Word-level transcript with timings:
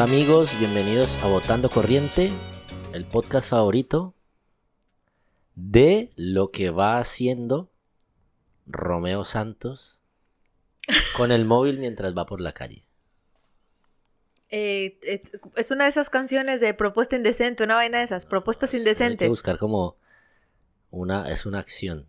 Hola 0.00 0.12
amigos, 0.12 0.58
bienvenidos 0.58 1.22
a 1.22 1.26
Votando 1.26 1.68
Corriente, 1.68 2.30
el 2.94 3.04
podcast 3.04 3.50
favorito 3.50 4.14
de 5.54 6.10
lo 6.16 6.50
que 6.50 6.70
va 6.70 6.96
haciendo 6.96 7.70
Romeo 8.64 9.24
Santos 9.24 10.02
con 11.18 11.32
el 11.32 11.44
móvil 11.44 11.78
mientras 11.78 12.16
va 12.16 12.24
por 12.24 12.40
la 12.40 12.54
calle. 12.54 12.86
Eh, 14.48 14.98
eh, 15.02 15.22
es 15.56 15.70
una 15.70 15.84
de 15.84 15.90
esas 15.90 16.08
canciones 16.08 16.62
de 16.62 16.72
propuesta 16.72 17.16
indecente, 17.16 17.62
una 17.62 17.74
vaina 17.74 17.98
de 17.98 18.04
esas, 18.04 18.24
propuestas 18.24 18.70
Sí, 18.70 18.78
Hay 18.78 18.80
indecentes. 18.80 19.26
que 19.26 19.28
buscar 19.28 19.58
como 19.58 19.98
una, 20.90 21.30
es 21.30 21.44
una 21.44 21.58
acción 21.58 22.06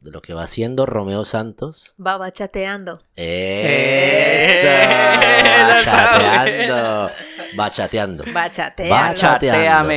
de 0.00 0.10
lo 0.10 0.22
que 0.22 0.32
va 0.34 0.42
haciendo 0.44 0.86
Romeo 0.86 1.24
Santos. 1.24 1.94
Va 2.04 2.16
bachateando. 2.16 3.02
¡Eso! 3.16 4.68
Bachateando. 5.70 7.10
Bachateando. 7.54 8.24
Bachateando. 8.32 8.94
Bachateando. 8.94 9.94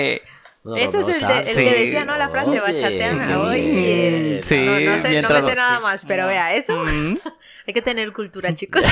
No, 0.66 0.75
Ese 0.77 0.99
es 1.02 1.08
el, 1.22 1.28
de- 1.28 1.39
el 1.39 1.55
que 1.73 1.80
decía, 1.83 2.05
¿no? 2.05 2.16
La 2.17 2.30
frase, 2.30 2.52
Oye, 2.52 2.59
bachateame. 2.61 3.36
Oye. 3.36 3.61
bien. 3.61 4.44
Sí, 4.44 4.58
no, 4.66 4.80
no 4.80 4.97
sé, 4.97 5.22
no 5.22 5.30
me 5.30 5.41
sé 5.50 5.55
nada 5.55 5.80
más, 5.81 6.06
pero 6.06 6.25
vea, 6.28 6.56
eso 6.56 6.73
Mm. 6.85 7.17
hay 7.67 7.73
que 7.73 7.81
tener 7.81 8.13
cultura, 8.13 8.53
chicos. 8.56 8.85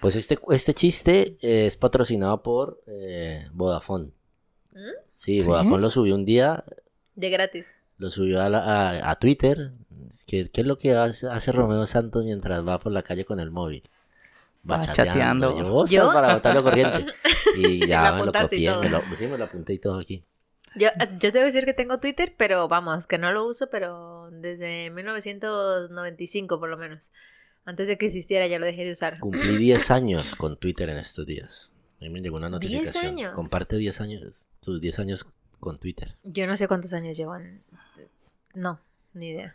Pues 0.00 0.16
este, 0.16 0.38
este 0.50 0.74
chiste 0.74 1.38
es 1.40 1.76
patrocinado 1.76 2.42
por 2.42 2.82
eh, 2.86 3.48
Vodafone. 3.52 4.10
¿Mm? 4.72 4.78
Sí, 5.14 5.40
¿Sí? 5.40 5.46
Vodafone 5.48 5.80
lo 5.80 5.88
subió 5.90 6.14
un 6.14 6.24
día, 6.26 6.64
De 7.14 7.30
gratis. 7.30 7.66
Lo 7.98 8.10
subió 8.10 8.42
a, 8.42 8.48
la- 8.48 8.58
a- 8.90 9.10
a 9.10 9.14
Twitter. 9.16 9.72
Que- 10.26 10.50
¿Qué 10.50 10.60
es 10.60 10.66
lo 10.66 10.78
que 10.78 10.94
hace, 10.96 11.28
hace 11.28 11.52
Romeo 11.52 11.86
Santos 11.86 12.24
mientras 12.24 12.66
va 12.66 12.78
por 12.78 12.92
la 12.92 13.02
calle 13.02 13.24
con 13.24 13.40
el 13.40 13.50
móvil? 13.50 13.82
Bachateando. 14.62 15.58
Yo, 15.58 15.70
"Vos 15.70 15.90
¿Yo? 15.90 16.02
estás 16.02 16.14
para 16.14 16.34
botarlo 16.34 16.62
corriente. 16.62 17.06
Y 17.56 17.86
ya 17.86 18.12
me 18.14 18.24
lo 18.24 18.32
copié, 18.32 18.74
me 18.78 18.88
lo, 18.90 19.00
sí, 19.16 19.26
me 19.28 19.38
lo 19.38 19.44
apunté 19.44 19.74
y 19.74 19.78
todo 19.78 20.00
aquí. 20.00 20.24
Yo, 20.74 20.88
yo 21.20 21.30
te 21.30 21.30
voy 21.30 21.40
a 21.40 21.44
decir 21.44 21.64
que 21.66 21.74
tengo 21.74 22.00
Twitter, 22.00 22.34
pero 22.36 22.66
vamos, 22.66 23.06
que 23.06 23.16
no 23.16 23.30
lo 23.30 23.46
uso, 23.46 23.68
pero 23.70 24.28
desde 24.32 24.90
1995 24.90 26.58
por 26.58 26.68
lo 26.68 26.76
menos. 26.76 27.10
Antes 27.64 27.86
de 27.88 27.96
que 27.96 28.06
existiera 28.06 28.46
ya 28.48 28.58
lo 28.58 28.66
dejé 28.66 28.84
de 28.84 28.92
usar. 28.92 29.18
Cumplí 29.20 29.56
10 29.58 29.90
años 29.92 30.34
con 30.34 30.56
Twitter 30.58 30.88
en 30.88 30.98
estos 30.98 31.24
días. 31.26 31.70
A 32.00 32.04
mí 32.04 32.10
me 32.10 32.20
llegó 32.20 32.36
una 32.36 32.50
notificación. 32.50 33.06
años? 33.06 33.34
Comparte 33.34 33.76
10 33.76 34.00
años, 34.00 34.48
tus 34.60 34.80
10 34.80 34.98
años 34.98 35.26
con 35.60 35.78
Twitter. 35.78 36.16
Yo 36.24 36.46
no 36.46 36.56
sé 36.56 36.66
cuántos 36.68 36.92
años 36.92 37.16
llevan. 37.16 37.62
No, 38.54 38.78
ni 39.12 39.30
idea. 39.30 39.54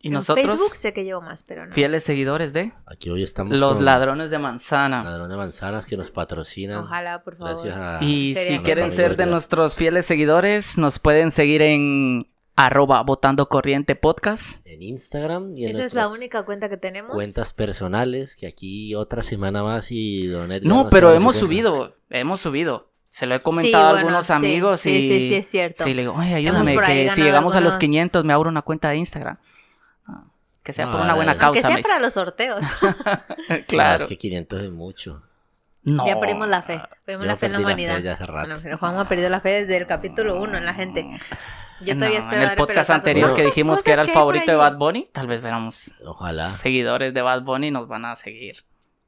Y 0.00 0.08
En 0.08 0.14
nosotros, 0.14 0.46
Facebook 0.46 0.74
sé 0.76 0.92
que 0.92 1.02
llevo 1.04 1.22
más, 1.22 1.42
pero 1.44 1.64
no. 1.66 1.74
fieles 1.74 2.04
seguidores 2.04 2.52
de 2.52 2.72
Aquí 2.84 3.08
hoy 3.08 3.22
estamos 3.22 3.58
los 3.58 3.76
con 3.76 3.86
ladrones 3.86 4.30
de 4.30 4.38
manzana. 4.38 5.02
Ladrón 5.02 5.30
de 5.30 5.36
manzanas 5.36 5.86
que 5.86 5.96
nos 5.96 6.10
patrocinan. 6.10 6.84
Ojalá, 6.84 7.22
por 7.24 7.36
favor. 7.36 7.54
Gracias 7.54 7.74
a 7.74 8.04
Y 8.04 8.34
Sería 8.34 8.58
si 8.58 8.64
quieren 8.64 8.92
ser 8.92 9.16
de 9.16 9.24
ya. 9.24 9.30
nuestros 9.30 9.76
fieles 9.76 10.04
seguidores, 10.04 10.76
nos 10.76 10.98
pueden 10.98 11.30
seguir 11.30 11.62
en 11.62 12.26
arroba 12.54 13.02
votando 13.02 13.48
corriente 13.48 13.96
podcast. 13.96 14.60
en 14.66 14.82
Instagram 14.82 15.56
y 15.56 15.64
en 15.64 15.70
Esa 15.70 15.86
es 15.86 15.94
la 15.94 16.08
única 16.08 16.44
cuenta 16.44 16.68
que 16.68 16.76
tenemos. 16.76 17.12
cuentas 17.14 17.54
personales 17.54 18.36
que 18.36 18.46
aquí 18.46 18.94
otra 18.94 19.22
semana 19.22 19.62
más 19.62 19.90
y 19.90 20.26
Don 20.26 20.52
Edgar 20.52 20.68
No, 20.68 20.88
pero 20.90 21.14
hemos 21.14 21.34
subido, 21.36 21.94
hemos 22.10 22.40
subido. 22.40 22.90
Se 23.14 23.26
lo 23.26 23.36
he 23.36 23.38
Sí, 23.38 23.44
comentado 23.44 23.84
a 23.84 23.88
bueno, 23.90 23.98
algunos 24.08 24.26
sí, 24.26 24.32
amigos 24.32 24.80
sí, 24.80 24.90
y 24.90 25.08
sí, 25.08 25.28
sí, 25.28 25.34
es 25.36 25.46
cierto. 25.48 25.84
sí, 25.84 25.94
le 25.94 26.02
digo, 26.02 26.14
oye, 26.14 26.34
ayúdame, 26.34 26.76
que 26.76 27.10
si 27.10 27.22
llegamos 27.22 27.54
a 27.54 27.60
los 27.60 27.74
algunos- 27.74 27.78
500 27.78 28.24
me 28.24 28.32
abro 28.32 28.48
una 28.50 28.62
cuenta 28.62 28.88
de 28.88 28.96
Instagram. 28.96 29.38
Ah, 30.08 30.24
Que 30.64 30.72
sea 30.72 30.90
por 30.90 31.00
una 31.00 31.14
buena 31.14 31.32
es- 31.34 31.40
Aunque 31.42 31.60
causa. 31.62 31.76
sea 31.76 31.82
para 31.82 32.00
los 32.00 32.12
sorteos. 32.14 32.60
claro. 33.68 34.02
es 34.02 34.08
que 34.08 34.18
500 34.18 34.62
es 34.62 34.70
mucho. 34.72 35.22
No. 35.84 36.04
Ya 36.08 36.18
perdimos 36.18 36.48
la 36.48 36.62
fe. 36.62 36.80
Perdimos 37.04 37.26
la 37.28 37.36
fe 37.36 37.46
en 37.46 37.52
la 37.52 37.58
la 37.60 37.64
humanidad. 37.64 37.98
ya 38.00 38.14
hace 38.14 38.26
rato. 38.26 38.48
Bueno, 38.48 38.60
pero 38.64 38.78
Juanma 38.78 39.02
ha 39.02 39.08
perdido 39.08 39.28
la 39.30 39.40
fe 39.40 39.50
desde 39.62 39.76
el 39.76 39.86
capítulo 39.86 40.40
1 40.42 40.58
en 40.58 40.64
la 40.64 40.74
gente. 40.74 41.06
Yo 41.82 41.94
todavía 41.94 42.18
No, 42.18 42.24
espero 42.24 42.42
en 42.42 42.50
el 42.50 42.56
podcast 42.56 42.90
anterior 42.90 43.28
que 43.28 43.34
¿Cuántas 43.42 43.54
dijimos 43.54 43.78
que 43.84 43.90
cosas 43.92 43.92
era 43.92 44.02
el 44.02 44.08
favorito 44.18 44.50
de? 44.50 44.56
Bad 44.56 44.76
Bunny, 44.76 45.08
tal 45.12 45.28
vez 45.28 45.40
veramos 45.40 45.92
Ojalá. 46.04 46.48
seguidores 46.48 47.14
de 47.14 47.22
Bad 47.22 47.42
Bunny 47.42 47.70
nos 47.70 47.86
van 47.86 48.06
a 48.06 48.16
seguir. 48.16 48.64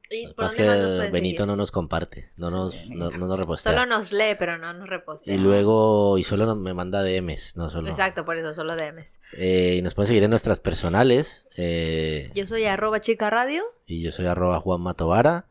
¿Y 0.09 0.27
por 0.33 0.45
más 0.45 0.51
nos 0.51 0.55
que 0.55 1.09
Benito 1.11 1.37
seguir? 1.43 1.47
no 1.47 1.55
nos 1.55 1.71
comparte, 1.71 2.29
no 2.37 2.49
nos, 2.49 2.73
Sí, 2.73 2.89
no, 2.89 3.09
no 3.11 3.27
nos 3.27 3.37
repostea. 3.39 3.73
Solo 3.73 3.85
nos 3.85 4.11
lee, 4.11 4.35
pero 4.39 4.57
no 4.57 4.73
nos 4.73 4.87
repostea. 4.89 5.33
Y 5.33 5.37
luego, 5.37 6.17
y 6.17 6.23
solo 6.23 6.45
nos- 6.45 6.57
me 6.57 6.73
manda 6.73 7.03
DMs, 7.03 7.55
no 7.57 7.69
solo. 7.69 7.89
Exacto, 7.89 8.25
por 8.25 8.37
eso, 8.37 8.53
solo 8.53 8.75
DMs. 8.75 9.19
Eh, 9.33 9.75
y 9.77 9.81
nos 9.81 9.93
pueden 9.93 10.07
seguir 10.07 10.23
en 10.23 10.29
nuestras 10.29 10.59
personales. 10.59 11.47
eh, 11.57 12.31
Yo 12.35 12.45
soy 12.45 12.65
arroba 12.65 13.01
chica 13.01 13.29
radio. 13.29 13.63
y 13.85 14.01
yo 14.01 14.11
soy 14.11 14.25
arroba 14.25 14.59
Juan 14.59 14.81
Matovara. 14.81 15.45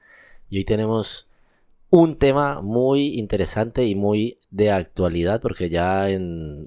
Y 0.51 0.59
hoy 0.59 0.65
tenemos 0.65 1.27
un 1.91 2.17
tema 2.19 2.61
muy 2.63 3.19
interesante 3.19 3.85
y 3.87 3.95
muy 3.95 4.39
de 4.51 4.71
actualidad 4.73 5.41
porque 5.41 5.69
ya 5.71 6.09
en 6.11 6.67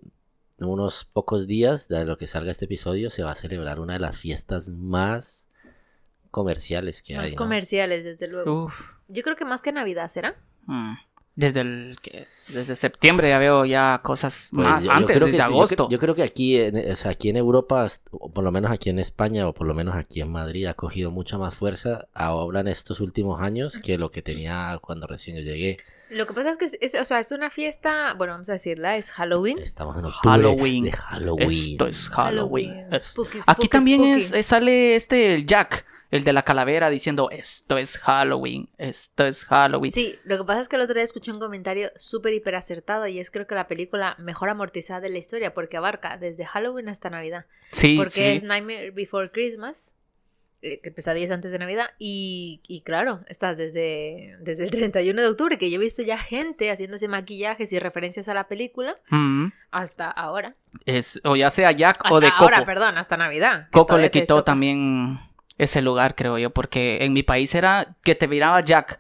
unos 0.59 1.05
pocos 1.05 1.45
días 1.47 1.87
de 1.87 2.05
lo 2.05 2.17
que 2.17 2.27
salga 2.27 2.51
este 2.51 2.65
episodio 2.65 3.09
se 3.09 3.23
va 3.23 3.31
a 3.31 3.35
celebrar 3.35 3.79
una 3.79 3.93
de 3.93 3.99
las 3.99 4.17
fiestas 4.17 4.69
más 4.69 5.48
comerciales 6.31 7.01
que 7.03 7.15
Más 7.15 7.25
hay. 7.25 7.31
¿no? 7.31 7.37
comerciales, 7.37 8.03
desde 8.03 8.27
luego. 8.27 8.65
Uf. 8.65 8.73
Yo 9.07 9.23
creo 9.23 9.35
que 9.35 9.45
más 9.45 9.61
que 9.61 9.71
Navidad, 9.71 10.09
¿será? 10.11 10.35
Mm. 10.65 10.93
Desde 11.35 11.61
el 11.61 11.97
que- 12.01 12.27
desde 12.49 12.75
septiembre 12.75 13.29
ya 13.29 13.37
veo 13.39 13.63
ya 13.63 14.01
cosas 14.03 14.49
Pues 14.51 14.67
más 14.67 14.81
yo- 14.83 14.87
yo 14.87 14.91
antes, 14.91 15.15
creo 15.15 15.27
desde 15.27 15.37
que- 15.37 15.43
yo 15.43 15.43
agosto. 15.45 15.87
Yo, 15.89 15.97
creo 15.97 16.13
que 16.13 16.23
aquí, 16.23 16.57
en, 16.59 16.91
o 16.91 16.95
sea, 16.97 17.11
aquí 17.11 17.29
en 17.29 17.37
Europa, 17.37 17.87
o 18.11 18.29
por 18.29 18.43
lo 18.43 18.51
menos 18.51 18.71
aquí 18.71 18.89
en 18.89 18.99
España, 18.99 19.47
o 19.47 19.53
por 19.53 19.65
lo 19.65 19.73
menos 19.73 19.95
aquí 19.95 20.19
en 20.19 20.29
Madrid, 20.31 20.65
ha 20.65 20.73
cogido 20.73 21.11
mucha 21.11 21.37
más 21.37 21.55
fuerza 21.55 22.07
ahora 22.13 22.59
en 22.59 22.67
estos 22.67 22.99
últimos 22.99 23.41
años 23.41 23.79
que 23.79 23.97
lo 23.97 24.11
que 24.11 24.21
tenía 24.21 24.77
cuando 24.81 25.07
recién 25.07 25.37
yo 25.37 25.43
llegué. 25.43 25.77
Lo 26.09 26.25
que 26.27 26.33
pasa 26.33 26.49
es 26.51 26.57
que 26.57 26.65
es, 26.65 26.77
es- 26.81 26.95
o 26.99 27.05
sea, 27.05 27.19
es 27.19 27.31
una 27.31 27.49
fiesta, 27.49 28.15
bueno, 28.15 28.33
vamos 28.33 28.49
a 28.49 28.53
decirla, 28.53 28.97
es 28.97 29.09
Halloween. 29.11 29.59
Estamos 29.59 29.95
en 29.97 30.05
octubre 30.05 30.29
Halloween. 30.29 30.83
de 30.85 30.91
Halloween. 30.91 31.71
Esto 31.71 31.87
es 31.87 32.09
Halloween. 32.09 32.69
Halloween. 32.71 32.93
Es- 32.93 33.03
Spooky, 33.05 33.39
Aquí 33.47 33.67
también 33.69 34.01
spooky. 34.01 34.21
es, 34.23 34.31
es- 34.33 34.45
sale 34.45 34.95
este 34.95 35.35
el 35.35 35.45
Jack, 35.45 35.85
el 36.11 36.23
de 36.23 36.33
la 36.33 36.43
calavera, 36.43 36.89
diciendo 36.89 37.29
esto 37.31 37.77
es 37.77 37.97
Halloween, 37.97 38.69
esto 38.77 39.25
es 39.25 39.45
Halloween. 39.45 39.91
Sí, 39.91 40.17
lo 40.23 40.37
que 40.39 40.43
pasa 40.43 40.59
es 40.61 40.67
que 40.69 40.75
el 40.75 40.81
otro 40.81 40.95
día 40.95 41.03
escuché 41.03 41.31
un 41.31 41.39
comentario 41.39 41.91
súper 41.97 42.33
hiper 42.33 42.55
acertado 42.55 43.05
y 43.07 43.19
es 43.19 43.29
creo 43.29 43.45
que 43.47 43.55
la 43.55 43.67
película 43.67 44.15
mejor 44.17 44.49
amortizada 44.49 45.01
de 45.01 45.09
la 45.09 45.19
historia 45.19 45.53
porque 45.53 45.77
abarca 45.77 46.17
desde 46.17 46.45
Halloween 46.45 46.89
hasta 46.89 47.09
Navidad. 47.09 47.45
Sí, 47.71 47.95
porque 47.97 48.09
sí. 48.11 48.23
es 48.23 48.43
Nightmare 48.43 48.89
Before 48.91 49.29
Christmas, 49.29 49.91
eh, 50.61 50.81
que 50.81 50.91
pesadillas 50.91 51.31
antes 51.31 51.51
de 51.51 51.59
Navidad, 51.59 51.91
y, 51.99 52.59
y 52.67 52.81
claro, 52.81 53.21
estás 53.27 53.57
desde, 53.57 54.35
desde 54.41 54.63
el 54.65 54.71
31 54.71 55.21
de 55.21 55.27
octubre, 55.29 55.57
que 55.57 55.69
yo 55.69 55.75
he 55.75 55.83
visto 55.83 56.01
ya 56.01 56.17
gente 56.17 56.69
haciéndose 56.71 57.07
maquillajes 57.07 57.71
y 57.71 57.79
referencias 57.79 58.27
a 58.27 58.33
la 58.33 58.47
película, 58.47 58.97
Mm. 59.09 59.53
hasta 59.71 60.09
ahora. 60.09 60.55
Es, 60.85 61.21
o 61.23 61.35
ya 61.37 61.49
sea 61.51 61.71
Jack 61.71 61.97
Hasta 62.03 62.13
o 62.13 62.19
de 62.19 62.29
Coco. 62.31 62.43
ahora, 62.45 62.65
perdón, 62.65 62.97
hasta 62.97 63.15
Navidad. 63.15 63.67
Coco 63.71 63.97
le 63.97 64.11
quitó 64.11 64.43
también 64.43 65.19
ese 65.59 65.81
lugar, 65.83 66.15
creo 66.15 66.37
yo, 66.39 66.49
porque 66.49 66.97
en 67.05 67.13
mi 67.13 67.21
país 67.21 67.53
era 67.53 67.95
que 68.03 68.15
te 68.15 68.27
miraba 68.27 68.61
Jack, 68.61 68.99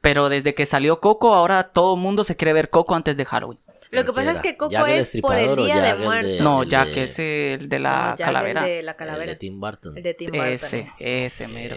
pero 0.00 0.28
desde 0.28 0.54
que 0.54 0.66
salió 0.66 0.98
Coco, 1.00 1.32
ahora 1.34 1.68
todo 1.68 1.94
el 1.94 2.00
mundo 2.00 2.24
se 2.24 2.34
quiere 2.36 2.52
ver 2.52 2.70
Coco 2.70 2.96
antes 2.96 3.16
de 3.16 3.24
Halloween. 3.24 3.60
Lo 3.90 4.04
que 4.04 4.12
pasa 4.12 4.32
es 4.32 4.40
que 4.40 4.56
Coco 4.56 4.72
¿Jack 4.72 4.88
el 4.88 4.94
es 4.98 5.16
por 5.22 5.36
el 5.36 5.54
Día 5.54 5.80
de 5.80 5.94
Muertos. 5.94 6.40
No, 6.40 6.64
Jack 6.64 6.96
es 6.96 7.16
el 7.20 7.68
de 7.68 7.78
No, 7.78 7.82
la 7.84 8.00
Jack, 8.18 8.18
el 8.18 8.24
calavera. 8.24 8.62
de 8.64 8.82
la 8.82 8.90
el 8.90 8.96
calavera. 8.96 9.26
de 9.32 9.36
Tim 9.36 9.60
Burton. 9.60 9.96
El 9.96 10.02
de 10.02 10.14
Tim 10.14 10.30
Burton. 10.32 10.48
Ese, 10.48 10.80
es. 10.80 10.90
ese 10.98 11.46
mero. 11.46 11.76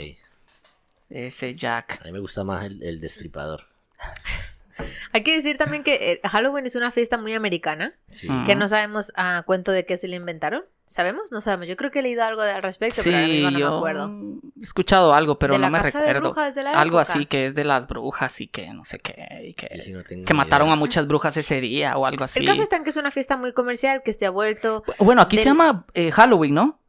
Ese 1.11 1.53
Jack. 1.55 1.99
A 2.01 2.05
mí 2.05 2.11
me 2.11 2.19
gusta 2.19 2.43
más 2.43 2.65
el, 2.65 2.81
el 2.81 2.99
destripador. 2.99 3.65
Hay 5.11 5.23
que 5.23 5.35
decir 5.35 5.57
también 5.57 5.83
que 5.83 6.11
eh, 6.23 6.27
Halloween 6.27 6.65
es 6.65 6.75
una 6.75 6.91
fiesta 6.91 7.17
muy 7.17 7.33
americana, 7.33 7.93
Sí. 8.09 8.27
Que 8.45 8.55
no 8.55 8.67
sabemos 8.67 9.11
a 9.15 9.43
cuento 9.45 9.71
de 9.71 9.85
qué 9.85 9.97
se 9.97 10.07
le 10.07 10.15
inventaron. 10.15 10.63
¿Sabemos? 10.89 11.31
No 11.33 11.41
sabemos. 11.41 11.67
Yo 11.67 11.75
creo 11.75 11.91
que 11.91 11.99
he 11.99 12.01
leído 12.01 12.23
algo 12.23 12.41
al 12.41 12.63
respecto, 12.63 13.01
pero 13.03 13.17
ahora 13.17 13.27
Sí, 13.27 13.33
mismo 13.33 13.51
no 13.51 13.59
yo 13.59 13.69
me 13.71 13.75
acuerdo. 13.77 14.11
he 14.59 14.63
escuchado 14.63 15.13
algo, 15.13 15.37
pero 15.37 15.53
¿De 15.55 15.59
no 15.59 15.69
me 15.69 15.79
casa 15.81 15.99
de 15.99 16.05
recuerdo. 16.13 16.29
brujas 16.33 16.55
de 16.55 16.63
la 16.63 16.71
algo 16.79 16.99
época? 17.01 17.13
así 17.13 17.25
que 17.25 17.45
es 17.47 17.55
de 17.55 17.63
las 17.65 17.87
brujas 17.87 18.39
y 18.39 18.47
que 18.47 18.71
no 18.73 18.85
sé 18.85 18.97
qué. 18.99 19.13
Y 19.49 19.53
que, 19.53 19.69
no 19.91 20.25
que 20.25 20.33
mataron 20.33 20.69
a 20.69 20.75
muchas 20.77 21.05
brujas 21.05 21.35
ese 21.35 21.59
día 21.59 21.97
o 21.97 22.05
algo 22.05 22.23
así. 22.23 22.39
El 22.39 22.45
caso 22.45 22.63
está 22.63 22.77
en 22.77 22.85
que 22.85 22.91
es 22.91 22.95
una 22.97 23.11
fiesta 23.11 23.35
muy 23.35 23.51
comercial 23.51 24.01
que 24.03 24.13
se 24.13 24.25
ha 24.25 24.29
vuelto. 24.29 24.83
Bueno, 24.99 25.21
aquí 25.21 25.35
del- 25.35 25.43
se 25.43 25.49
llama 25.49 25.85
eh, 25.93 26.09
Halloween, 26.11 26.53
¿no? 26.53 26.79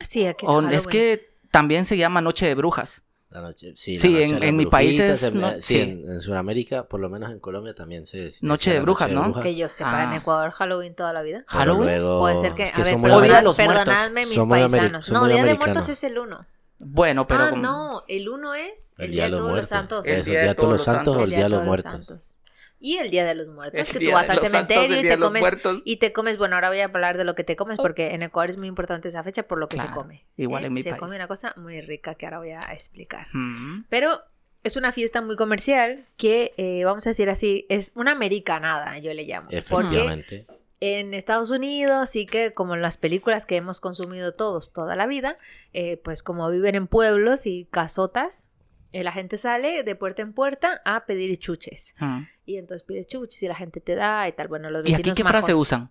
Sí, 0.00 0.26
aquí 0.26 0.44
O 0.46 0.52
Halloween. 0.52 0.76
es 0.76 0.86
que 0.86 1.30
también 1.50 1.86
se 1.86 1.96
llama 1.96 2.20
Noche 2.20 2.46
de 2.46 2.54
Brujas. 2.54 3.02
La 3.30 3.42
noche, 3.42 3.74
sí, 3.76 3.96
la 3.96 4.00
Sí, 4.00 4.12
noche 4.14 4.24
en- 4.36 4.42
en 4.42 4.56
mi 4.56 4.64
país 4.64 4.98
es 4.98 5.22
en- 5.22 5.38
no- 5.40 5.52
sí, 5.56 5.60
sí. 5.60 5.80
en, 5.80 6.10
en 6.12 6.20
Sudamérica, 6.20 6.84
por 6.88 6.98
lo 6.98 7.10
menos 7.10 7.30
en 7.30 7.40
Colombia 7.40 7.74
también 7.74 8.06
se... 8.06 8.30
se 8.30 8.46
Noche 8.46 8.72
de 8.72 8.80
brujas, 8.80 9.10
¿no? 9.10 9.22
bruja, 9.24 9.42
Que 9.42 9.54
yo 9.54 9.68
sepa, 9.68 10.04
en 10.04 10.10
Ah. 10.10 10.16
Ecuador 10.16 10.50
Halloween 10.52 10.94
toda 10.94 11.12
la 11.12 11.20
vida. 11.22 11.44
¿Halloween? 11.46 11.84
luego- 11.88 12.20
Puede 12.20 12.38
ser 12.40 12.54
que, 12.54 12.62
es 12.62 12.74
a 12.74 12.78
ver, 12.78 12.86
son 12.86 13.00
muy 13.02 13.10
O 13.10 13.20
Día 13.20 13.22
de 13.22 13.28
perdonad- 13.28 13.42
los 13.44 13.58
Muertos. 13.58 13.76
perdonadme 13.84 14.20
mis 14.26 14.34
Son 14.34 14.48
paisanos. 14.48 15.10
No, 15.10 15.26
Día 15.26 15.44
de. 15.44 15.54
Muertos 15.56 15.88
es 15.90 16.04
el 16.04 16.18
1. 16.18 16.46
Bueno, 16.78 17.26
pero 17.26 17.40
Ah, 17.44 17.50
como- 17.50 17.62
no, 17.62 18.04
el 18.08 18.28
1 18.30 18.54
es 18.54 18.94
el, 18.96 19.04
El 19.06 19.10
Día 19.10 19.24
de 19.24 19.30
todos 19.32 19.52
los 19.56 19.66
santos. 19.68 20.06
Es 20.06 20.18
el 20.18 20.24
Día 20.24 20.40
de 20.44 20.54
Todos 20.54 20.72
los 20.72 20.82
Santos 20.84 21.16
o 21.16 21.20
el 21.24 21.30
Día 21.30 21.42
de 21.42 21.48
los 21.50 21.64
Muertos. 21.66 22.36
Y 22.80 22.98
el 22.98 23.10
Día 23.10 23.24
de 23.24 23.34
los 23.34 23.48
Muertos, 23.48 23.80
El 23.80 23.86
que 23.98 24.06
tú 24.06 24.12
vas 24.12 24.28
al 24.30 24.38
Santos, 24.38 24.50
cementerio 24.68 25.00
y 25.00 25.08
te 25.08 25.18
comes 25.18 25.40
Muertos. 25.40 25.82
y 25.84 25.96
te 25.96 26.12
comes, 26.12 26.38
bueno, 26.38 26.54
ahora 26.54 26.68
voy 26.68 26.80
a 26.80 26.84
hablar 26.84 27.18
de 27.18 27.24
lo 27.24 27.34
que 27.34 27.42
te 27.44 27.56
comes 27.56 27.76
porque 27.76 28.14
en 28.14 28.22
Ecuador 28.22 28.50
es 28.50 28.56
muy 28.56 28.68
importante 28.68 29.08
esa 29.08 29.22
fecha 29.24 29.42
por 29.42 29.58
lo 29.58 29.68
que 29.68 29.78
se 29.80 29.86
come. 29.90 30.24
igual 30.36 30.62
¿eh? 30.64 30.66
en 30.68 30.72
mi 30.74 30.82
se 30.82 30.90
país. 30.90 31.00
come 31.00 31.16
una 31.16 31.26
cosa 31.28 31.54
muy 31.56 31.80
rica 31.80 32.14
que 32.14 32.26
ahora 32.26 32.38
voy 32.38 32.50
a 32.52 32.72
explicar. 32.72 33.26
Mm. 33.32 33.84
Pero 33.88 34.20
es 34.64 34.76
una 34.76 34.92
fiesta 34.92 35.22
muy 35.22 35.36
comercial 35.36 36.00
que, 36.16 36.52
eh, 36.56 36.84
vamos 36.84 37.06
a 37.06 37.10
decir 37.10 37.28
así, 37.30 37.66
es 37.68 37.92
una 37.94 38.12
americanada, 38.12 38.98
yo 38.98 39.12
le 39.14 39.24
llamo. 39.24 39.48
Porque 39.68 39.96
Efectivamente. 39.96 40.46
en 40.80 41.14
Estados 41.14 41.50
Unidos 41.50 42.10
sí 42.10 42.26
que 42.26 42.52
como 42.54 42.74
en 42.74 42.82
las 42.82 42.96
películas 42.96 43.46
que 43.46 43.56
hemos 43.56 43.80
consumido 43.80 44.34
todos 44.34 44.72
toda 44.72 44.94
la 44.96 45.06
vida, 45.06 45.36
eh, 45.72 45.96
pues 46.04 46.22
como 46.22 46.48
viven 46.50 46.74
en 46.74 46.86
pueblos 46.86 47.46
y 47.46 47.66
casotas, 47.70 48.46
la 48.92 49.12
gente 49.12 49.38
sale 49.38 49.82
de 49.82 49.94
puerta 49.94 50.22
en 50.22 50.32
puerta 50.32 50.80
a 50.84 51.04
pedir 51.06 51.38
chuches. 51.38 51.94
Mm. 51.98 52.22
Y 52.46 52.56
entonces 52.56 52.86
pides 52.86 53.06
chuches 53.06 53.42
y 53.42 53.48
la 53.48 53.54
gente 53.54 53.80
te 53.80 53.94
da 53.94 54.28
y 54.28 54.32
tal. 54.32 54.48
Bueno, 54.48 54.70
los 54.70 54.80
¿Y 54.82 54.92
vecinos 54.92 55.12
aquí 55.12 55.22
qué 55.22 55.28
frase 55.28 55.52
majos. 55.52 55.62
usan? 55.62 55.90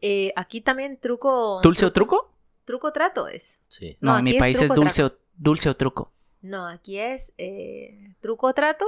Eh, 0.00 0.32
aquí 0.36 0.60
también 0.60 0.98
truco... 0.98 1.60
¿Dulce 1.62 1.86
o 1.86 1.92
truco? 1.92 2.34
Truco 2.64 2.92
trato 2.92 3.28
es. 3.28 3.58
Sí. 3.68 3.96
No, 4.00 4.12
No, 4.12 4.18
en 4.18 4.24
mi 4.24 4.30
es 4.32 4.38
país 4.38 4.60
es 4.60 4.68
dulce 4.68 5.04
o, 5.04 5.12
dulce 5.36 5.68
o 5.68 5.76
truco. 5.76 6.12
No, 6.42 6.66
aquí 6.66 6.98
es 6.98 7.32
eh, 7.38 8.14
truco 8.20 8.52
trato 8.54 8.86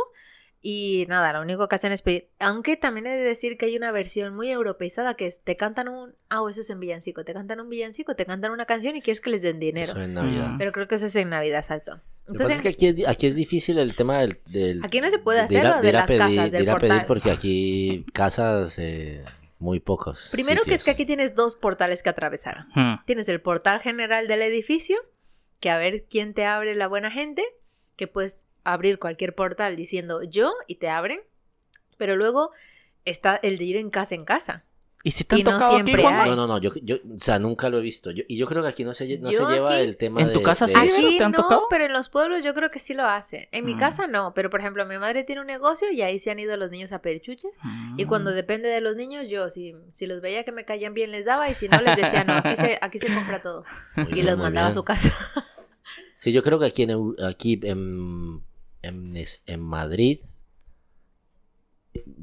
y 0.64 1.06
nada, 1.08 1.32
lo 1.32 1.42
único 1.42 1.68
que 1.68 1.74
hacen 1.74 1.90
es 1.90 2.02
pedir. 2.02 2.28
Aunque 2.38 2.76
también 2.76 3.06
he 3.08 3.16
de 3.16 3.24
decir 3.24 3.58
que 3.58 3.66
hay 3.66 3.76
una 3.76 3.90
versión 3.90 4.34
muy 4.34 4.48
europeizada 4.48 5.14
que 5.14 5.26
es 5.26 5.42
te 5.42 5.56
cantan 5.56 5.88
un. 5.88 6.14
Ah, 6.28 6.40
o 6.40 6.48
eso 6.48 6.60
es 6.60 6.70
en 6.70 6.78
villancico. 6.78 7.24
Te 7.24 7.34
cantan 7.34 7.58
un 7.60 7.68
villancico, 7.68 8.14
te 8.14 8.24
cantan 8.24 8.52
una 8.52 8.64
canción 8.64 8.94
y 8.94 9.02
quieres 9.02 9.20
que 9.20 9.30
les 9.30 9.42
den 9.42 9.58
dinero. 9.58 9.90
Eso 9.90 10.00
en 10.00 10.14
Navidad. 10.14 10.50
Mm. 10.50 10.58
Pero 10.58 10.72
creo 10.72 10.86
que 10.86 10.94
eso 10.94 11.06
es 11.06 11.16
en 11.16 11.30
Navidad, 11.30 11.58
exacto. 11.58 12.00
Lo 12.26 12.34
que 12.34 12.38
pasa 12.38 12.54
Entonces, 12.54 12.56
es 12.56 12.62
que 12.62 12.68
aquí 12.68 13.02
es, 13.02 13.08
aquí 13.08 13.26
es 13.26 13.34
difícil 13.34 13.78
el 13.78 13.94
tema 13.96 14.20
del... 14.20 14.38
del- 14.46 14.84
Aquí 14.84 15.00
no 15.00 15.10
se 15.10 15.18
puede 15.18 15.46
de 15.46 15.54
ir 15.54 15.66
a- 15.66 15.80
de 15.80 15.88
a 15.88 15.92
las 15.92 16.06
pedir- 16.06 16.18
casas, 16.18 16.44
de 16.44 16.50
del 16.50 16.62
ir 16.62 16.70
a 16.70 16.76
pedir 16.78 16.90
portal. 16.92 17.06
porque 17.06 17.30
aquí 17.30 18.06
casas 18.12 18.78
eh, 18.78 19.24
muy 19.58 19.80
pocos 19.80 20.28
primero 20.32 20.62
que 20.62 20.74
es 20.74 20.82
que 20.84 20.90
sitios. 20.92 20.94
aquí 20.94 21.06
tienes 21.06 21.34
dos 21.34 21.56
portales 21.56 22.02
que 22.02 22.10
atravesar. 22.10 22.66
Mm. 22.74 23.04
Tienes 23.06 23.28
el 23.28 23.40
portal 23.40 23.80
general 23.80 24.28
del 24.28 24.42
edificio, 24.42 24.96
que 25.60 25.70
a 25.70 25.78
ver 25.78 26.04
quién 26.08 26.32
te 26.34 26.44
abre 26.44 26.74
la 26.74 26.86
buena 26.88 27.10
gente, 27.10 27.42
que 27.96 28.06
puedes 28.06 28.44
abrir 28.64 28.98
cualquier 28.98 29.34
portal 29.34 29.74
diciendo 29.76 30.22
yo 30.22 30.52
y 30.68 30.76
te 30.76 30.88
abren. 30.88 31.20
Pero 31.98 32.16
luego 32.16 32.50
está 33.04 33.36
el 33.36 33.58
de 33.58 33.64
ir 33.64 33.76
en 33.76 33.90
casa 33.90 34.14
en 34.14 34.24
casa. 34.24 34.64
¿Y 35.04 35.10
si 35.10 35.24
te 35.24 35.34
han 35.34 35.40
Y 35.40 35.44
no 35.44 35.50
tocado 35.52 35.76
a 35.78 35.82
Juanma? 35.82 36.22
hay. 36.22 36.30
No, 36.30 36.36
no, 36.36 36.46
no, 36.46 36.58
yo, 36.58 36.70
yo, 36.82 36.96
o 36.96 37.18
sea, 37.18 37.38
nunca 37.40 37.68
lo 37.68 37.78
he 37.78 37.80
visto. 37.82 38.12
Yo- 38.12 38.22
y 38.28 38.36
yo 38.36 38.46
creo 38.46 38.62
que 38.62 38.68
aquí 38.68 38.84
no 38.84 38.94
se, 38.94 39.18
no 39.18 39.30
Yo 39.32 39.46
se 39.48 39.52
lleva 39.54 39.74
aquí- 39.74 39.82
el 39.82 39.96
tema 39.96 40.20
¿En 40.20 40.28
de... 40.28 40.32
tu 40.32 40.42
casa 40.42 40.66
de 40.66 40.72
sí, 40.72 40.78
eso. 40.78 40.96
Pero 40.96 41.06
Aquí 41.08 41.18
te 41.18 41.24
han 41.24 41.32
no, 41.32 41.42
tocado? 41.42 41.62
pero 41.70 41.84
en 41.86 41.92
los 41.92 42.08
pueblos 42.08 42.44
yo 42.44 42.54
creo 42.54 42.70
que 42.70 42.78
sí 42.78 42.94
lo 42.94 43.04
hace. 43.04 43.48
En 43.50 43.64
mi 43.64 43.74
Mm. 43.74 43.78
casa 43.80 44.06
no, 44.06 44.32
pero 44.34 44.48
por 44.48 44.60
ejemplo, 44.60 44.86
mi 44.86 44.98
madre 44.98 45.24
tiene 45.24 45.40
un 45.40 45.48
negocio 45.48 45.90
y 45.90 46.02
ahí 46.02 46.20
se 46.20 46.30
han 46.30 46.38
ido 46.38 46.56
los 46.56 46.70
niños 46.70 46.92
a 46.92 47.00
pedir 47.02 47.20
chuches. 47.20 47.50
Y 47.96 48.04
Mm. 48.04 48.08
cuando 48.08 48.30
depende 48.30 48.68
de 48.68 48.80
los 48.80 48.94
niños, 48.94 49.26
yo 49.28 49.50
si, 49.50 49.74
si 49.90 50.06
los 50.06 50.20
veía 50.20 50.44
que 50.44 50.52
me 50.52 50.64
caían 50.64 50.94
bien 50.94 51.10
les 51.10 51.24
daba 51.24 51.50
y 51.50 51.54
si 51.56 51.68
no 51.68 51.80
les 51.80 51.96
decía 51.96 52.22
no, 52.24 52.34
aquí 52.34 52.54
se, 52.56 52.78
aquí 52.80 52.98
se 53.00 53.12
compra 53.12 53.42
todo. 53.42 53.64
Muy 53.96 54.06
Y 54.10 54.14
bien, 54.14 54.26
los 54.26 54.38
mandaba 54.38 54.68
a 54.68 54.70
bien. 54.70 54.74
su 54.74 54.84
casa. 54.84 55.12
Sí, 56.14 56.30
yo 56.32 56.44
creo 56.44 56.60
que 56.60 56.66
aquí 56.66 56.84
en, 56.84 56.92
aquí 57.24 57.58
en, 57.64 58.40
en, 58.82 59.16
en 59.46 59.60
Madrid, 59.60 60.20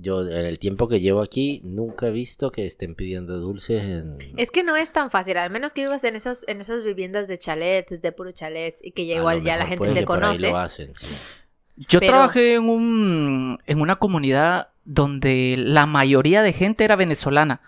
yo 0.01 0.21
en 0.27 0.45
el 0.45 0.57
tiempo 0.59 0.87
que 0.87 0.99
llevo 0.99 1.21
aquí, 1.21 1.61
nunca 1.63 2.07
he 2.07 2.11
visto 2.11 2.51
que 2.51 2.65
estén 2.65 2.95
pidiendo 2.95 3.39
dulces 3.39 3.83
en... 3.83 4.17
Es 4.37 4.49
que 4.51 4.63
no 4.63 4.75
es 4.75 4.91
tan 4.91 5.11
fácil, 5.11 5.37
al 5.37 5.51
menos 5.51 5.73
que 5.73 5.81
vivas 5.81 6.03
en 6.03 6.15
esas, 6.15 6.43
en 6.47 6.61
esas 6.61 6.83
viviendas 6.83 7.27
de 7.27 7.37
chalets, 7.37 8.01
de 8.01 8.11
puro 8.11 8.31
chalets, 8.31 8.83
y 8.83 8.91
que 8.91 9.05
ya 9.05 9.15
A 9.15 9.17
lo 9.17 9.21
igual 9.23 9.43
ya 9.43 9.57
la 9.57 9.65
gente 9.65 9.77
puede 9.77 9.93
se 9.93 10.05
conoce. 10.05 10.49
lo 10.49 10.57
hacen, 10.57 10.95
sí. 10.95 11.07
Yo 11.87 11.99
Pero- 11.99 12.11
trabajé 12.11 12.55
en 12.55 12.67
un 12.69 13.59
en 13.65 13.79
una 13.81 13.95
comunidad 13.97 14.69
donde 14.85 15.55
la 15.57 15.85
mayoría 15.85 16.41
de 16.41 16.51
gente 16.51 16.83
era 16.83 16.95
venezolana 16.97 17.61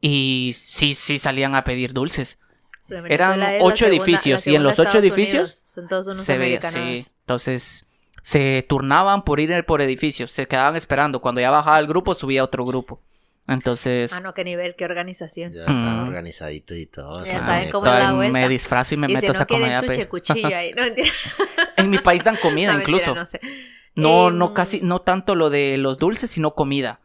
y 0.00 0.52
sí 0.54 0.94
sí 0.94 1.18
salían 1.18 1.54
a 1.54 1.64
pedir 1.64 1.92
dulces. 1.92 2.38
Eran 2.88 3.40
ocho 3.62 3.86
segunda- 3.86 4.04
edificios, 4.04 4.46
y 4.46 4.54
en 4.54 4.62
los 4.62 4.74
ocho 4.74 4.82
Estados 4.82 5.04
edificios 5.06 5.42
Unidos. 5.44 5.62
son 5.64 5.88
todos 5.88 6.06
unos 6.08 6.24
se 6.26 6.36
veía, 6.38 6.60
sí. 6.60 7.04
Entonces 7.22 7.86
se 8.22 8.64
turnaban 8.68 9.24
por 9.24 9.40
ir 9.40 9.64
por 9.66 9.82
edificios, 9.82 10.30
se 10.32 10.46
quedaban 10.46 10.76
esperando. 10.76 11.20
Cuando 11.20 11.40
ya 11.40 11.50
bajaba 11.50 11.78
el 11.78 11.86
grupo 11.86 12.14
subía 12.14 12.42
otro 12.44 12.64
grupo. 12.64 13.00
Entonces 13.48 14.12
Ah, 14.12 14.20
no, 14.20 14.32
qué 14.34 14.44
nivel, 14.44 14.76
qué 14.76 14.84
organización. 14.84 15.52
Ya 15.52 15.62
están 15.62 16.04
Mm. 16.04 16.06
organizaditos 16.08 16.76
y 16.78 16.86
todo. 16.86 17.24
Ya 17.24 17.40
saben 17.40 17.70
cómo 17.72 17.86
es 17.88 17.92
la 17.98 18.12
vuelta. 18.12 18.32
me 18.32 18.48
disfrazo 18.48 18.94
y 18.94 18.98
me 18.98 19.08
y 19.08 19.14
meto 19.14 19.20
si 19.20 19.26
a 19.26 19.30
esa 19.30 19.38
no 19.40 19.46
chuche, 19.86 19.98
pe- 20.02 20.08
cuchillo 20.08 20.56
ahí. 20.56 20.72
No, 20.74 20.82
mentira. 20.82 21.08
En 21.76 21.90
mi 21.90 21.98
país 21.98 22.22
dan 22.22 22.36
comida 22.36 22.68
No, 22.72 22.78
mentira, 22.78 22.98
incluso. 22.98 23.14
no 23.16 23.26
sé. 23.26 23.40
No, 23.96 24.28
Em, 24.28 24.38
no 24.38 24.54
casi, 24.54 24.80
no 24.82 25.00
tanto 25.00 25.34
lo 25.34 25.50
de 25.50 25.76
los 25.76 25.98
dulces, 25.98 26.30
sino 26.30 26.52
comida. 26.54 27.00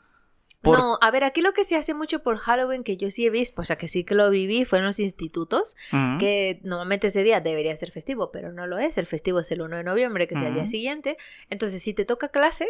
Por- 0.67 0.77
No, 0.77 0.97
a 1.01 1.11
ver, 1.11 1.23
aquí 1.23 1.41
lo 1.41 1.53
que 1.53 1.63
se 1.63 1.75
hace 1.75 1.93
mucho 1.93 2.19
por 2.23 2.37
Halloween, 2.37 2.83
que 2.83 2.97
yo 2.97 3.09
sí 3.11 3.25
he 3.25 3.29
visto, 3.29 3.61
o 3.61 3.65
sea, 3.65 3.77
que 3.77 3.87
sí 3.87 4.03
que 4.03 4.13
lo 4.15 4.29
viví, 4.29 4.65
fue 4.65 4.79
en 4.79 4.85
los 4.85 4.99
institutos, 4.99 5.75
Mm. 5.91 6.17
que 6.19 6.59
normalmente 6.63 7.07
ese 7.07 7.23
día 7.23 7.41
debería 7.41 7.75
ser 7.77 7.91
festivo, 7.91 8.31
pero 8.31 8.51
no 8.51 8.67
lo 8.67 8.77
es. 8.77 8.97
El 8.97 9.05
festivo 9.07 9.39
es 9.39 9.51
el 9.51 9.61
1 9.61 9.77
de 9.77 9.83
noviembre, 9.83 10.27
que 10.27 10.35
es 10.35 10.41
el 10.41 10.53
día 10.53 10.63
Ujú. 10.63 10.71
siguiente. 10.71 11.17
Entonces, 11.49 11.81
si 11.81 11.93
te 11.93 12.05
toca 12.05 12.29
clases, 12.29 12.69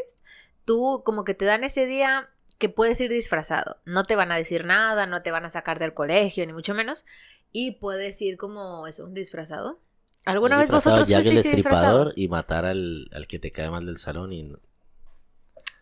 tú 0.65 1.01
como 1.05 1.23
que 1.23 1.33
te 1.33 1.45
dan 1.45 1.63
ese 1.63 1.85
día 1.85 2.29
que 2.57 2.69
puedes 2.69 2.99
ir 3.01 3.11
disfrazado. 3.11 3.77
No 3.85 4.05
te 4.05 4.15
van 4.15 4.31
a 4.31 4.35
decir 4.37 4.65
nada, 4.65 5.05
no 5.05 5.21
te 5.21 5.31
van 5.31 5.45
a 5.45 5.49
sacar 5.49 5.77
del 5.79 5.93
colegio, 5.93 6.45
ni 6.47 6.53
mucho 6.53 6.73
menos. 6.73 7.05
Y 7.51 7.73
puedes 7.73 8.21
ir 8.21 8.37
como 8.37 8.87
eso, 8.87 9.05
un 9.05 9.13
disfrazado. 9.13 9.79
¿Alguna 10.25 10.57
vez 10.57 10.69
vosotros 10.69 11.07
fuisteis 11.07 11.43
disfrazados? 11.55 12.13
y 12.17 12.27
matar 12.27 12.65
al, 12.65 13.07
al 13.13 13.27
que 13.27 13.39
te 13.39 13.51
cae 13.51 13.69
mal 13.69 13.85
del 13.85 13.97
salón 13.97 14.33
y 14.33 14.51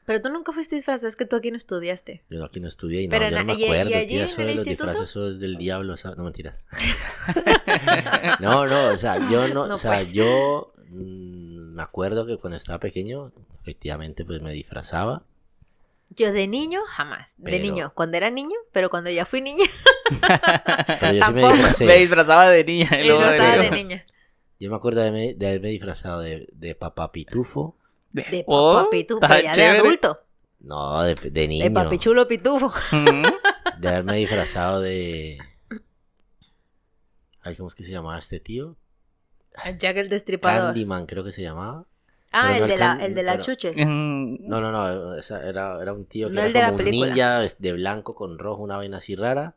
Pero 0.05 0.21
tú 0.21 0.29
nunca 0.29 0.51
fuiste 0.53 0.75
disfrazado, 0.75 1.07
es 1.07 1.15
que 1.15 1.25
tú 1.25 1.35
aquí 1.35 1.49
no 1.49 1.57
estudiaste. 1.57 2.23
yo 2.29 2.45
aquí 2.45 2.59
no 2.59 2.67
estudié 2.67 3.01
y 3.01 3.07
no, 3.07 3.11
Pero 3.11 3.29
yo 3.29 3.37
no 3.39 3.45
me 3.45 3.53
y- 3.55 3.61
y 3.61 3.65
acuerdo, 3.65 3.89
tía, 3.89 4.01
en 4.03 4.21
eso 4.21 4.41
de 4.41 4.47
los 4.47 4.55
instituto? 4.57 4.69
disfraces, 4.69 5.09
eso 5.09 5.29
es 5.31 5.39
del 5.39 5.57
diablo, 5.57 5.97
¿sabes? 5.97 6.17
No, 6.17 6.23
mentiras. 6.25 6.55
no, 8.39 8.65
no, 8.67 8.89
o 8.89 8.97
sea, 8.97 9.29
yo 9.29 9.47
no, 9.47 9.67
No, 9.67 9.75
o 9.75 9.77
sea, 9.77 9.93
pues. 9.95 10.13
yo 10.13 10.73
mm, 10.89 11.73
me 11.75 11.81
acuerdo 11.83 12.25
que 12.25 12.37
cuando 12.37 12.57
estaba 12.57 12.79
pequeño, 12.79 13.31
efectivamente, 13.61 14.25
pues 14.25 14.41
me 14.41 14.51
disfrazaba. 14.51 15.23
Yo 16.11 16.31
de 16.31 16.47
niño, 16.47 16.81
jamás. 16.87 17.33
De 17.37 17.59
niño, 17.59 17.91
cuando 17.95 18.15
era 18.17 18.29
niño, 18.29 18.55
pero 18.71 18.89
cuando 18.89 19.09
ya 19.09 19.25
fui 19.25 19.41
niña, 19.41 19.65
Pero 20.99 21.13
yo 21.13 21.25
sí 21.25 21.33
me 21.33 21.41
Tampoco. 21.41 21.53
disfracé. 21.53 21.85
Me 21.85 21.97
disfrazaba 21.97 22.49
de 22.49 22.63
niña. 22.63 22.87
y 22.91 22.97
me 22.97 23.03
disfrazaba 23.13 23.57
de- 23.57 23.63
de 23.63 23.71
niña. 23.71 24.05
Yo 24.59 24.69
me 24.69 24.75
acuerdo 24.77 25.01
de, 25.01 25.11
me- 25.11 25.33
de 25.33 25.47
haberme 25.47 25.69
disfrazado 25.69 26.21
de, 26.21 26.47
de 26.53 26.75
papá 26.75 27.11
pitufo. 27.11 27.75
De 28.15 28.43
Oh, 28.47 28.73
papá 28.75 28.89
pitufo, 28.89 29.21
está 29.23 29.41
ya 29.41 29.49
de 29.51 29.55
chévere. 29.55 29.79
adulto. 29.79 30.19
No, 30.59 31.03
de, 31.03 31.15
de 31.15 31.29
De 31.31 31.47
niño. 31.47 31.73
papi 31.73 31.97
chulo 31.99 32.27
pitufo. 32.27 32.71
De 33.79 33.87
haberme 33.87 34.17
disfrazado 34.17 34.81
de. 34.81 35.37
Ay, 37.41 37.55
¿cómo 37.55 37.67
es 37.67 37.75
que 37.75 37.83
se 37.83 37.91
llamaba 37.91 38.17
este 38.17 38.39
tío? 38.39 38.75
Jack 39.79 39.97
el 39.97 40.09
destripador. 40.09 40.67
Candyman, 40.67 41.05
creo 41.05 41.23
que 41.23 41.31
se 41.31 41.41
llamaba. 41.41 41.85
ah, 42.31 42.55
el 42.55 42.61
no 42.63 42.67
de, 42.67 42.77
la, 42.77 42.97
el 43.05 43.13
de 43.15 43.23
las 43.23 43.35
pero- 43.37 43.45
chuches. 43.45 43.77
No, 43.77 44.59
no, 44.61 44.71
no. 44.71 45.15
era, 45.15 45.81
era 45.81 45.93
un 45.93 46.05
tío 46.05 46.27
que 46.27 46.33
No 46.33 46.39
era 46.41 46.47
el 46.47 46.53
de 46.53 46.59
la 46.59 46.65
como 46.67 46.77
un 46.79 46.83
película. 46.85 47.07
ninja 47.11 47.43
es- 47.43 47.59
de 47.61 47.73
blanco 47.73 48.15
con 48.15 48.37
rojo, 48.39 48.63
una 48.63 48.77
vaina 48.77 48.97
así 48.97 49.15
rara. 49.15 49.55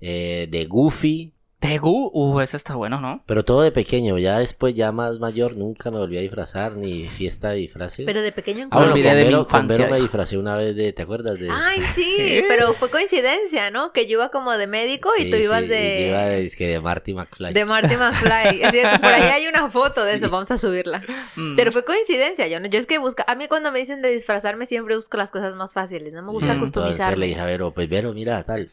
Eh, 0.00 0.46
de 0.50 0.64
Goofy. 0.66 1.32
Tegu, 1.60 2.10
uh, 2.14 2.40
ese 2.40 2.56
está 2.56 2.74
bueno, 2.74 3.02
¿no? 3.02 3.22
Pero 3.26 3.44
todo 3.44 3.60
de 3.60 3.70
pequeño. 3.70 4.16
Ya 4.16 4.38
después, 4.38 4.74
ya 4.74 4.92
más 4.92 5.18
mayor, 5.18 5.58
nunca 5.58 5.90
me 5.90 5.98
volví 5.98 6.16
a 6.16 6.22
disfrazar 6.22 6.72
ni 6.72 7.06
fiesta 7.06 7.50
de 7.50 7.56
disfraces. 7.56 8.06
Pero 8.06 8.22
de 8.22 8.32
pequeño 8.32 8.62
en 8.62 8.68
ah, 8.70 8.78
bueno, 8.78 8.92
olvidé 8.92 9.10
con 9.10 9.18
de 9.18 9.24
mi 9.26 9.44
con 9.44 9.66
Vero 9.66 9.90
me 9.90 10.00
disfracé 10.00 10.38
una 10.38 10.56
vez 10.56 10.74
de. 10.74 10.94
¿Te 10.94 11.02
acuerdas 11.02 11.38
de.? 11.38 11.50
Ay, 11.52 11.80
sí, 11.94 12.42
pero 12.48 12.72
fue 12.72 12.90
coincidencia, 12.90 13.70
¿no? 13.70 13.92
Que 13.92 14.06
yo 14.06 14.12
iba 14.12 14.30
como 14.30 14.52
de 14.52 14.66
médico 14.66 15.10
y 15.18 15.24
Sí, 15.24 15.30
tú 15.30 15.36
ibas 15.36 15.60
sí, 15.60 15.68
de... 15.68 16.00
yo 16.00 16.06
iba 16.06 16.24
de, 16.24 16.46
es 16.46 16.56
que 16.56 16.66
de 16.66 16.80
Marty 16.80 17.12
McFly. 17.12 17.52
De 17.52 17.64
Marty 17.66 17.96
McFly. 17.96 18.62
Es 18.70 18.72
cierto, 18.72 19.00
por 19.00 19.12
ahí 19.12 19.22
hay 19.22 19.46
una 19.46 19.70
foto 19.70 20.02
de 20.02 20.14
eso, 20.14 20.30
vamos 20.30 20.50
a 20.50 20.56
subirla. 20.56 21.02
Mm. 21.36 21.56
Pero 21.56 21.72
fue 21.72 21.84
coincidencia, 21.84 22.48
yo 22.48 22.58
no, 22.58 22.68
yo 22.68 22.78
es 22.78 22.86
que 22.86 22.96
busca, 22.96 23.24
a 23.28 23.34
mí 23.34 23.48
cuando 23.48 23.70
me 23.70 23.80
dicen 23.80 24.00
de 24.00 24.10
disfrazarme 24.10 24.64
siempre 24.64 24.96
busco 24.96 25.18
las 25.18 25.30
cosas 25.30 25.54
más 25.56 25.74
fáciles, 25.74 26.12
no 26.12 26.22
me 26.22 26.32
gusta 26.32 26.54
Y 26.54 26.58
Entonces 26.64 27.18
le 27.18 27.26
dije 27.26 27.40
a 27.40 27.44
Vero, 27.44 27.72
pues 27.72 27.88
Vero, 27.88 28.14
mira, 28.14 28.42
tal. 28.44 28.70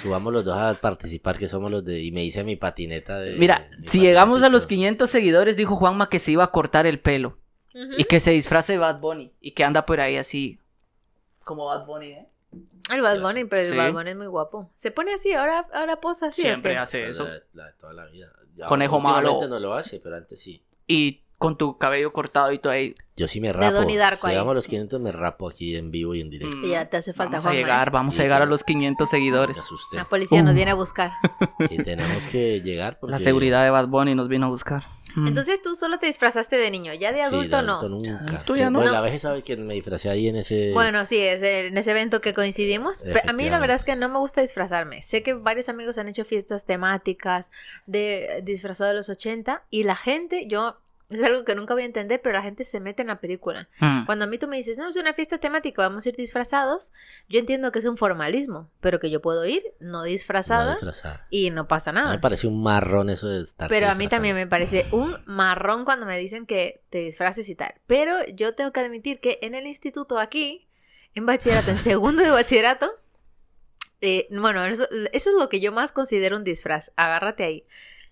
Subamos 0.00 0.32
los 0.32 0.44
dos 0.44 0.56
a 0.56 0.72
participar, 0.80 1.38
que 1.38 1.48
somos 1.48 1.70
los 1.70 1.84
de. 1.84 2.02
Y 2.02 2.12
me 2.12 2.24
hice 2.24 2.44
mi 2.44 2.56
patineta 2.56 3.18
de. 3.18 3.36
Mira, 3.36 3.68
mi 3.78 3.88
si 3.88 4.00
llegamos 4.00 4.42
a 4.42 4.48
los 4.48 4.62
patinetito. 4.62 5.04
500 5.04 5.10
seguidores, 5.10 5.56
dijo 5.56 5.76
Juanma 5.76 6.08
que 6.08 6.18
se 6.18 6.32
iba 6.32 6.44
a 6.44 6.50
cortar 6.50 6.86
el 6.86 7.00
pelo. 7.00 7.38
Y 7.98 8.04
que 8.04 8.20
se 8.20 8.30
disfrace 8.30 8.72
de 8.72 8.78
Bad 8.78 9.00
Bunny. 9.00 9.32
Y 9.40 9.50
que 9.50 9.62
anda 9.64 9.84
por 9.84 10.00
ahí 10.00 10.16
así. 10.16 10.58
Como 11.44 11.66
Bad 11.66 11.84
Bunny, 11.84 12.06
¿eh? 12.06 12.26
El 12.90 13.02
Bad 13.02 13.20
Bunny, 13.20 13.44
pero 13.44 13.62
el 13.62 13.68
sí. 13.68 13.76
Bad 13.76 13.92
Bunny 13.92 14.10
es 14.10 14.16
muy 14.16 14.26
guapo. 14.28 14.70
Se 14.76 14.90
pone 14.90 15.12
así, 15.12 15.32
ahora, 15.34 15.66
ahora 15.74 16.00
posa 16.00 16.28
así. 16.28 16.40
¿o 16.40 16.44
Siempre 16.44 16.78
hace 16.78 17.06
eso. 17.08 17.24
La, 17.24 17.42
la 17.52 17.66
de 17.66 17.72
toda 17.74 17.92
la 17.92 18.06
vida. 18.06 18.32
Ya, 18.56 18.66
Conejo 18.66 18.98
malo. 19.00 19.46
no 19.46 19.58
lo 19.60 19.74
hace, 19.74 20.00
pero 20.00 20.16
antes 20.16 20.40
sí. 20.40 20.62
Y 20.86 21.20
con 21.38 21.58
tu 21.58 21.76
cabello 21.78 22.12
cortado 22.12 22.52
y 22.52 22.58
todo 22.58 22.72
ahí. 22.72 22.94
Yo 23.16 23.28
sí 23.28 23.40
me 23.40 23.50
rapo. 23.50 23.72
Donnie 23.74 23.96
Darko 23.96 24.26
si 24.26 24.32
llegamos 24.32 24.52
a 24.52 24.54
los 24.54 24.66
500 24.68 25.00
me 25.00 25.12
rapo 25.12 25.48
aquí 25.48 25.76
en 25.76 25.90
vivo 25.90 26.14
y 26.14 26.20
en 26.20 26.30
directo. 26.30 26.56
Y 26.62 26.70
ya 26.70 26.88
te 26.88 26.98
hace 26.98 27.12
falta 27.12 27.32
Vamos 27.32 27.46
a 27.46 27.48
Juanma, 27.48 27.56
¿eh? 27.58 27.62
llegar, 27.62 27.90
vamos 27.90 28.18
a 28.18 28.22
llegar 28.22 28.42
a 28.42 28.46
los 28.46 28.64
500 28.64 29.08
seguidores. 29.08 29.56
Me 29.56 29.62
asusté. 29.62 29.96
La 29.96 30.04
policía 30.04 30.42
nos 30.42 30.54
viene 30.54 30.70
a 30.70 30.74
buscar. 30.74 31.12
Y 31.70 31.82
tenemos 31.82 32.26
que 32.26 32.60
llegar 32.60 32.98
porque... 32.98 33.12
La 33.12 33.18
seguridad 33.18 33.64
de 33.64 33.70
Bad 33.70 33.88
Bunny 33.88 34.14
nos 34.14 34.28
vino 34.28 34.46
a 34.46 34.48
buscar. 34.50 34.84
Mm. 35.14 35.28
Entonces 35.28 35.62
tú 35.62 35.76
solo 35.76 35.98
te 35.98 36.06
disfrazaste 36.06 36.56
de 36.56 36.70
niño, 36.70 36.92
ya 36.92 37.10
de 37.10 37.20
Sí, 37.20 37.24
adulto, 37.24 37.62
no. 37.62 37.80
nunca. 37.88 38.42
Tú 38.44 38.54
ya 38.56 38.68
no. 38.68 38.78
Bueno, 38.80 38.92
No. 38.92 38.96
la 38.96 39.00
vez 39.00 39.22
sabe 39.22 39.42
que 39.42 39.56
me 39.56 39.72
disfracé 39.72 40.10
ahí 40.10 40.28
en 40.28 40.36
ese... 40.36 40.72
Bueno, 40.74 41.06
sí, 41.06 41.18
es 41.18 41.42
en 41.42 41.76
ese 41.78 41.90
evento 41.92 42.20
que 42.20 42.34
coincidimos. 42.34 43.02
A 43.26 43.32
mí 43.32 43.48
la 43.48 43.58
verdad 43.58 43.76
es 43.76 43.84
que 43.84 43.96
no 43.96 44.10
me 44.10 44.18
gusta 44.18 44.42
disfrazarme. 44.42 45.00
Sé 45.02 45.22
que 45.22 45.32
varios 45.32 45.70
amigos 45.70 45.96
han 45.96 46.08
hecho 46.08 46.26
fiestas 46.26 46.66
temáticas 46.66 47.50
de 47.86 48.42
disfrazado 48.44 48.90
de 48.90 48.96
los 48.96 49.08
80 49.08 49.62
y 49.70 49.84
la 49.84 49.96
gente, 49.96 50.46
yo, 50.48 50.76
es 51.08 51.22
algo 51.22 51.44
que 51.44 51.54
nunca 51.54 51.74
voy 51.74 51.84
a 51.84 51.86
entender, 51.86 52.20
pero 52.20 52.34
la 52.34 52.42
gente 52.42 52.64
se 52.64 52.80
mete 52.80 53.02
en 53.02 53.08
la 53.08 53.20
película. 53.20 53.68
Mm. 53.80 54.06
Cuando 54.06 54.24
a 54.24 54.28
mí 54.28 54.38
tú 54.38 54.48
me 54.48 54.56
dices, 54.56 54.78
no, 54.78 54.88
es 54.88 54.96
una 54.96 55.14
fiesta 55.14 55.38
temática, 55.38 55.82
vamos 55.82 56.04
a 56.04 56.08
ir 56.08 56.16
disfrazados, 56.16 56.92
yo 57.28 57.38
entiendo 57.38 57.70
que 57.70 57.78
es 57.78 57.84
un 57.84 57.96
formalismo, 57.96 58.70
pero 58.80 58.98
que 58.98 59.10
yo 59.10 59.20
puedo 59.20 59.46
ir 59.46 59.62
no 59.78 59.96
No 59.96 60.02
disfrazada 60.02 60.74
disfrazada. 60.74 61.26
y 61.30 61.50
no 61.50 61.68
pasa 61.68 61.92
nada. 61.92 62.12
me 62.12 62.18
parece 62.18 62.46
un 62.46 62.62
marrón 62.62 63.08
eso 63.10 63.28
de 63.28 63.42
estar 63.42 63.68
Pero 63.68 63.88
a 63.88 63.94
mí 63.94 64.08
también 64.08 64.34
me 64.34 64.46
parece 64.46 64.86
un 64.90 65.16
marrón 65.26 65.84
cuando 65.84 66.06
me 66.06 66.18
dicen 66.18 66.44
que 66.44 66.82
te 66.90 66.98
disfraces 66.98 67.48
y 67.48 67.54
tal. 67.54 67.74
Pero 67.86 68.14
yo 68.34 68.54
tengo 68.54 68.72
que 68.72 68.80
admitir 68.80 69.20
que 69.20 69.38
en 69.42 69.54
el 69.54 69.66
instituto 69.66 70.18
aquí, 70.18 70.66
en 71.14 71.24
bachillerato, 71.24 71.70
en 71.70 71.78
segundo 71.78 72.22
de 72.22 72.30
bachillerato, 72.30 72.90
eh, 74.00 74.28
bueno, 74.30 74.64
eso, 74.64 74.86
eso 75.12 75.30
es 75.30 75.36
lo 75.36 75.48
que 75.48 75.60
yo 75.60 75.72
más 75.72 75.92
considero 75.92 76.36
un 76.36 76.44
disfraz. 76.44 76.92
Agárrate 76.96 77.44
ahí. 77.44 77.64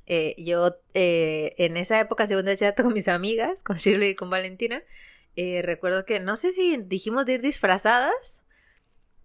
Eh, 0.06 0.34
yo 0.38 0.76
eh, 0.94 1.54
en 1.58 1.76
esa 1.76 1.98
época, 2.00 2.26
segundo 2.26 2.48
de 2.48 2.54
bachillerato, 2.54 2.82
con 2.84 2.92
mis 2.92 3.08
amigas, 3.08 3.62
con 3.62 3.76
Shirley 3.76 4.10
y 4.10 4.14
con 4.14 4.30
Valentina, 4.30 4.82
eh, 5.36 5.62
recuerdo 5.62 6.04
que 6.04 6.20
no 6.20 6.36
sé 6.36 6.52
si 6.52 6.76
dijimos 6.76 7.26
de 7.26 7.34
ir 7.34 7.40
disfrazadas 7.42 8.42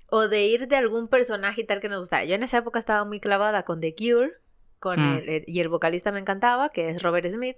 o 0.08 0.28
de 0.28 0.46
ir 0.48 0.68
de 0.68 0.76
algún 0.76 1.08
personaje 1.08 1.62
y 1.62 1.66
tal 1.66 1.82
que 1.82 1.90
nos 1.90 2.00
gustara. 2.00 2.26
Yo 2.26 2.34
en 2.36 2.44
esa 2.44 2.58
época 2.60 2.80
estaba 2.80 3.06
muy 3.06 3.20
clavada 3.20 3.64
con 3.64 3.80
The 3.80 3.94
Cure 3.96 4.32
con 4.80 5.00
Mm. 5.00 5.18
el, 5.18 5.30
el- 5.30 5.44
y 5.46 5.60
el 5.60 5.68
vocalista 5.70 6.12
me 6.12 6.20
encantaba, 6.20 6.70
que 6.70 6.90
es 6.90 7.02
Robert 7.04 7.30
Smith. 7.30 7.58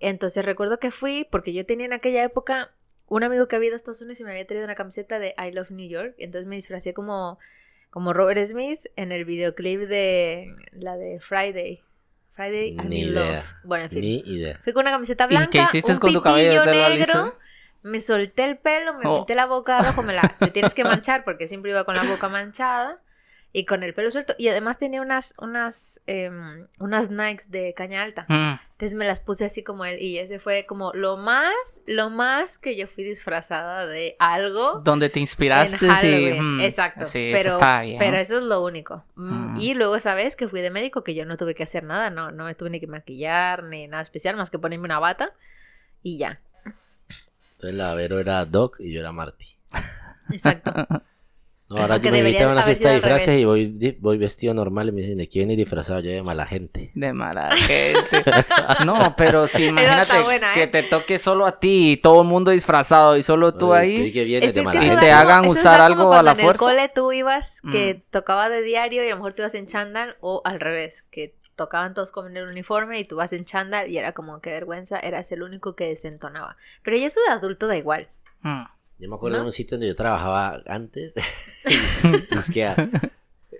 Entonces 0.00 0.44
recuerdo 0.44 0.78
que 0.80 0.90
fui, 0.90 1.26
porque 1.30 1.52
yo 1.52 1.64
tenía 1.64 1.86
en 1.86 1.92
aquella 1.92 2.24
época 2.24 2.72
un 3.06 3.22
amigo 3.24 3.46
que 3.48 3.56
había 3.56 3.68
ido 3.68 3.76
a 3.76 3.78
Estados 3.78 4.00
Unidos 4.02 4.20
y 4.20 4.24
me 4.24 4.32
había 4.32 4.46
traído 4.46 4.64
una 4.64 4.74
camiseta 4.74 5.18
de 5.18 5.34
I 5.38 5.52
Love 5.52 5.70
New 5.70 5.88
York. 5.88 6.14
Entonces 6.18 6.46
me 6.48 6.56
disfracé 6.56 6.92
como, 6.94 7.38
como 7.90 8.12
Robert 8.12 8.44
Smith 8.46 8.80
en 8.96 9.12
el 9.12 9.24
videoclip 9.24 9.80
de 9.82 10.52
la 10.72 10.96
de 10.96 11.20
Friday. 11.20 11.80
Friday 12.38 12.76
I'm 12.78 12.88
Ni 12.88 13.02
in 13.02 13.08
idea. 13.08 13.20
Love. 13.38 13.44
Bueno, 13.64 13.84
en 13.84 13.90
fin. 13.90 14.00
Ni 14.00 14.18
idea. 14.20 14.60
Fui 14.62 14.72
con 14.72 14.82
una 14.82 14.92
camiseta 14.92 15.24
¿Y 15.24 15.28
blanca, 15.28 15.50
qué 15.50 15.58
hiciste 15.62 15.92
un 15.92 15.98
con 15.98 16.12
tu 16.12 16.22
cabello? 16.22 16.62
pitillo 16.62 16.64
¿Te 16.64 16.74
lo 16.74 16.88
negro, 16.88 17.34
me 17.82 18.00
solté 18.00 18.44
el 18.44 18.58
pelo, 18.58 18.94
me 18.94 19.00
Oh. 19.08 19.16
pinté 19.18 19.34
la 19.34 19.46
boca 19.46 19.78
abajo, 19.78 20.02
me 20.04 20.14
la 20.14 20.22
te 20.38 20.46
tienes 20.52 20.72
que 20.72 20.84
manchar 20.84 21.24
porque 21.24 21.48
siempre 21.48 21.72
iba 21.72 21.84
con 21.84 21.96
la 21.96 22.04
boca 22.04 22.28
manchada 22.28 22.98
y 23.50 23.64
con 23.64 23.82
el 23.82 23.94
pelo 23.94 24.10
suelto 24.10 24.34
y 24.38 24.48
además 24.48 24.76
tenía 24.78 25.00
unas 25.00 25.34
unas 25.38 26.00
em, 26.06 26.66
unas 26.78 27.10
Nikes 27.10 27.50
de 27.50 27.72
caña 27.74 28.02
alta. 28.02 28.26
Mm. 28.28 28.60
Entonces 28.72 28.96
me 28.96 29.06
las 29.06 29.20
puse 29.20 29.44
así 29.46 29.64
como 29.64 29.84
él 29.86 30.00
y 30.00 30.18
ese 30.18 30.38
fue 30.38 30.66
como 30.66 30.92
lo 30.92 31.16
más 31.16 31.80
lo 31.86 32.10
más 32.10 32.58
que 32.58 32.76
yo 32.76 32.86
fui 32.86 33.04
disfrazada 33.04 33.86
de 33.86 34.16
algo. 34.18 34.80
Donde 34.84 35.08
te 35.08 35.18
inspiraste, 35.18 35.86
en 35.86 35.94
sí. 35.96 36.40
Mm, 36.40 36.60
exacto. 36.60 37.06
Sí, 37.06 37.30
eso 37.30 37.36
pero, 37.38 37.52
está 37.54 37.80
bien. 37.82 37.98
pero 37.98 38.18
eso 38.18 38.36
es 38.38 38.44
lo 38.44 38.62
único. 38.62 39.04
Mm, 39.16 39.38
Mm. 39.54 39.56
Y 39.60 39.74
luego 39.74 39.96
esa 39.96 40.14
vez 40.14 40.36
que 40.36 40.46
fui 40.48 40.60
de 40.60 40.70
médico 40.70 41.02
que 41.02 41.14
yo 41.14 41.24
no 41.24 41.36
tuve 41.36 41.54
que 41.54 41.62
hacer 41.62 41.82
nada, 41.84 42.10
no, 42.10 42.30
no 42.30 42.44
me 42.44 42.54
tuve 42.54 42.70
ni 42.70 42.80
que 42.80 42.86
maquillar 42.86 43.64
ni 43.64 43.88
nada 43.88 44.02
especial 44.02 44.36
más 44.36 44.50
que 44.50 44.58
ponerme 44.58 44.84
una 44.84 44.98
bata 44.98 45.32
y 46.02 46.18
ya. 46.18 46.40
Entonces 47.54 47.74
la 47.76 47.94
Vero 47.94 48.20
era 48.20 48.44
Doc 48.44 48.76
y 48.78 48.92
yo 48.92 49.00
era 49.00 49.10
Marty. 49.10 49.46
Exacto. 50.30 50.72
No, 51.70 51.76
ahora 51.82 51.98
yo 51.98 52.10
me 52.10 52.20
invitan 52.20 52.48
a 52.48 52.52
una 52.52 52.62
fiesta 52.62 52.88
de 52.88 52.94
disfraces 52.94 53.38
y 53.40 53.44
voy, 53.44 53.96
voy 54.00 54.16
vestido 54.16 54.54
normal 54.54 54.88
y 54.88 54.92
me 54.92 55.00
dicen, 55.02 55.18
¿de 55.18 55.28
qué 55.28 55.40
vienes 55.40 55.58
disfrazado? 55.58 56.00
Yo 56.00 56.10
de 56.10 56.22
mala 56.22 56.46
gente. 56.46 56.90
De 56.94 57.12
mala 57.12 57.54
gente. 57.56 58.22
No, 58.86 59.14
pero 59.16 59.46
si 59.46 59.64
imagínate 59.66 60.20
buena, 60.22 60.54
que 60.54 60.62
¿eh? 60.62 60.66
te 60.68 60.82
toque 60.84 61.18
solo 61.18 61.44
a 61.46 61.58
ti 61.60 61.92
y 61.92 61.96
todo 61.98 62.22
el 62.22 62.28
mundo 62.28 62.50
disfrazado 62.52 63.16
y 63.18 63.22
solo 63.22 63.52
tú 63.54 63.72
Oye, 63.72 63.80
ahí. 63.80 64.12
que 64.12 64.24
vienes 64.24 64.48
Es 64.50 64.54
de 64.54 64.60
que 64.60 64.64
mala 64.64 64.78
eso 64.78 64.86
Y 64.86 64.90
gente. 64.90 65.04
te 65.06 65.12
hagan 65.12 65.42
eso 65.44 65.52
usar 65.52 65.80
algo 65.80 66.12
a 66.14 66.22
la 66.22 66.34
fuerza. 66.34 66.64
En 66.64 66.70
el 66.70 66.76
cole 66.78 66.92
tú 66.94 67.12
ibas 67.12 67.60
que 67.70 67.94
Mm. 67.96 68.10
tocaba 68.12 68.48
de 68.48 68.62
diario 68.62 69.04
y 69.04 69.08
a 69.08 69.10
lo 69.10 69.16
mejor 69.16 69.34
tú 69.34 69.42
ibas 69.42 69.54
en 69.54 69.66
chándal 69.66 70.16
o 70.20 70.40
al 70.44 70.60
revés, 70.60 71.04
que 71.10 71.34
tocaban 71.56 71.92
todos 71.92 72.12
con 72.12 72.34
el 72.36 72.46
uniforme 72.48 72.98
y 73.00 73.04
tú 73.04 73.16
vas 73.16 73.32
en 73.32 73.44
chándal 73.44 73.90
y 73.90 73.98
era 73.98 74.12
como 74.12 74.40
que 74.40 74.50
vergüenza, 74.50 74.98
eras 75.00 75.30
el 75.32 75.42
único 75.42 75.74
que 75.74 75.88
desentonaba. 75.88 76.56
Pero 76.82 76.96
ya 76.96 77.08
eso 77.08 77.20
de 77.26 77.32
adulto 77.32 77.66
da 77.66 77.76
igual. 77.76 78.08
Mm. 78.42 78.62
Yo 78.98 79.08
me 79.08 79.14
acuerdo 79.16 79.36
¿No? 79.38 79.42
de 79.44 79.46
un 79.48 79.52
sitio 79.52 79.76
donde 79.76 79.86
yo 79.88 79.94
trabajaba 79.96 80.60
antes. 80.66 81.12
es 81.64 82.50
que 82.52 82.64
a- 82.66 82.88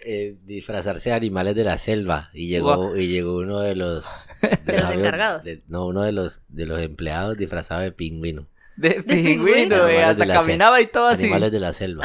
eh, 0.05 0.37
disfrazarse 0.45 1.11
de 1.11 1.17
animales 1.17 1.55
de 1.55 1.65
la 1.65 1.79
selva. 1.79 2.31
Y 2.33 2.49
llegó, 2.49 2.97
y 2.97 3.09
llegó 3.09 3.37
uno 3.39 3.61
de 3.61 3.75
los... 3.77 4.05
De 4.65 4.79
los 4.81 4.91
encargados. 4.93 5.43
de- 5.45 5.61
no, 5.69 5.87
uno 5.87 6.03
de 6.03 6.13
los, 6.13 6.43
de 6.49 6.67
los 6.67 6.81
empleados 6.81 7.37
disfrazado 7.37 7.81
de 7.83 7.93
pingüino. 7.93 8.47
De 8.77 9.03
pingüino. 9.07 9.87
eh, 9.89 10.03
hasta 10.05 10.15
de 10.15 10.27
la 10.27 10.35
selva. 10.35 10.41
caminaba 10.47 10.81
y 10.81 10.87
todo 10.87 11.07
así. 11.09 11.25
Animales 11.25 11.53
de 11.53 11.61
la 11.61 11.73
selva. 11.73 12.05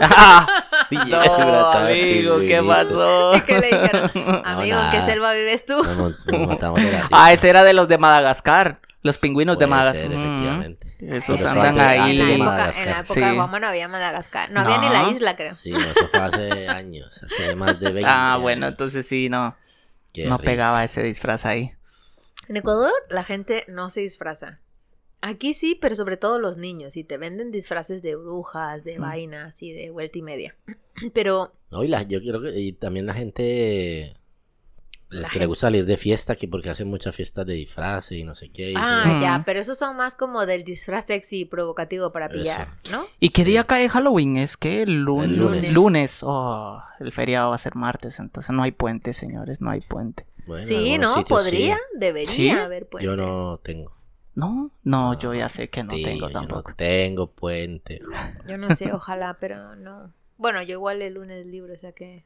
Ah, 0.00 0.46
no, 0.90 1.70
amigo, 1.70 2.38
¿qué 2.40 2.62
pasó? 2.66 3.36
¿Y 3.36 3.40
qué 3.42 3.58
le 3.58 3.66
dijeron? 3.66 4.10
Amigo, 4.44 4.78
¿en 4.80 4.90
qué 4.90 5.02
selva 5.02 5.32
vives 5.34 5.64
tú? 5.66 5.82
Nos, 5.82 6.14
matamos 6.46 6.80
de 6.80 6.90
la. 6.92 7.08
Ah, 7.12 7.32
ese 7.32 7.48
era 7.48 7.62
de 7.64 7.72
los 7.74 7.88
de 7.88 7.98
Madagascar. 7.98 8.80
Los 9.02 9.18
pingüinos 9.18 9.58
de 9.58 9.66
Madagascar. 9.66 10.08
ser, 10.10 10.18
Mm. 10.18 10.20
efectivamente. 10.20 10.83
Esos 11.00 11.38
Pero 11.40 11.50
andan 11.50 11.66
antes- 11.78 11.82
En 11.96 12.00
ahí. 12.02 12.16
la 12.18 12.24
de 12.24 12.34
época, 12.34 12.70
en 12.70 12.84
la 12.86 12.98
época 13.00 13.04
Sí. 13.14 13.20
de 13.20 13.30
Juanma 13.34 13.60
no 13.60 13.66
había 13.68 13.88
Madagascar. 13.88 14.50
No, 14.50 14.60
había 14.60 14.78
ni 14.78 14.88
la 14.88 15.02
No. 15.02 15.10
isla, 15.10 15.36
creo. 15.36 15.52
Sí, 15.54 15.70
no, 15.70 15.78
eso 15.78 16.08
fue 16.08 16.20
hace 16.20 16.68
años, 16.68 17.22
hace 17.22 17.54
más 17.56 17.78
de 17.80 17.92
20 17.92 18.10
Ah, 18.12 18.38
bueno, 18.40 18.66
años. 18.66 18.74
entonces 18.74 19.06
sí, 19.06 19.28
no. 19.28 19.56
Qué 20.12 20.26
no 20.26 20.36
risa. 20.38 20.50
pegaba 20.50 20.84
ese 20.84 21.02
disfraz 21.02 21.44
ahí. 21.44 21.72
En 22.48 22.56
Ecuador 22.56 22.92
la 23.10 23.24
gente 23.24 23.64
no 23.68 23.90
se 23.90 24.00
disfraza. 24.02 24.60
Aquí 25.20 25.54
sí, 25.54 25.74
pero 25.80 25.96
sobre 25.96 26.16
todo 26.18 26.38
los 26.38 26.58
niños. 26.58 26.96
Y 26.98 27.04
te 27.04 27.16
venden 27.16 27.50
disfraces 27.50 28.02
de 28.02 28.14
brujas, 28.14 28.84
de 28.84 28.98
Mm. 28.98 29.02
vainas 29.02 29.62
y 29.62 29.72
de 29.72 29.90
vuelta 29.90 30.18
y 30.18 30.22
media. 30.22 30.54
Pero 31.14 31.54
No, 31.70 31.82
y 31.82 31.88
la- 31.88 32.02
yo 32.02 32.20
creo 32.20 32.40
que 32.42 32.60
y 32.60 32.72
también 32.74 33.06
la 33.06 33.14
gente 33.14 34.14
La 35.10 35.20
es 35.20 35.26
que 35.26 35.32
gente. 35.34 35.40
le 35.40 35.46
gusta 35.46 35.66
salir 35.68 35.84
de 35.86 35.96
fiesta, 35.96 36.34
que 36.34 36.48
porque 36.48 36.70
hacen 36.70 36.88
muchas 36.88 37.14
fiestas 37.14 37.46
de 37.46 37.52
disfraces 37.54 38.12
y 38.18 38.24
no 38.24 38.34
sé 38.34 38.50
qué. 38.50 38.72
y 38.72 38.74
Ah, 38.76 39.04
eso- 39.06 39.20
ya, 39.20 39.42
pero 39.46 39.60
esos 39.60 39.78
son 39.78 39.96
más 39.96 40.16
como 40.16 40.44
del 40.46 40.64
disfraz 40.64 41.06
sexy 41.06 41.40
y 41.40 41.44
provocativo 41.44 42.10
para 42.10 42.26
Eso. 42.26 42.34
pillar, 42.34 42.68
¿no? 42.90 43.04
¿Y 43.20 43.28
qué 43.28 43.42
Sí. 43.42 43.50
día 43.50 43.64
cae 43.64 43.88
Halloween? 43.88 44.36
Es 44.36 44.56
que 44.56 44.82
el 44.82 45.02
lunes. 45.02 45.30
El 45.30 45.36
lunes. 45.36 45.72
lunes. 45.72 46.20
Oh, 46.22 46.82
el 47.00 47.12
feriado 47.12 47.50
va 47.50 47.54
a 47.54 47.58
ser 47.58 47.76
martes, 47.76 48.18
entonces 48.18 48.50
no 48.52 48.62
hay 48.62 48.72
puente, 48.72 49.12
señores, 49.12 49.60
no 49.60 49.70
hay 49.70 49.80
puente. 49.82 50.26
bueno, 50.46 50.62
en 50.62 50.68
sí, 50.68 50.98
¿no? 50.98 51.14
sitios 51.14 51.42
sí. 51.44 51.50
Podría, 51.50 51.78
debería 51.96 52.30
¿Sí? 52.32 52.50
haber 52.50 52.86
puente. 52.86 53.06
Yo 53.06 53.16
no 53.16 53.58
tengo. 53.62 53.94
No, 54.34 54.72
no, 54.82 55.16
yo 55.18 55.32
ya 55.32 55.48
sé 55.48 55.70
que 55.70 55.84
no 55.84 55.94
Sí, 55.94 56.02
tengo 56.02 56.26
yo 56.26 56.32
tampoco. 56.32 56.70
No 56.70 56.76
tengo 56.76 57.30
puente. 57.30 58.00
Yo 58.48 58.58
no 58.58 58.70
sé, 58.74 58.92
ojalá, 58.92 59.36
pero 59.40 59.76
no. 59.76 60.12
Bueno, 60.36 60.60
yo 60.62 60.72
igual 60.72 61.00
el 61.02 61.14
lunes 61.14 61.46
libre, 61.46 61.72
o 61.74 61.76
sea 61.78 61.92
que... 61.92 62.24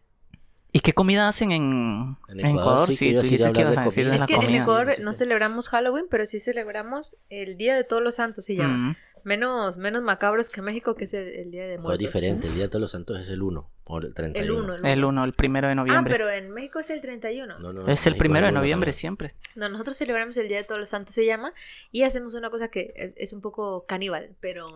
¿Y 0.73 0.81
qué 0.81 0.93
comida 0.93 1.29
hacen 1.29 1.51
en, 1.53 2.17
En 2.29 2.41
en 2.41 2.47
Ecuador, 2.47 2.61
Ecuador? 2.61 2.89
sí, 2.89 2.97
Sí, 2.97 3.13
tú 3.15 3.21
dijiste 3.23 3.37
que 3.53 3.61
hablar 3.61 3.63
ibas 3.63 3.79
a 3.79 3.81
de 3.81 3.85
decir 3.87 4.05
de 4.05 4.11
comida. 4.11 4.15
Es 4.15 4.21
la 4.21 4.27
que 4.27 4.35
en 4.35 4.41
comida. 4.41 4.63
Ecuador 4.63 4.95
Sí, 4.97 5.03
no 5.03 5.13
celebramos 5.15 5.69
Halloween, 5.69 6.07
pero 6.11 6.27
sí 6.27 6.39
celebramos 6.41 7.17
el 7.31 7.57
Día 7.57 7.75
de 7.77 7.85
Todos 7.85 8.03
los 8.03 8.17
Santos, 8.17 8.45
se 8.45 8.55
llama. 8.57 8.91
Mm. 8.91 8.97
Menos, 9.25 9.77
menos 9.79 10.03
macabros 10.03 10.49
que 10.49 10.63
México, 10.63 10.95
que 10.95 11.05
es 11.05 11.13
el, 11.13 11.27
el 11.29 11.51
Día 11.51 11.63
de 11.65 11.71
No 11.71 11.75
es 11.75 11.81
Muertos. 11.83 11.99
diferente, 11.99 12.47
el 12.47 12.55
Día 12.55 12.63
de 12.65 12.69
Todos 12.69 12.81
los 12.83 12.91
Santos 12.93 13.19
es 13.21 13.29
el 13.29 13.43
1 13.43 13.69
o 13.85 13.99
el 13.99 14.15
31. 14.15 14.45
El 14.75 14.81
1. 14.81 14.89
El 14.89 15.05
1, 15.05 15.25
el 15.25 15.33
primero 15.33 15.67
de 15.67 15.73
Ah, 15.73 15.77
noviembre. 15.77 16.13
pero 16.15 16.31
en 16.31 16.51
México 16.53 16.79
es 16.79 16.91
el 16.91 17.01
31. 17.01 17.59
No, 17.59 17.73
no, 17.73 17.87
es 17.89 18.07
el 18.07 18.17
primero 18.17 18.47
de 18.47 18.53
noviembre 18.53 18.91
también. 18.93 18.99
siempre. 19.01 19.35
No, 19.57 19.69
nosotros 19.69 19.97
celebramos 19.97 20.37
el 20.37 20.49
Día 20.49 20.59
de 20.59 20.65
Todos 20.65 20.79
los 20.81 20.89
Santos, 20.91 21.15
se 21.15 21.27
llama, 21.27 21.53
y 21.91 22.03
hacemos 22.05 22.35
una 22.35 22.49
cosa 22.51 22.69
que 22.69 23.15
es 23.17 23.33
un 23.33 23.41
poco 23.41 23.85
caníbal, 23.87 24.31
pero 24.41 24.67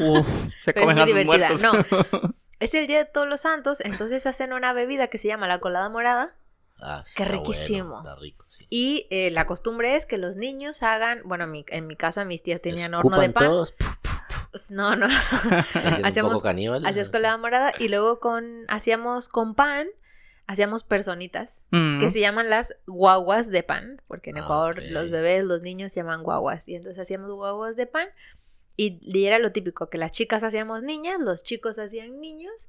Uf, 0.00 0.26
se 0.60 0.72
Pero 0.74 0.86
es 0.90 0.90
comen 0.90 0.94
muy 0.96 1.02
a 1.02 1.06
divertida, 1.06 1.48
muertos. 1.70 2.30
es 2.62 2.74
el 2.74 2.86
Día 2.86 2.98
de 2.98 3.04
Todos 3.04 3.28
los 3.28 3.40
Santos, 3.42 3.80
entonces 3.80 4.26
hacen 4.26 4.52
una 4.52 4.72
bebida 4.72 5.08
que 5.08 5.18
se 5.18 5.28
llama 5.28 5.46
la 5.48 5.58
colada 5.60 5.88
morada, 5.88 6.34
Ah, 6.84 7.02
sí, 7.06 7.14
Qué 7.16 7.22
está 7.22 7.36
riquísimo. 7.36 7.90
bueno, 7.90 8.08
está 8.10 8.20
rico, 8.20 8.44
sí. 8.48 8.66
y 8.68 9.06
eh, 9.10 9.30
la 9.30 9.46
costumbre 9.46 9.94
es 9.94 10.04
que 10.04 10.18
los 10.18 10.34
niños 10.34 10.82
hagan, 10.82 11.20
bueno, 11.24 11.46
mi- 11.46 11.64
en 11.68 11.86
mi 11.86 11.94
casa 11.94 12.24
mis 12.24 12.42
tías 12.42 12.60
tenían 12.60 12.92
horno 12.94 13.20
de 13.20 13.30
pan. 13.30 13.46
todos, 13.48 13.74
No, 14.68 14.96
no. 14.96 15.06
Hacíamos- 16.04 16.32
poco 16.32 16.42
caníbal. 16.42 16.84
Hacías 16.84 17.08
colada 17.08 17.36
morada 17.38 17.72
y 17.78 17.88
luego 17.88 18.18
con 18.20 18.64
hacíamos 18.68 19.28
con 19.28 19.54
pan, 19.54 19.86
hacíamos 20.48 20.82
personitas 20.82 21.62
Mm. 21.70 22.00
que 22.00 22.10
se 22.10 22.18
llaman 22.20 22.50
las 22.50 22.74
guaguas 22.86 23.48
de 23.48 23.62
pan, 23.62 24.02
porque 24.08 24.30
en 24.30 24.38
Ah, 24.38 24.40
Ecuador 24.40 24.82
los 24.82 25.08
bebés, 25.10 25.44
los 25.44 25.62
niños 25.62 25.92
se 25.92 26.00
llaman 26.00 26.22
guaguas 26.24 26.68
y 26.68 26.74
entonces 26.74 26.98
hacíamos 27.00 27.30
guaguas 27.30 27.76
de 27.76 27.86
pan 27.86 28.08
y, 28.76 28.98
y 29.02 29.26
era 29.26 29.38
lo 29.38 29.52
típico 29.52 29.88
que 29.90 29.98
las 29.98 30.12
chicas 30.12 30.42
hacíamos 30.42 30.82
niñas, 30.82 31.18
los 31.20 31.42
chicos 31.44 31.78
hacían 31.78 32.20
niños 32.20 32.68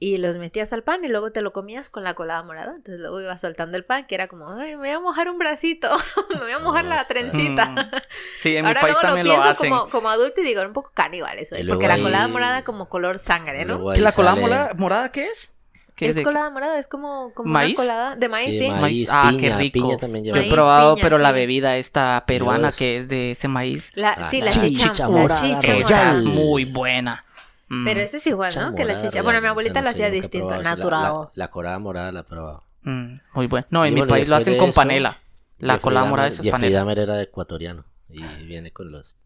y 0.00 0.18
los 0.18 0.36
metías 0.36 0.72
al 0.72 0.82
pan 0.82 1.04
y 1.04 1.08
luego 1.08 1.30
te 1.30 1.40
lo 1.40 1.52
comías 1.52 1.88
con 1.88 2.02
la 2.02 2.14
colada 2.14 2.42
morada. 2.42 2.74
Entonces 2.76 2.98
luego 3.00 3.20
ibas 3.20 3.40
soltando 3.40 3.76
el 3.76 3.84
pan, 3.84 4.04
que 4.06 4.16
era 4.16 4.26
como, 4.26 4.50
Ay, 4.50 4.72
me 4.72 4.76
voy 4.76 4.88
a 4.90 4.98
mojar 5.00 5.30
un 5.30 5.38
bracito, 5.38 5.88
me 6.30 6.40
voy 6.40 6.50
a 6.52 6.58
mojar 6.58 6.84
la 6.84 7.02
está- 7.02 7.14
trencita. 7.14 7.66
Mm. 7.66 7.90
Sí, 8.38 8.56
en 8.56 8.62
mi 8.64 8.68
Ahora 8.68 8.80
país 8.80 8.94
luego 8.94 9.02
lo 9.02 9.14
también 9.14 9.26
lo, 9.28 9.32
pienso 9.34 9.48
hacen. 9.50 9.70
como, 9.70 9.88
como 9.90 10.08
adulto 10.10 10.40
y 10.40 10.44
digo, 10.44 10.60
era 10.60 10.68
un 10.68 10.74
poco 10.74 10.90
caníbales, 10.92 11.48
güey, 11.50 11.62
luego 11.62 11.80
porque 11.80 11.88
la 11.96 12.02
colada 12.02 12.26
morada 12.28 12.64
como 12.64 12.88
color 12.88 13.20
sangre, 13.20 13.64
¿no? 13.64 13.92
¿Qué 13.94 14.00
la 14.00 14.10
colada 14.12 14.34
sale- 14.34 14.42
morada, 14.46 14.74
morada 14.74 15.12
qué 15.12 15.28
es? 15.28 15.53
¿Qué 15.96 16.08
Es 16.08 16.16
de- 16.16 16.22
colada 16.24 16.50
morada, 16.50 16.78
es 16.78 16.88
como, 16.88 17.32
como 17.34 17.50
¿Maíz? 17.52 17.78
una 17.78 17.86
colada 17.86 18.16
de 18.16 18.28
maíz, 18.28 18.50
Sí, 18.50 18.58
sí. 18.58 18.70
maíz. 18.70 19.08
Ah, 19.12 19.32
qué 19.38 19.54
rico. 19.54 19.72
piña 19.74 19.96
también 19.96 20.24
lleva. 20.24 20.38
Yo 20.38 20.42
he 20.44 20.50
probado, 20.50 20.94
piña, 20.96 21.04
pero 21.04 21.18
la 21.18 21.30
bebida 21.32 21.76
esta 21.76 22.24
peruana 22.26 22.68
Dios. 22.68 22.76
que 22.76 22.96
es 22.98 23.08
de 23.08 23.30
ese 23.30 23.46
maíz. 23.48 23.92
La, 23.94 24.12
Ah, 24.14 24.28
sí, 24.30 24.40
la 24.40 24.46
la, 24.46 24.50
chicha, 24.52 24.90
chicha 24.90 25.04
la 25.04 25.08
morada 25.08 25.40
chicha 25.40 25.60
royal. 25.72 25.80
Esa 25.82 25.94
morada. 25.96 26.14
es 26.18 26.22
muy 26.24 26.64
buena. 26.64 27.24
Mm, 27.68 27.84
Pero 27.84 28.00
ese 28.00 28.16
es 28.18 28.26
igual, 28.26 28.50
Chicha 28.50 28.70
¿no? 28.70 28.74
Que 28.74 28.84
la 28.84 28.92
morada 28.94 29.08
chicha. 29.10 29.22
Bueno, 29.22 29.40
mi 29.40 29.46
abuelita 29.46 29.80
no 29.80 29.84
la 29.84 29.90
hacía 29.90 30.10
distinta. 30.10 30.56
La- 30.56 30.62
natural. 30.62 31.02
La, 31.02 31.28
la 31.34 31.48
colada 31.50 31.78
morada 31.78 32.12
la 32.12 32.20
he 32.20 32.24
probado. 32.24 32.64
mm, 32.82 33.14
muy 33.34 33.46
bueno. 33.46 33.66
No, 33.70 33.84
en 33.84 33.92
Y 33.92 33.94
mi 33.94 34.00
bueno, 34.00 34.10
país 34.14 34.28
lo 34.28 34.36
hacen 34.36 34.58
con 34.58 34.70
eso, 34.70 34.76
panela. 34.80 35.20
La 35.58 35.74
Jeffrey 35.74 35.82
colada 35.82 36.06
morada 36.10 36.28
esa 36.28 36.42
es 36.42 36.44
Jeffrey 36.44 36.60
panela. 36.60 36.78
Dahmer 36.80 36.98
era 36.98 37.22
ecuatoriano 37.22 37.84
y 38.10 38.20
viene 38.44 38.72
con 38.72 38.90
los... 38.90 39.16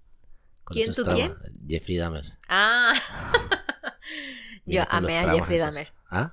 ¿Quién, 0.66 0.92
tú, 0.94 1.02
quién? 1.02 1.34
Jeffrey 1.66 1.96
Dahmer. 1.96 2.24
Ah. 2.46 2.92
Yo 4.66 4.82
amé 4.90 5.18
a 5.18 5.32
Jeffrey. 5.34 5.58
Dahmer. 5.58 5.92
¿Ah? 6.10 6.32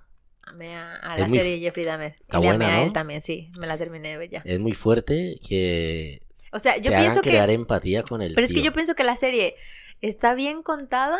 Amé 0.56 0.76
a, 0.78 1.18
la 1.18 1.28
muy 1.28 1.38
serie 1.38 1.54
de 1.54 1.60
Jeffrey 1.60 1.86
Dahmer. 1.86 2.16
Está 2.20 2.38
y 2.40 2.42
le 2.42 2.48
amé 2.50 2.58
buena, 2.66 2.80
a 2.80 2.84
él 2.84 2.94
también, 2.94 3.22
sí. 3.22 3.52
Me 3.60 3.68
la 3.68 3.78
terminé 3.78 4.10
de 4.10 4.18
ver 4.18 4.30
ya. 4.30 4.42
Es 4.46 4.60
muy 4.60 4.72
fuerte 4.74 5.40
que 5.48 6.22
O 6.52 6.60
sea, 6.60 6.78
yo 6.78 6.84
te 6.84 6.96
hagan 6.96 7.02
pienso 7.02 7.22
crear 7.22 7.48
que. 7.50 7.54
empatía 7.54 8.04
con 8.04 8.22
el 8.22 8.34
Pero 8.34 8.46
es 8.46 8.54
que 8.54 8.64
yo 8.64 8.74
pienso 8.74 8.96
que 8.96 9.04
la 9.04 9.18
serie 9.18 9.56
está 10.02 10.34
bien 10.34 10.64
contada 10.64 11.20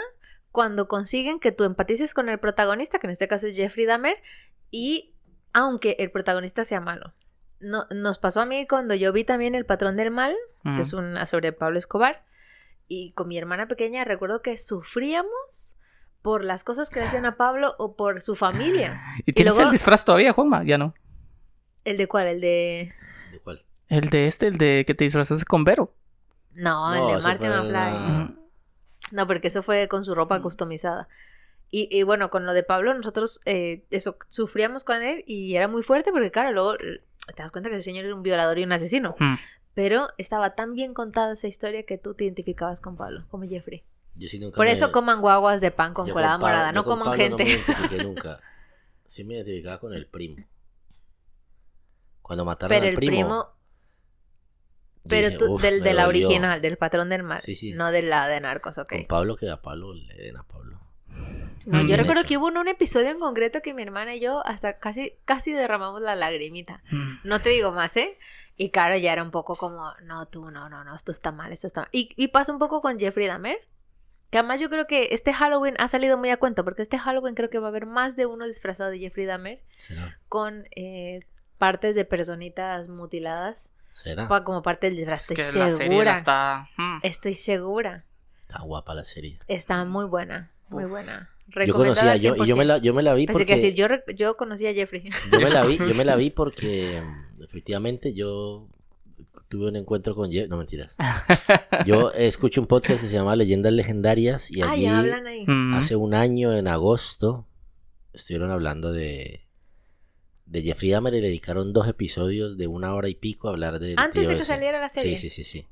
cuando 0.52 0.88
consiguen 0.88 1.40
que 1.40 1.52
tú 1.52 1.66
empatices 1.66 2.14
con 2.14 2.30
el 2.30 2.40
protagonista, 2.40 2.98
que 3.00 3.08
en 3.08 3.12
este 3.12 3.28
caso 3.28 3.48
es 3.48 3.56
Jeffrey 3.58 3.86
Dahmer, 3.86 4.16
y 4.72 5.14
aunque 5.54 5.98
el 6.00 6.12
protagonista 6.12 6.64
sea 6.64 6.80
malo. 6.80 7.14
No, 7.60 7.88
nos 7.90 8.20
pasó 8.20 8.42
a 8.42 8.46
mí 8.46 8.66
cuando 8.68 8.96
yo 8.96 9.12
vi 9.12 9.24
también 9.26 9.54
El 9.56 9.66
Patrón 9.66 9.98
del 9.98 10.12
Mal, 10.12 10.36
Mm. 10.64 10.76
que 10.78 10.82
es 10.82 10.94
una 10.94 11.26
sobre 11.26 11.52
Pablo 11.54 11.78
Escobar, 11.78 12.24
y 12.88 13.12
con 13.12 13.28
mi 13.28 13.38
hermana 13.38 13.68
pequeña 13.68 14.04
recuerdo 14.04 14.42
que 14.42 14.58
sufríamos 14.58 15.75
por 16.26 16.44
las 16.44 16.64
cosas 16.64 16.90
que 16.90 17.00
le 17.00 17.06
hacían 17.06 17.28
a 17.28 17.38
Pablo 17.38 17.76
o 17.78 17.96
por 17.96 18.20
su 18.20 18.34
familia. 18.36 19.00
¿Y 19.28 19.34
tienes 19.34 19.54
luego- 19.54 19.70
el 19.70 19.74
disfraz 19.74 20.04
todavía, 20.04 20.34
Juanma? 20.34 20.64
Ya 20.64 20.80
no. 20.80 20.96
¿El 21.84 21.98
de 21.98 22.08
cuál? 22.08 22.26
¿El 22.26 22.42
de...? 22.42 22.94
¿De 23.32 23.40
cuál? 23.42 23.64
El 23.90 24.10
de 24.10 24.26
este, 24.26 24.48
el 24.48 24.58
de 24.58 24.86
que 24.88 24.96
te 24.96 25.04
disfrazaste 25.04 25.46
con 25.46 25.64
Vero. 25.64 25.94
No, 26.56 26.96
No, 26.96 27.10
el 27.12 27.18
de 27.18 27.22
Marty 27.28 27.46
McFly. 27.46 27.92
Mm. 27.94 28.38
No, 29.12 29.28
porque 29.28 29.50
eso 29.50 29.62
fue 29.62 29.88
con 29.88 30.04
su 30.04 30.16
ropa 30.16 30.42
customizada. 30.42 31.08
Y, 31.70 31.88
y 31.96 32.02
bueno, 32.02 32.32
con 32.32 32.48
lo 32.48 32.54
de 32.54 32.64
Pablo, 32.64 32.96
nosotros 32.96 33.40
eh, 33.46 33.84
eso 33.92 34.18
sufríamos 34.28 34.84
con 34.84 35.04
él 35.04 35.24
y 35.28 35.56
era 35.56 35.68
muy 35.68 35.84
fuerte 35.84 36.12
porque, 36.12 36.32
claro, 36.32 36.52
luego 36.54 36.76
te 36.78 37.04
das 37.38 37.52
cuenta 37.52 37.70
que 37.70 37.76
ese 37.76 37.84
señor 37.84 38.06
era 38.06 38.16
un 38.16 38.24
violador 38.24 38.58
y 38.58 38.64
un 38.64 38.72
asesino. 38.72 39.16
Mm. 39.20 39.36
Pero 39.76 40.08
estaba 40.18 40.56
tan 40.56 40.74
bien 40.74 40.96
contada 40.96 41.34
esa 41.34 41.48
historia 41.48 41.84
que 41.84 42.00
tú 42.00 42.16
te 42.16 42.24
identificabas 42.24 42.80
con 42.80 42.98
Pablo, 42.98 43.26
como 43.30 43.48
Jeffrey. 43.48 43.84
Yo 44.16 44.28
sí 44.28 44.40
nunca 44.40 44.56
Por 44.56 44.66
me- 44.66 44.72
eso 44.72 44.92
coman 44.92 45.22
guaguas 45.22 45.60
de 45.62 45.72
pan 45.72 45.94
con 45.94 46.08
yo 46.08 46.14
colada 46.14 46.36
Pablo- 46.36 46.48
morada, 46.48 46.72
no 46.72 46.84
con 46.86 47.00
coman 47.00 47.18
Pablo 47.18 47.38
gente. 47.38 47.64
No 47.68 47.90
me 47.98 48.04
nunca. 48.04 48.40
Sí 49.06 49.24
me 49.24 49.36
identificaba 49.36 49.80
con 49.80 49.94
el 49.94 50.08
primo. 50.08 50.38
Cuando 52.22 52.46
mataron 52.46 52.70
Pero 52.76 52.84
al 52.86 52.90
el 52.92 52.96
primo. 52.96 53.48
pero 55.08 55.28
dije, 55.28 55.38
tú, 55.40 55.54
"Uf, 55.54 55.62
del, 55.62 55.84
de 55.84 55.94
la 55.94 56.06
dolió". 56.06 56.28
original, 56.28 56.62
del 56.62 56.78
patrón 56.78 57.10
del 57.10 57.24
mal, 57.24 57.40
Sí, 57.40 57.54
sí. 57.56 57.74
no 57.74 57.92
de 57.92 58.02
la 58.02 58.28
de 58.28 58.40
narcos, 58.42 58.78
ok. 58.80 58.90
Con 58.90 59.06
Pablo 59.06 59.36
que 59.36 59.50
a 59.50 59.62
Pablo 59.62 59.94
le 59.94 60.16
den 60.16 60.38
a 60.38 60.44
Pablo. 60.44 60.80
No, 61.66 61.80
yo 61.82 61.86
Bien 61.86 62.00
recuerdo 62.00 62.22
hecho. 62.22 62.28
que 62.30 62.38
hubo 62.38 62.50
en 62.50 62.58
un 62.58 62.68
episodio 62.68 63.10
en 63.10 63.20
concreto 63.20 63.62
que 63.62 63.74
mi 63.74 63.82
hermana 63.84 64.16
y 64.16 64.20
yo 64.20 64.46
hasta 64.46 64.78
casi, 64.80 65.14
casi 65.26 65.52
derramamos 65.52 66.02
la 66.02 66.16
lagrimita. 66.16 66.82
Mm. 66.92 67.18
No 67.24 67.42
te 67.42 67.50
digo 67.50 67.72
más, 67.72 67.96
¿eh? 67.98 68.18
Y 68.58 68.70
claro, 68.72 68.98
ya 68.98 69.12
era 69.14 69.24
un 69.24 69.32
poco 69.32 69.56
como, 69.56 69.92
no, 70.04 70.28
tú, 70.28 70.50
no, 70.52 70.70
no, 70.70 70.84
no, 70.84 70.96
esto 70.96 71.12
está 71.12 71.32
mal, 71.32 71.52
esto 71.52 71.68
está 71.68 71.82
mal. 71.82 71.90
Y, 71.92 72.10
y 72.16 72.30
pasa 72.30 72.52
un 72.52 72.60
poco 72.60 72.82
con 72.82 72.98
Jeffrey 73.00 73.28
Dahmer. 73.28 73.58
Que 74.36 74.40
además 74.40 74.60
yo 74.60 74.70
creo 74.70 74.86
que 74.86 75.08
este 75.12 75.32
Halloween 75.32 75.76
ha 75.78 75.88
salido 75.88 76.18
muy 76.18 76.30
a 76.30 76.36
cuento, 76.36 76.66
porque 76.66 76.82
este 76.82 76.98
Halloween 77.00 77.36
creo 77.36 77.50
que 77.50 77.58
va 77.58 77.68
a 77.68 77.70
haber 77.70 77.86
más 77.86 78.18
de 78.18 78.26
uno 78.26 78.46
disfrazado 78.46 78.90
de 78.92 79.00
Jeffrey 79.00 79.26
Dahmer 79.26 79.62
¿Será? 79.78 80.20
con 80.28 80.68
eh, 80.76 81.22
partes 81.58 81.96
de 81.96 82.04
personitas 82.04 82.90
mutiladas 82.90 83.72
¿Será? 83.94 84.28
como 84.44 84.62
parte 84.62 84.88
del 84.88 84.98
disfraz. 84.98 85.32
Es 85.32 85.32
Estoy 85.32 85.36
que 85.38 85.60
la 85.60 85.70
serie 85.70 85.72
la 85.72 85.78
segura. 85.78 86.14
está... 86.18 86.70
mm. 86.76 87.00
Estoy 87.04 87.36
segura. 87.36 88.04
Está 88.42 88.60
guapa 88.60 88.94
la 88.94 89.06
serie. 89.06 89.40
Está 89.48 89.86
muy 89.86 90.04
buena, 90.04 90.52
muy 90.68 90.84
buena. 90.84 91.30
Yo 91.66 91.74
conocía, 91.74 92.18
yo, 92.18 92.36
y 92.36 92.46
yo 92.46 92.58
me 92.58 92.66
la, 92.66 92.80
yo 92.80 92.94
me 92.94 93.04
la 93.04 93.14
vi 93.14 93.28
Pensé 93.28 93.40
porque... 93.40 93.46
que 93.46 93.56
decir, 93.56 93.74
yo, 93.76 93.88
yo 94.18 94.36
conocí 94.36 94.68
a 94.68 94.74
Jeffrey. 94.74 95.10
Yo 95.32 95.40
me 95.40 95.50
la 95.50 95.64
vi, 95.64 95.78
yo 95.78 95.96
me 95.96 96.04
la 96.04 96.18
vi 96.18 96.30
porque 96.36 97.02
mm, 97.02 97.42
efectivamente 97.42 98.14
yo 98.14 98.68
tuve 99.48 99.68
un 99.70 99.76
encuentro 99.76 100.16
con 100.16 100.32
Jeff, 100.32 100.50
no 100.50 100.58
mentiras. 100.58 100.96
Yo 101.86 102.12
escucho 102.12 102.62
un 102.62 102.68
podcast 102.68 103.02
que 103.02 103.08
se 103.10 103.16
llama 103.16 103.36
Leyendas 103.36 103.74
Legendarias 103.74 104.52
y 104.52 104.62
ah, 104.62 104.72
allí 104.72 104.84
ya 104.84 105.00
hablan 105.00 105.28
ahí. 105.28 105.46
Mm. 105.46 105.74
hace 105.76 105.96
un 105.96 106.14
año 106.14 106.56
en 106.58 106.68
agosto 106.68 107.48
estuvieron 108.14 108.52
hablando 108.52 108.92
de 108.92 109.42
de 110.46 110.62
Jeffrey 110.62 110.92
Dahmer 110.92 111.14
y 111.16 111.22
le 111.22 111.28
dedicaron 111.28 111.74
dos 111.74 111.88
episodios 111.88 112.56
de 112.58 112.68
una 112.68 112.94
hora 112.94 113.10
y 113.10 113.16
pico 113.16 113.48
a 113.48 113.52
hablar 113.52 113.80
del 113.80 113.96
Antes 113.98 114.22
tío 114.22 114.30
de 114.30 114.36
que 114.36 114.42
ese. 114.42 114.54
saliera 114.54 114.80
la 114.80 114.90
serie. 114.90 115.18
Sí, 115.18 115.30
sí, 115.30 115.44
sí, 115.44 115.60
sí. 115.62 115.68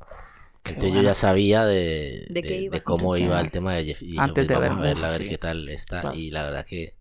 Entonces 0.66 0.94
yo 0.94 1.02
ya 1.02 1.14
sabía 1.14 1.66
de, 1.66 2.26
¿De 2.30 2.42
de- 2.42 2.62
iba? 2.62 2.74
de 2.78 2.84
cómo 2.84 3.14
De 3.14 3.22
iba 3.22 3.40
el 3.40 3.52
tema 3.52 3.76
de 3.76 3.86
Jeffrey. 3.86 4.14
Y 4.16 4.18
Antes 4.18 4.48
yo, 4.48 4.54
pues, 4.56 4.62
de 4.62 4.68
vamos 4.70 4.80
a 4.80 4.82
verlo, 4.82 5.02
verla, 5.02 5.08
a 5.08 5.12
ver 5.12 5.22
sí. 5.24 5.30
qué 5.30 5.38
tal 5.38 5.70
está. 5.70 6.02
Claro. 6.02 6.16
Y 6.18 6.32
la 6.32 6.44
verdad 6.44 6.66
que 6.66 6.96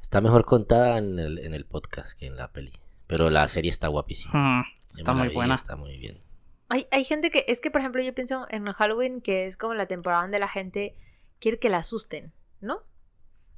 está 0.00 0.20
mejor 0.22 0.44
contada 0.46 0.96
en 0.98 1.18
el, 1.18 1.38
en 1.40 1.52
el 1.52 1.66
podcast 1.66 2.18
que 2.18 2.26
en 2.26 2.36
la 2.36 2.50
peli. 2.50 2.70
Pero 3.06 3.28
la 3.28 3.46
serie 3.48 3.70
está 3.70 3.88
guapísima. 3.88 4.32
Mm. 4.62 4.64
Está 4.96 5.12
muy 5.14 5.28
vi 5.28 5.34
buena. 5.34 5.54
Está 5.54 5.76
muy 5.76 5.96
bien. 5.98 6.20
Hay, 6.68 6.86
hay 6.90 7.04
gente 7.04 7.30
que, 7.30 7.44
es 7.48 7.60
que 7.60 7.70
por 7.70 7.80
ejemplo 7.80 8.00
yo 8.02 8.14
pienso 8.14 8.46
en 8.50 8.64
Halloween 8.72 9.20
que 9.20 9.46
es 9.46 9.56
como 9.56 9.74
la 9.74 9.86
temporada 9.86 10.22
donde 10.22 10.38
la 10.38 10.48
gente 10.48 10.94
quiere 11.40 11.58
que 11.58 11.68
la 11.68 11.78
asusten, 11.78 12.32
¿no? 12.60 12.82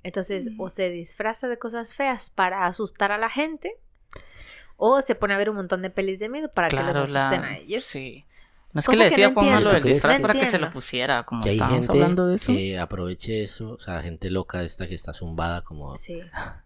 Entonces 0.02 0.48
o 0.58 0.70
se 0.70 0.90
disfraza 0.90 1.46
de 1.48 1.58
cosas 1.58 1.94
feas 1.94 2.30
para 2.30 2.66
asustar 2.66 3.12
a 3.12 3.18
la 3.18 3.28
gente 3.28 3.74
o 4.76 5.00
se 5.02 5.14
pone 5.14 5.34
a 5.34 5.38
ver 5.38 5.50
un 5.50 5.56
montón 5.56 5.82
de 5.82 5.90
pelis 5.90 6.18
de 6.18 6.28
miedo 6.28 6.50
para 6.50 6.68
que 6.68 6.76
los 6.76 6.96
asusten 6.96 7.12
la... 7.42 7.46
a 7.48 7.56
ellos. 7.58 7.84
Sí. 7.84 8.24
No 8.72 8.78
es 8.78 8.86
Cosa 8.86 8.96
que 8.96 9.04
le 9.04 9.10
decía 9.10 9.28
no 9.28 9.42
lo 9.60 9.70
del 9.70 9.82
¿Tú 9.82 9.82
crees 9.82 9.96
disfraz 9.98 10.16
que- 10.16 10.22
para 10.22 10.34
que 10.34 10.46
se 10.46 10.58
lo 10.58 10.72
pusiera, 10.72 11.24
como 11.24 11.42
Que 11.42 11.50
hay 11.50 11.56
estábamos 11.56 11.80
gente 11.86 11.92
hablando 11.92 12.26
de 12.26 12.36
eso. 12.36 12.52
que 12.54 12.78
aproveche 12.78 13.42
eso, 13.42 13.72
o 13.72 13.78
sea, 13.78 14.00
gente 14.00 14.30
loca 14.30 14.62
esta 14.62 14.88
que 14.88 14.94
está 14.94 15.12
zumbada 15.12 15.60
como... 15.62 15.94
Sí, 15.98 16.22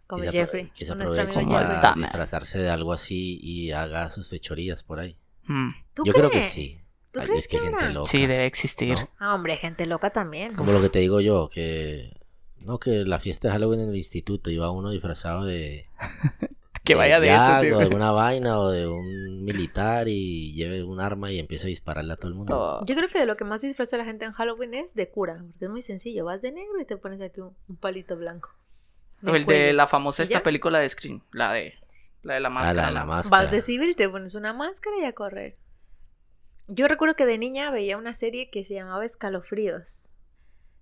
que 0.06 0.10
como 0.10 0.22
se 0.22 0.30
Jeffrey, 0.32 0.70
Que 0.70 0.84
se 0.84 0.92
aproveche 0.92 1.44
para 1.44 1.94
disfrazarse 1.94 2.58
de 2.60 2.70
algo 2.70 2.92
así 2.92 3.38
y 3.42 3.72
haga 3.72 4.08
sus 4.10 4.28
fechorías 4.28 4.82
por 4.82 5.00
ahí. 5.00 5.16
Mm. 5.44 5.70
¿Tú 5.94 6.04
Yo 6.04 6.12
creo 6.12 6.30
que 6.30 6.42
sí. 6.42 6.82
¿Tú 7.10 7.20
Ay, 7.20 7.26
crees 7.28 7.44
es 7.44 7.48
que 7.48 7.58
gente 7.58 7.88
loca. 7.90 8.10
Sí, 8.10 8.26
debe 8.26 8.46
existir. 8.46 8.98
¿no? 8.98 9.08
Ah, 9.18 9.34
hombre, 9.34 9.56
gente 9.56 9.86
loca 9.86 10.10
también. 10.10 10.54
Como 10.54 10.72
lo 10.72 10.80
que 10.80 10.90
te 10.90 11.00
digo 11.00 11.20
yo, 11.20 11.48
que... 11.48 12.12
No, 12.58 12.78
que 12.78 13.04
la 13.04 13.18
fiesta 13.18 13.48
de 13.48 13.52
Halloween 13.52 13.80
en 13.80 13.88
el 13.90 13.96
instituto 13.96 14.50
iba 14.50 14.70
uno 14.70 14.90
disfrazado 14.90 15.44
de... 15.44 15.86
Que 16.86 16.94
vaya 16.94 17.18
de 17.18 17.26
Jack, 17.26 17.64
eso, 17.64 17.76
o 17.78 17.80
de 17.80 17.86
tío. 17.86 17.96
una 17.96 18.12
vaina 18.12 18.60
o 18.60 18.70
de 18.70 18.86
un 18.86 19.44
militar 19.44 20.06
y 20.06 20.52
lleve 20.52 20.84
un 20.84 21.00
arma 21.00 21.32
y 21.32 21.40
empiece 21.40 21.66
a 21.66 21.68
dispararle 21.68 22.12
a 22.12 22.16
todo 22.16 22.28
el 22.28 22.34
mundo. 22.36 22.56
Oh. 22.56 22.84
Yo 22.86 22.94
creo 22.94 23.08
que 23.08 23.18
de 23.18 23.26
lo 23.26 23.36
que 23.36 23.44
más 23.44 23.60
disfraza 23.62 23.96
la 23.96 24.04
gente 24.04 24.24
en 24.24 24.30
Halloween 24.30 24.72
es 24.72 24.94
de 24.94 25.10
cura, 25.10 25.42
porque 25.50 25.64
es 25.64 25.70
muy 25.70 25.82
sencillo. 25.82 26.24
Vas 26.24 26.42
de 26.42 26.52
negro 26.52 26.80
y 26.80 26.84
te 26.84 26.96
pones 26.96 27.20
aquí 27.20 27.40
un, 27.40 27.56
un 27.66 27.76
palito 27.76 28.16
blanco. 28.16 28.50
El 29.34 29.46
de 29.46 29.72
la 29.72 29.88
famosa 29.88 30.22
¿Y 30.22 30.24
esta 30.24 30.38
ya? 30.38 30.42
película 30.42 30.78
de 30.78 30.88
Scream, 30.88 31.22
la 31.32 31.52
de 31.52 31.74
la 32.22 32.34
de 32.34 32.40
la 32.40 32.50
máscara. 32.50 32.90
la, 32.90 33.04
máscara. 33.04 33.42
Vas 33.42 33.52
de 33.52 33.60
civil, 33.60 33.96
te 33.96 34.08
pones 34.08 34.34
una 34.34 34.52
máscara 34.52 34.96
y 35.00 35.04
a 35.04 35.12
correr. 35.12 35.56
Yo 36.68 36.88
recuerdo 36.88 37.14
que 37.14 37.26
de 37.26 37.38
niña 37.38 37.70
veía 37.70 37.96
una 37.96 38.14
serie 38.14 38.50
que 38.50 38.64
se 38.64 38.74
llamaba 38.74 39.04
Escalofríos. 39.04 40.10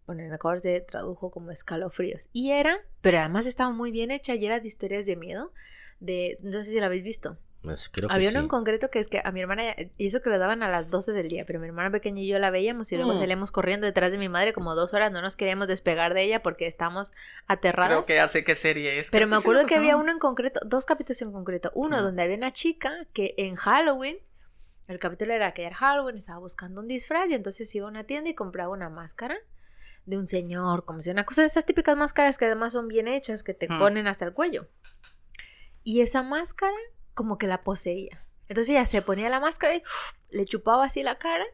Bueno, 0.07 0.23
en 0.23 0.31
mejor 0.31 0.61
se 0.61 0.81
tradujo 0.81 1.31
como 1.31 1.51
Escalofríos. 1.51 2.23
Y 2.33 2.53
era, 2.53 2.79
pero 3.01 3.19
además 3.19 3.47
estaba 3.47 3.73
muy 3.73 3.91
bien 3.91 4.11
hecha 4.11 4.35
y 4.35 4.47
era 4.47 4.61
de 4.61 4.69
historias 4.69 5.07
de 5.07 5.17
miedo. 5.17 5.53
De, 6.01 6.39
no 6.43 6.63
sé 6.63 6.71
si 6.71 6.81
la 6.81 6.87
habéis 6.87 7.03
visto. 7.03 7.37
Pues 7.65 7.89
creo 7.89 8.11
que 8.11 8.15
Había 8.15 8.29
sí. 8.29 8.37
uno 8.37 8.43
en 8.45 8.49
concreto 8.49 8.91
que 8.91 8.99
es 8.99 9.09
que 9.09 9.23
a 9.25 9.33
mi 9.33 9.41
hermana, 9.41 9.63
y 9.97 10.07
eso 10.07 10.21
que 10.21 10.29
lo 10.29 10.39
daban 10.39 10.63
a 10.63 10.69
las 10.69 10.91
12 10.91 11.13
del 11.13 11.29
día, 11.29 11.45
pero 11.47 11.59
mi 11.61 11.67
hermana 11.69 11.91
pequeña 11.91 12.21
y 12.21 12.27
yo 12.29 12.39
la 12.39 12.51
veíamos 12.51 12.93
y 12.93 12.97
luego 12.97 13.15
Mm. 13.15 13.21
salíamos 13.21 13.51
corriendo 13.53 13.87
detrás 13.87 14.13
de 14.13 14.19
mi 14.19 14.29
madre 14.29 14.53
como 14.53 14.75
dos 14.75 14.93
horas, 14.93 15.11
no 15.11 15.23
nos 15.23 15.35
queríamos 15.35 15.67
despegar 15.67 16.13
de 16.13 16.25
ella 16.25 16.43
porque 16.43 16.67
estábamos 16.67 17.13
aterradas. 17.47 17.91
Creo 17.93 18.05
que 18.05 18.15
ya 18.17 18.29
sé 18.29 18.45
qué 18.45 18.55
serie 18.55 18.99
es. 18.99 19.11
Pero 19.11 19.27
me 19.27 19.37
sí 19.37 19.41
acuerdo 19.43 19.63
lo 19.63 19.69
que 19.69 19.77
había 19.77 19.97
uno 19.97 20.13
en 20.13 20.19
concreto, 20.19 20.61
dos 20.67 20.85
capítulos 20.85 21.23
en 21.23 21.33
concreto. 21.33 21.73
Uno 21.75 21.99
Mm. 21.99 22.03
donde 22.03 22.23
había 22.23 22.37
una 22.37 22.53
chica 22.53 22.93
que 23.15 23.35
en 23.39 23.55
Halloween, 23.57 24.19
el 24.87 24.99
capítulo 24.99 25.33
era 25.33 25.55
que 25.55 25.65
era 25.65 25.75
Halloween, 25.75 26.19
estaba 26.19 26.41
buscando 26.41 26.83
un 26.83 26.87
disfraz 26.89 27.31
y 27.31 27.35
entonces 27.35 27.75
iba 27.75 27.87
a 27.87 27.91
una 27.91 28.05
tienda 28.05 28.29
y 28.29 28.35
compraba 28.35 28.71
una 28.75 28.91
máscara 28.91 29.39
de 30.05 30.19
un 30.19 30.27
señor, 30.27 30.85
como 30.85 31.01
si 31.01 31.09
una 31.09 31.25
cosa 31.25 31.41
de 31.41 31.47
esas 31.49 31.65
típicas 31.65 31.97
máscaras 31.97 32.37
que 32.37 32.45
además 32.45 32.75
son 32.75 32.89
bien 32.89 33.09
hechas, 33.09 33.43
que 33.43 33.55
te 33.55 33.71
Mm. 33.73 33.79
ponen 33.79 34.07
hasta 34.07 34.27
el 34.27 34.35
cuello. 34.35 34.67
Y 35.83 36.03
esa 36.03 36.23
máscara 36.23 36.75
como 37.15 37.39
que 37.39 37.47
la 37.47 37.61
poseía. 37.61 38.25
Entonces 38.49 38.71
ella 38.75 38.87
se 38.87 39.03
ponía 39.03 39.29
la 39.31 39.41
máscara 39.41 39.75
y 39.75 39.83
le 40.31 40.45
chupaba 40.45 40.85
así 40.85 41.03
la 41.03 41.17
cara. 41.19 41.45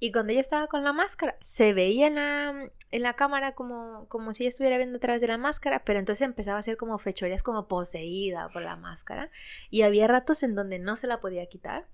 Y 0.00 0.12
cuando 0.12 0.32
ella 0.32 0.40
estaba 0.40 0.68
con 0.68 0.84
la 0.84 0.92
máscara, 0.92 1.36
se 1.40 1.72
veía 1.72 2.06
en 2.06 2.14
la, 2.14 2.70
en 2.92 3.02
la 3.02 3.14
cámara 3.14 3.54
como, 3.54 4.06
como 4.08 4.32
si 4.32 4.44
ella 4.44 4.50
estuviera 4.50 4.76
viendo 4.76 4.98
a 4.98 5.00
través 5.00 5.20
de 5.20 5.26
la 5.26 5.38
máscara, 5.38 5.82
pero 5.84 5.98
entonces 5.98 6.24
empezaba 6.24 6.56
a 6.56 6.60
hacer 6.60 6.76
como 6.76 6.98
fechorías 6.98 7.42
como 7.42 7.66
poseída 7.66 8.48
por 8.50 8.62
la 8.62 8.76
máscara. 8.76 9.30
Y 9.70 9.82
había 9.82 10.06
ratos 10.06 10.42
en 10.44 10.54
donde 10.54 10.78
no 10.78 10.96
se 10.96 11.08
la 11.08 11.20
podía 11.20 11.46
quitar. 11.46 11.88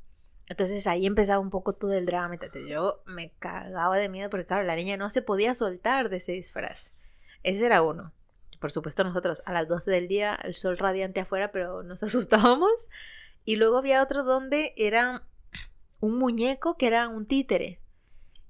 Entonces 0.46 0.86
ahí 0.86 1.06
empezaba 1.06 1.38
un 1.40 1.48
poco 1.48 1.72
todo 1.72 1.94
el 1.94 2.04
drama. 2.04 2.34
Entonces 2.34 2.68
yo 2.68 3.02
me 3.06 3.32
cagaba 3.38 3.96
de 3.96 4.10
miedo 4.10 4.28
porque, 4.28 4.46
claro, 4.46 4.64
la 4.64 4.76
niña 4.76 4.98
no 4.98 5.08
se 5.08 5.22
podía 5.22 5.54
soltar 5.54 6.10
de 6.10 6.18
ese 6.18 6.32
disfraz. 6.32 6.92
Ese 7.42 7.64
era 7.64 7.82
uno. 7.82 8.12
Por 8.64 8.72
supuesto, 8.72 9.04
nosotros 9.04 9.42
a 9.44 9.52
las 9.52 9.68
12 9.68 9.90
del 9.90 10.08
día, 10.08 10.38
el 10.42 10.56
sol 10.56 10.78
radiante 10.78 11.20
afuera, 11.20 11.52
pero 11.52 11.82
nos 11.82 12.02
asustábamos. 12.02 12.88
Y 13.44 13.56
luego 13.56 13.76
había 13.76 14.02
otro 14.02 14.24
donde 14.24 14.72
era 14.78 15.22
un 16.00 16.16
muñeco 16.16 16.78
que 16.78 16.86
era 16.86 17.08
un 17.08 17.26
títere. 17.26 17.78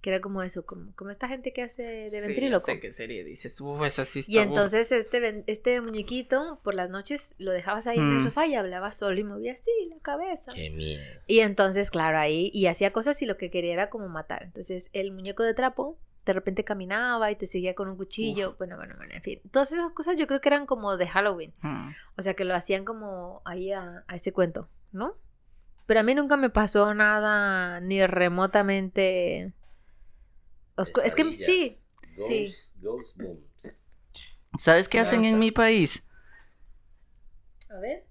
Que 0.03 0.11
era 0.11 0.21
como 0.21 0.45
eso, 0.45 0.65
como, 0.65 0.95
como 0.95 1.11
esta 1.11 1.27
gente 1.27 1.53
que 1.53 1.63
hace 1.63 1.83
de 1.83 2.11
Sí, 2.11 2.29
ventríloco. 2.29 2.67
sé 2.67 2.79
qué 2.79 2.93
serie 2.93 3.25
dices. 3.25 3.55
Eso 3.55 4.05
sí 4.05 4.21
está 4.21 4.31
Y 4.31 4.39
entonces 4.39 4.93
este, 4.93 5.43
este 5.49 5.81
muñequito, 5.81 6.61
por 6.63 6.77
las 6.77 6.91
noches, 6.91 7.35
lo 7.39 7.51
dejabas 7.51 7.89
ahí 7.89 7.99
en 7.99 8.11
el 8.13 8.19
Mm. 8.19 8.23
sofá 8.23 8.47
y 8.47 8.55
hablaba 8.55 8.93
solo 8.93 9.19
y 9.19 9.25
movía 9.25 9.55
así 9.55 9.71
la 9.91 9.99
cabeza. 10.01 10.53
Qué 10.55 10.71
miedo. 10.71 11.03
Y 11.27 11.41
entonces, 11.41 11.91
claro, 11.91 12.19
ahí, 12.19 12.53
y 12.55 12.67
hacía 12.69 12.93
cosas 12.93 13.21
y 13.21 13.27
lo 13.27 13.37
que 13.37 13.51
quería 13.51 13.73
era 13.73 13.91
como 13.91 14.09
matar. 14.09 14.45
Entonces, 14.45 14.91
el 14.93 15.11
muñeco 15.11 15.43
de 15.43 15.55
trapo 15.55 15.99
de 16.27 16.33
repente 16.33 16.65
caminaba 16.65 17.31
y 17.31 17.37
te 17.37 17.47
seguía 17.47 17.75
con 17.75 17.89
un 17.89 17.97
cuchillo. 17.97 18.55
Bueno, 18.59 18.77
bueno, 18.77 18.95
bueno, 18.97 19.15
en 19.15 19.23
fin. 19.23 19.41
Todas 19.51 19.73
esas 19.73 19.93
cosas 19.93 20.17
yo 20.17 20.27
creo 20.27 20.41
que 20.41 20.49
eran 20.49 20.67
como 20.67 20.97
de 20.97 21.07
Halloween. 21.09 21.53
Mm. 21.61 21.91
O 22.17 22.23
sea, 22.23 22.35
que 22.35 22.45
lo 22.45 22.55
hacían 22.55 22.85
como 22.85 23.43
ahí 23.45 23.73
a, 23.73 24.05
a 24.07 24.17
ese 24.17 24.33
cuento, 24.33 24.69
¿no? 24.93 25.17
Pero 25.87 26.01
a 26.01 26.03
mí 26.03 26.15
nunca 26.15 26.37
me 26.39 26.49
pasó 26.51 26.95
nada 26.95 27.81
ni 27.81 28.07
remotamente... 28.07 29.53
oscu- 30.77 31.03
Es 31.05 31.15
que 31.15 31.33
sí, 31.35 31.77
sí. 32.27 32.55
Ghost 32.81 33.17
booms. 33.17 33.85
¿Sabes 34.59 34.89
qué 34.89 35.01
hacen 35.01 35.25
en 35.25 35.39
mi 35.39 35.51
país? 35.51 36.03
A 37.69 37.79
ver. 37.81 38.05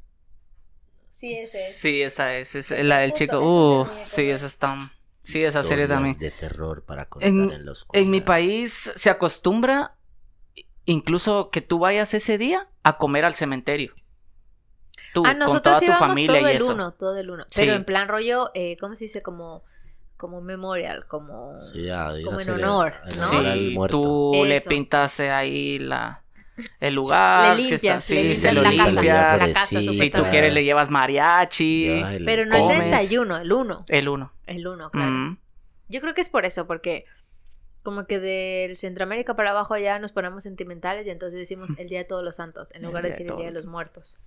Sí, 1.13 1.33
ese 1.37 1.67
es. 1.69 1.75
Sí, 1.77 2.01
esa 2.01 2.35
es, 2.35 2.53
es 2.53 2.69
la 2.71 2.99
del 2.99 3.13
chico. 3.13 3.39
Uh, 3.39 3.87
sí, 4.03 4.29
esa 4.29 4.45
está. 4.47 4.77
Sí, 5.23 5.43
esa 5.43 5.63
serie 5.63 5.87
también. 5.87 6.17
de 6.17 6.31
terror 6.31 6.83
para 6.83 7.05
contar 7.07 7.29
En, 7.29 7.49
en, 7.49 7.65
los 7.65 7.85
en 7.93 8.09
mi 8.09 8.21
país 8.21 8.91
se 8.95 9.09
acostumbra 9.09 9.95
incluso 10.85 11.49
que 11.49 11.61
tú 11.61 11.79
vayas 11.79 12.13
ese 12.13 12.37
día 12.37 12.67
a 12.83 12.97
comer 12.97 13.23
al 13.25 13.33
cementerio. 13.35 13.93
Tú, 15.13 15.23
Ah, 15.25 15.35
con 15.45 15.61
toda 15.61 15.79
tu 15.79 15.91
familia 15.93 16.39
todo 16.39 16.47
y 16.47 16.51
el 16.51 16.57
eso. 16.57 16.73
uno, 16.73 16.91
todo 16.93 17.17
el 17.17 17.29
uno. 17.29 17.45
Pero 17.55 17.71
Sí. 17.71 17.77
en 17.77 17.85
plan 17.85 18.07
rollo, 18.07 18.51
eh, 18.53 18.77
¿cómo 18.79 18.95
se 18.95 19.05
dice? 19.05 19.21
Como, 19.21 19.63
como 20.17 20.41
memorial, 20.41 21.05
como... 21.07 21.57
Sí, 21.57 21.87
como 22.25 22.39
en 22.41 22.49
honor, 22.49 22.95
¿no? 23.05 23.11
Sí, 23.11 23.77
tú 23.89 24.31
le 24.45 24.57
Eso. 24.57 24.69
pintas 24.69 25.19
ahí 25.19 25.77
la, 25.79 26.22
el 26.79 26.93
lugar. 26.95 27.57
Le 27.57 27.67
que 27.67 27.75
está, 27.75 27.87
limpias, 27.95 28.09
le 28.09 28.35
sí, 28.35 28.35
se 28.41 28.53
limpias 28.53 28.55
lo 28.55 28.61
la 28.61 28.69
casa, 28.69 28.91
limpias. 28.91 29.39
la 29.47 29.53
casa, 29.53 29.65
Sí, 29.81 29.99
Si 29.99 30.09
tú 30.09 30.23
quieres 30.29 30.53
le 30.53 30.63
llevas 30.63 30.89
mariachi. 30.89 31.87
El- 31.89 32.25
Pero 32.25 32.45
no 32.45 32.55
el 32.55 32.61
comes. 32.61 32.77
31, 32.89 33.37
el 33.37 33.51
1. 33.51 33.85
El 33.87 34.09
uno. 34.09 34.31
El 34.47 34.67
1, 34.67 34.89
claro. 34.91 35.09
Mm. 35.11 35.37
Yo 35.89 36.01
creo 36.01 36.13
que 36.13 36.21
es 36.21 36.29
por 36.29 36.45
eso, 36.45 36.65
porque 36.67 37.05
como 37.83 38.05
que 38.05 38.19
del 38.19 38.77
Centroamérica 38.77 39.35
para 39.35 39.51
abajo 39.51 39.77
ya 39.77 39.99
nos 39.99 40.11
ponemos 40.13 40.43
sentimentales 40.43 41.05
y 41.05 41.09
entonces 41.09 41.37
decimos 41.39 41.69
el 41.77 41.89
Día 41.89 41.99
de 41.99 42.05
Todos 42.05 42.23
los 42.23 42.35
Santos 42.35 42.71
en 42.71 42.81
El 42.81 42.87
lugar 42.87 43.03
de 43.03 43.09
decir 43.11 43.27
el 43.29 43.37
Día 43.37 43.47
de 43.47 43.53
los 43.53 43.65
Muertos. 43.65 44.19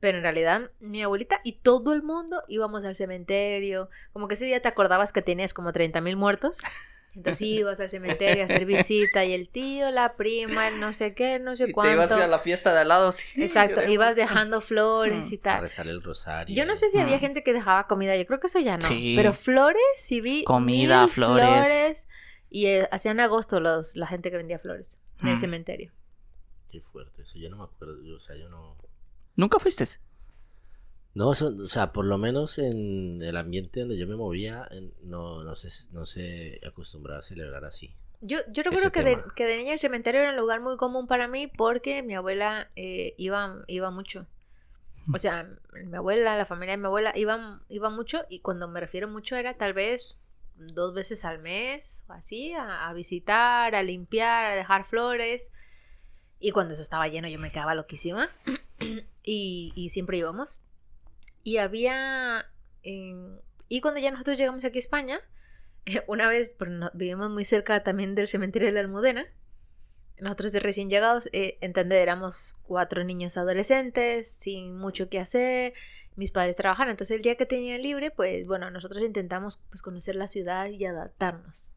Pero 0.00 0.18
en 0.18 0.22
realidad 0.24 0.70
mi 0.78 1.02
abuelita 1.02 1.40
y 1.42 1.52
todo 1.52 1.94
el 1.94 2.02
mundo 2.02 2.42
íbamos 2.48 2.84
al 2.84 2.94
cementerio. 2.96 3.88
Como 4.12 4.28
que 4.28 4.34
ese 4.34 4.44
día 4.44 4.60
te 4.60 4.68
acordabas 4.68 5.10
que 5.12 5.22
tenías 5.22 5.54
como 5.54 5.72
30.000 5.72 6.16
muertos. 6.16 6.58
Entonces 7.16 7.40
ibas 7.48 7.80
al 7.80 7.88
cementerio 7.88 8.42
a 8.42 8.44
hacer 8.44 8.66
visita 8.66 9.24
y 9.24 9.32
el 9.32 9.48
tío, 9.48 9.90
la 9.90 10.16
prima, 10.16 10.68
el 10.68 10.78
no 10.80 10.92
sé 10.92 11.14
qué, 11.14 11.38
no 11.38 11.56
sé 11.56 11.64
Y 11.64 11.66
te 11.68 11.72
cuánto. 11.72 11.94
ibas 11.94 12.12
a 12.12 12.26
la 12.28 12.40
fiesta 12.40 12.74
de 12.74 12.80
al 12.80 12.88
lado. 12.88 13.10
sí, 13.10 13.24
Exacto, 13.42 13.76
queremos. 13.76 13.94
ibas 13.94 14.16
dejando 14.16 14.60
flores 14.60 15.30
Mm. 15.30 15.34
y 15.34 15.36
A 15.36 15.40
tal. 15.40 15.60
rezar 15.62 15.88
el 15.88 16.02
rosario. 16.02 16.54
Yo 16.54 16.66
no 16.66 16.76
sé 16.76 16.90
si 16.90 16.98
había 16.98 17.16
Mm. 17.16 17.20
gente 17.20 17.42
que 17.42 17.52
dejaba 17.54 17.86
comida, 17.86 18.14
yo 18.16 18.26
creo 18.26 18.38
que 18.38 18.48
eso 18.48 18.58
ya 18.58 18.76
no. 18.76 18.86
Sí. 18.86 19.14
Pero 19.16 19.32
flores, 19.32 19.82
sí 19.96 20.20
vi. 20.20 20.44
Comida, 20.44 21.04
mil 21.04 21.10
flores. 21.14 22.06
Y 22.50 22.66
eh, 22.66 22.86
hacían 22.92 23.18
agosto 23.20 23.60
los, 23.60 23.96
la 23.96 24.06
gente 24.06 24.30
que 24.30 24.36
vendía 24.36 24.58
flores 24.58 24.98
en 25.22 25.28
el 25.28 25.34
Mm. 25.36 25.38
cementerio. 25.40 25.92
Qué 26.70 26.80
fuerte, 26.82 27.22
eso 27.22 27.38
yo 27.38 27.48
no 27.48 27.56
me 27.56 27.64
acuerdo. 27.64 28.02
yo, 28.02 28.16
o 28.16 28.20
sea, 28.20 28.36
yo 28.36 28.48
no. 28.50 28.76
¿Nunca 29.36 29.58
fuiste? 29.58 29.86
No, 31.16 31.32
eso- 31.32 31.54
o 31.62 31.66
sea, 31.66 31.92
por 31.94 32.04
lo 32.04 32.18
menos 32.18 32.58
en 32.58 33.22
el 33.22 33.38
ambiente 33.38 33.80
donde 33.80 33.96
yo 33.96 34.06
me 34.06 34.16
movía, 34.16 34.68
no, 35.02 35.42
no, 35.44 35.56
se, 35.56 35.68
no 35.94 36.04
se 36.04 36.60
acostumbraba 36.66 37.20
a 37.20 37.22
celebrar 37.22 37.64
así. 37.64 37.94
Yo, 38.20 38.38
yo 38.52 38.62
recuerdo 38.62 38.92
que 38.92 39.02
de, 39.02 39.16
que 39.34 39.46
de 39.46 39.56
niña 39.56 39.72
el 39.72 39.80
cementerio 39.80 40.20
era 40.20 40.30
un 40.30 40.36
lugar 40.36 40.60
muy 40.60 40.76
común 40.76 41.06
para 41.06 41.26
mí 41.26 41.46
porque 41.46 42.02
mi 42.02 42.14
abuela 42.14 42.68
eh, 42.76 43.14
iba, 43.16 43.64
iba 43.66 43.90
mucho. 43.90 44.26
O 45.14 45.18
sea, 45.18 45.48
mi 45.72 45.96
abuela, 45.96 46.36
la 46.36 46.44
familia 46.44 46.72
de 46.72 46.78
mi 46.82 46.86
abuela 46.86 47.12
iba, 47.16 47.62
iba 47.70 47.88
mucho 47.88 48.24
y 48.28 48.40
cuando 48.40 48.68
me 48.68 48.80
refiero 48.80 49.08
mucho 49.08 49.36
era 49.36 49.54
tal 49.56 49.72
vez 49.72 50.16
dos 50.56 50.92
veces 50.92 51.24
al 51.24 51.38
mes 51.38 52.04
o 52.08 52.12
así, 52.12 52.52
a, 52.52 52.88
a 52.88 52.92
visitar, 52.92 53.74
a 53.74 53.82
limpiar, 53.82 54.44
a 54.46 54.54
dejar 54.54 54.84
flores. 54.84 55.48
Y 56.40 56.50
cuando 56.50 56.74
eso 56.74 56.82
estaba 56.82 57.08
lleno 57.08 57.28
yo 57.28 57.38
me 57.38 57.50
quedaba 57.52 57.74
loquísima 57.74 58.28
y, 59.22 59.72
y 59.74 59.88
siempre 59.90 60.18
íbamos. 60.18 60.60
Y 61.46 61.58
había... 61.58 62.50
y 62.82 63.80
cuando 63.80 64.00
ya 64.00 64.10
nosotros 64.10 64.36
llegamos 64.36 64.64
aquí 64.64 64.78
a 64.78 64.80
España, 64.80 65.20
una 66.08 66.26
vez, 66.26 66.56
no- 66.66 66.90
vivimos 66.92 67.30
muy 67.30 67.44
cerca 67.44 67.84
también 67.84 68.16
del 68.16 68.26
cementerio 68.26 68.66
de 68.66 68.72
la 68.72 68.80
Almudena. 68.80 69.26
Nosotros 70.18 70.50
de 70.52 70.58
recién 70.58 70.90
llegados, 70.90 71.28
eh, 71.32 71.56
entender, 71.60 72.00
éramos 72.00 72.56
cuatro 72.64 73.04
niños 73.04 73.36
adolescentes, 73.36 74.28
sin 74.32 74.76
mucho 74.76 75.08
que 75.08 75.20
hacer, 75.20 75.74
mis 76.16 76.32
padres 76.32 76.56
trabajaban, 76.56 76.90
entonces 76.90 77.16
el 77.16 77.22
día 77.22 77.36
que 77.36 77.46
tenían 77.46 77.80
libre, 77.80 78.10
pues 78.10 78.44
bueno, 78.44 78.68
nosotros 78.72 79.04
intentamos 79.04 79.62
pues, 79.68 79.82
conocer 79.82 80.16
la 80.16 80.26
ciudad 80.26 80.66
y 80.68 80.84
adaptarnos. 80.84 81.70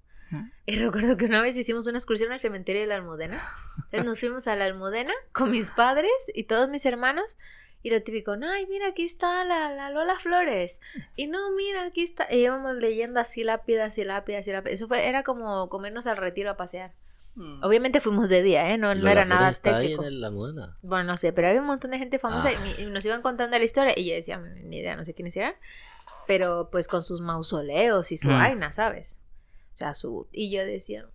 Y 0.65 0.77
recuerdo 0.77 1.15
que 1.17 1.25
una 1.25 1.41
vez 1.43 1.55
hicimos 1.57 1.85
una 1.87 1.97
excursión 1.99 2.31
al 2.31 2.39
cementerio 2.39 2.81
de 2.81 2.87
la 2.87 2.95
Almudena. 2.95 3.39
Entonces 3.77 4.05
nos 4.05 4.19
fuimos 4.19 4.47
a 4.47 4.55
la 4.55 4.65
Almudena 4.65 5.13
con 5.31 5.51
mis 5.51 5.69
padres 5.69 6.09
y 6.33 6.45
todos 6.45 6.69
mis 6.69 6.85
hermanos. 6.85 7.37
Y 7.81 7.91
lo 7.91 8.01
típico, 8.03 8.35
no, 8.35 8.49
ay, 8.51 8.65
mira, 8.67 8.87
aquí 8.89 9.05
está 9.05 9.45
la, 9.45 9.73
la 9.73 9.89
Lola 9.89 10.17
Flores. 10.19 10.79
Y 11.15 11.27
no, 11.27 11.51
mira, 11.55 11.83
aquí 11.85 12.03
está. 12.03 12.27
Y 12.29 12.39
íbamos 12.39 12.75
leyendo 12.75 13.19
así 13.21 13.43
lápidas 13.43 13.97
y 13.97 14.03
lápidas 14.03 14.45
y 14.47 14.51
lápidas. 14.51 14.75
Eso 14.75 14.87
fue, 14.89 15.07
era 15.07 15.23
como 15.23 15.69
comernos 15.69 16.05
al 16.05 16.17
retiro 16.17 16.49
a 16.51 16.57
pasear. 16.57 16.91
Mm. 17.35 17.63
Obviamente 17.63 18.01
fuimos 18.01 18.27
de 18.27 18.41
día, 18.43 18.69
¿eh? 18.73 18.77
No, 18.77 18.93
no 18.95 19.07
era 19.09 19.23
nada 19.23 19.49
está 19.49 19.77
ahí 19.77 19.93
en 19.93 20.19
la. 20.19 20.29
Bueno, 20.81 21.03
no 21.05 21.17
sé, 21.17 21.31
pero 21.31 21.47
había 21.47 21.61
un 21.61 21.67
montón 21.67 21.91
de 21.91 21.99
gente 21.99 22.19
famosa 22.19 22.51
y 22.51 22.55
Ah. 22.55 22.81
y, 22.81 22.85
nos 22.87 23.05
iban 23.05 23.21
contando 23.21 23.57
la 23.57 23.63
historia 23.63 23.93
y 23.95 24.09
yo 24.09 24.15
decía, 24.15 24.37
ni 24.37 24.79
idea, 24.79 24.97
no 24.97 25.05
sé 25.05 25.13
quiénes 25.13 25.37
eran, 25.37 25.53
pero 26.27 26.69
pues 26.71 26.87
con 26.89 27.01
sus 27.01 27.21
mausoleos 27.21 28.11
y 28.11 28.17
su 28.17 28.27
Mm. 28.27 28.31
vaina, 28.39 28.71
¿sabes? 28.73 29.19
O 29.71 29.75
sea, 29.75 29.93
su... 29.93 30.27
Y 30.33 30.51
yo 30.51 30.65
decía, 30.65 31.05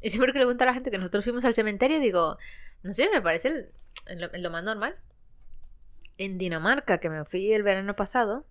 y 0.00 0.08
siempre 0.10 0.32
que 0.32 0.38
le 0.38 0.44
pregunto 0.46 0.64
a 0.64 0.66
la 0.68 0.74
gente 0.74 0.90
que 0.90 0.98
nosotros 0.98 1.24
fuimos 1.24 1.44
al 1.44 1.52
cementerio, 1.52 2.00
digo, 2.00 2.38
no 2.82 2.94
sé, 2.94 3.10
me 3.12 3.20
parece 3.20 3.48
el- 4.06 4.30
lo 4.42 4.50
más 4.50 4.64
normal. 4.64 4.96
En 6.18 6.38
Dinamarca, 6.38 6.98
que 6.98 7.10
me 7.10 7.24
fui 7.24 7.52
el 7.52 7.62
verano 7.62 7.96
pasado, 7.96 8.46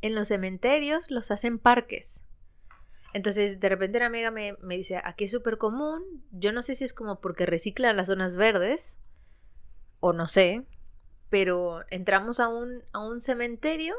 en 0.00 0.14
los 0.14 0.28
cementerios 0.28 1.10
los 1.10 1.30
hacen 1.30 1.58
parques. 1.58 2.20
Entonces, 3.12 3.60
de 3.60 3.68
repente 3.68 3.98
una 3.98 4.06
amiga 4.06 4.30
me, 4.30 4.54
me 4.60 4.76
dice, 4.76 5.00
aquí 5.02 5.24
es 5.24 5.30
súper 5.30 5.56
común, 5.56 6.02
yo 6.32 6.52
no 6.52 6.62
sé 6.62 6.74
si 6.74 6.84
es 6.84 6.92
como 6.92 7.20
porque 7.20 7.46
reciclan 7.46 7.96
las 7.96 8.08
zonas 8.08 8.34
verdes, 8.34 8.96
o 10.00 10.12
no 10.12 10.26
sé, 10.26 10.64
pero 11.30 11.82
entramos 11.90 12.40
a 12.40 12.48
un, 12.48 12.82
a 12.92 12.98
un 12.98 13.20
cementerio 13.20 13.94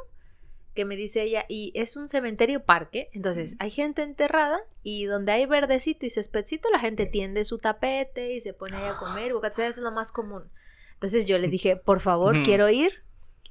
que 0.76 0.84
me 0.84 0.98
dice 0.98 1.24
ella, 1.24 1.46
y 1.48 1.72
es 1.74 1.96
un 1.96 2.10
cementerio 2.10 2.66
parque, 2.66 3.10
entonces 3.14 3.56
hay 3.60 3.72
gente 3.72 4.04
enterrada 4.04 4.60
y 4.84 5.06
donde 5.06 5.32
hay 5.32 5.46
verdecito 5.46 6.06
y 6.06 6.10
céspedcito, 6.10 6.70
la 6.70 6.80
gente 6.80 7.06
tiende 7.06 7.46
su 7.46 7.58
tapete 7.58 8.34
y 8.34 8.42
se 8.42 8.54
pone 8.54 8.76
ahí 8.76 8.90
a 8.90 8.98
comer, 9.00 9.34
bocata, 9.34 9.66
eso 9.66 9.80
es 9.80 9.84
lo 9.84 9.92
más 9.92 10.12
común. 10.12 10.44
Entonces 10.96 11.26
yo 11.26 11.38
le 11.38 11.48
dije, 11.48 11.78
por 11.78 12.02
favor, 12.02 12.44
quiero 12.44 12.70
ir. 12.70 13.05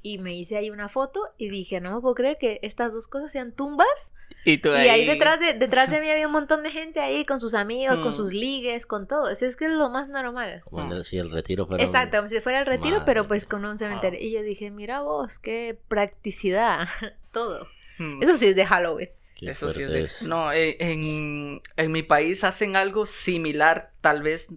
Y 0.07 0.19
me 0.19 0.35
hice 0.35 0.55
ahí 0.55 0.69
una 0.69 0.87
foto 0.87 1.19
y 1.39 1.49
dije, 1.49 1.81
no 1.81 1.91
me 1.95 1.99
puedo 1.99 2.13
creer 2.13 2.37
que 2.37 2.59
estas 2.61 2.93
dos 2.93 3.07
cosas 3.07 3.31
sean 3.31 3.51
tumbas 3.53 4.13
Y 4.43 4.59
tú 4.59 4.69
y 4.69 4.73
ahí 4.87 5.03
detrás 5.03 5.39
de, 5.39 5.55
detrás 5.55 5.89
de 5.89 5.99
mí 5.99 6.11
había 6.11 6.27
un 6.27 6.31
montón 6.31 6.61
de 6.61 6.69
gente 6.69 6.99
ahí 6.99 7.25
con 7.25 7.39
sus 7.39 7.55
amigos, 7.55 7.99
con 8.03 8.09
Mm. 8.09 8.13
sus 8.13 8.31
ligues, 8.31 8.85
con 8.85 9.07
todo. 9.07 9.29
Eso 9.31 9.47
es 9.47 9.55
que 9.57 9.65
es 9.65 9.71
lo 9.71 9.89
más 9.89 10.07
normal. 10.09 10.61
Como 10.65 11.01
si 11.03 11.17
el 11.17 11.31
retiro 11.31 11.65
fuera. 11.65 11.83
Exacto, 11.83 12.17
como 12.17 12.29
si 12.29 12.39
fuera 12.39 12.59
el 12.59 12.67
retiro, 12.67 12.97
Madre 12.97 13.05
pero 13.07 13.27
pues 13.27 13.47
con 13.47 13.65
un 13.65 13.79
cementerio. 13.79 14.19
Wow. 14.19 14.27
Y 14.27 14.31
yo 14.33 14.43
dije, 14.43 14.69
mira 14.69 15.01
vos, 15.01 15.39
qué 15.39 15.75
practicidad, 15.87 16.87
todo. 17.33 17.67
Mm. 17.97 18.21
Eso 18.21 18.37
sí 18.37 18.45
es 18.45 18.55
de 18.55 18.65
Halloween. 18.67 19.09
Qué 19.35 19.49
Eso 19.49 19.71
sí 19.71 19.81
es 19.81 19.89
de- 19.89 20.03
eso. 20.03 20.27
No, 20.27 20.51
eh, 20.51 20.77
en, 20.79 21.61
en 21.77 21.91
mi 21.91 22.03
país 22.03 22.43
hacen 22.43 22.75
algo 22.75 23.07
similar, 23.07 23.89
tal 24.01 24.21
vez 24.21 24.49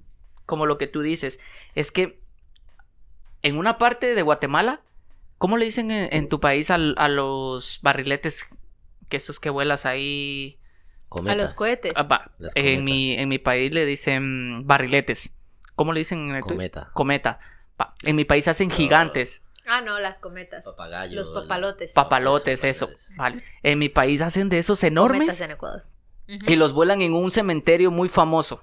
como 0.44 0.66
lo 0.66 0.76
que 0.76 0.88
tú 0.88 1.00
dices. 1.00 1.38
Es 1.74 1.90
que 1.90 2.20
en 3.40 3.56
una 3.56 3.78
parte 3.78 4.14
de 4.14 4.20
Guatemala, 4.22 4.82
¿cómo 5.38 5.56
le 5.56 5.64
dicen 5.64 5.90
en, 5.90 6.08
en 6.12 6.28
tu 6.28 6.40
país 6.40 6.70
al- 6.70 6.94
a, 6.98 7.08
los 7.08 7.80
barriletes? 7.82 8.48
Que 9.08 9.16
esos 9.16 9.40
que 9.40 9.50
vuelas 9.50 9.86
ahí. 9.86 10.58
A 10.60 11.08
Cometas. 11.08 11.38
los 11.38 11.54
cohetes. 11.54 11.92
Ah, 11.96 12.02
va, 12.02 12.30
En 12.54 12.84
mi, 12.84 13.06
cometas. 13.08 13.22
en 13.22 13.28
mi 13.30 13.38
país 13.38 13.72
le 13.72 13.86
dicen 13.86 14.66
barriletes. 14.66 15.30
¿Cómo 15.74 15.92
le 15.94 16.00
dicen 16.00 16.28
en 16.28 16.34
el? 16.36 16.42
Cometa. 16.42 16.90
Cometa. 16.92 17.38
Va, 17.80 17.94
En 18.04 18.16
mi 18.16 18.24
país 18.26 18.46
hacen 18.48 18.70
gigantes. 18.70 19.42
Ah, 19.66 19.80
no, 19.80 19.98
las 19.98 20.18
cometas. 20.18 20.64
Papagayo. 20.64 21.14
Los 21.14 21.30
papalotes. 21.30 21.92
Papalotes, 21.92 22.64
Eso, 22.64 22.86
papalotes. 22.86 23.16
Vale. 23.16 23.42
En 23.62 23.78
mi 23.78 23.88
país 23.88 24.20
hacen 24.22 24.48
de 24.48 24.58
esos 24.58 24.80
Cometas 24.80 24.90
enormes 24.92 25.40
en 25.40 25.50
Ecuador. 25.52 25.84
Y 26.26 26.56
los 26.56 26.72
vuelan 26.74 27.00
en 27.00 27.14
un 27.14 27.30
cementerio 27.30 27.90
muy 27.90 28.08
famoso 28.10 28.62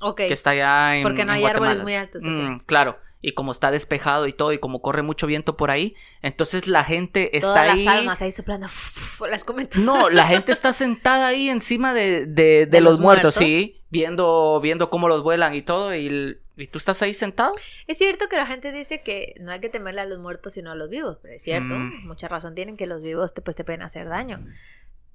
Ok. 0.00 0.16
que 0.16 0.32
está 0.32 0.50
allá 0.50 0.96
en 0.96 1.02
Porque 1.04 1.24
no 1.24 1.32
en 1.32 1.38
hay 1.38 1.44
árboles 1.44 1.80
muy 1.82 1.94
altos. 1.94 2.22
Mm, 2.24 2.58
claro. 2.66 2.98
Y 3.20 3.32
como 3.32 3.50
está 3.50 3.70
despejado 3.72 4.26
y 4.28 4.32
todo, 4.32 4.52
y 4.52 4.58
como 4.60 4.80
corre 4.80 5.02
mucho 5.02 5.26
viento 5.26 5.56
por 5.56 5.70
ahí, 5.72 5.96
entonces 6.22 6.68
la 6.68 6.84
gente 6.84 7.36
está 7.36 7.48
Todas 7.48 7.68
ahí. 7.70 7.84
las 7.84 7.94
almas 7.96 8.22
ahí 8.22 8.30
soplando 8.30 8.68
las 9.28 9.42
cometas. 9.44 9.82
No, 9.82 10.08
la 10.08 10.26
gente 10.28 10.52
está 10.52 10.72
sentada 10.72 11.26
ahí 11.26 11.48
encima 11.48 11.92
de, 11.94 12.26
de- 12.26 12.26
de 12.26 12.66
¿De 12.66 12.80
los, 12.80 12.92
los 12.92 13.00
muertos, 13.00 13.34
muertos? 13.36 13.44
sí, 13.44 13.80
viendo, 13.90 14.60
viendo 14.60 14.88
cómo 14.88 15.08
los 15.08 15.24
vuelan 15.24 15.54
y 15.56 15.62
todo, 15.62 15.94
y, 15.96 16.38
y 16.56 16.66
tú 16.68 16.78
estás 16.78 17.02
ahí 17.02 17.12
sentado. 17.12 17.54
Es 17.88 17.98
cierto 17.98 18.28
que 18.28 18.36
la 18.36 18.46
gente 18.46 18.70
dice 18.70 19.02
que 19.02 19.34
no 19.40 19.50
hay 19.50 19.60
que 19.60 19.68
temerle 19.68 20.00
a 20.02 20.06
los 20.06 20.18
muertos 20.20 20.52
sino 20.52 20.70
a 20.70 20.76
los 20.76 20.88
vivos, 20.88 21.18
pero 21.20 21.34
es 21.34 21.42
cierto, 21.42 21.74
Mm. 21.74 22.06
mucha 22.06 22.28
razón 22.28 22.54
tienen 22.54 22.76
que 22.76 22.86
los 22.86 23.02
vivos 23.02 23.34
te, 23.34 23.40
pues, 23.42 23.56
te 23.56 23.64
pueden 23.64 23.82
hacer 23.82 24.08
daño. 24.08 24.46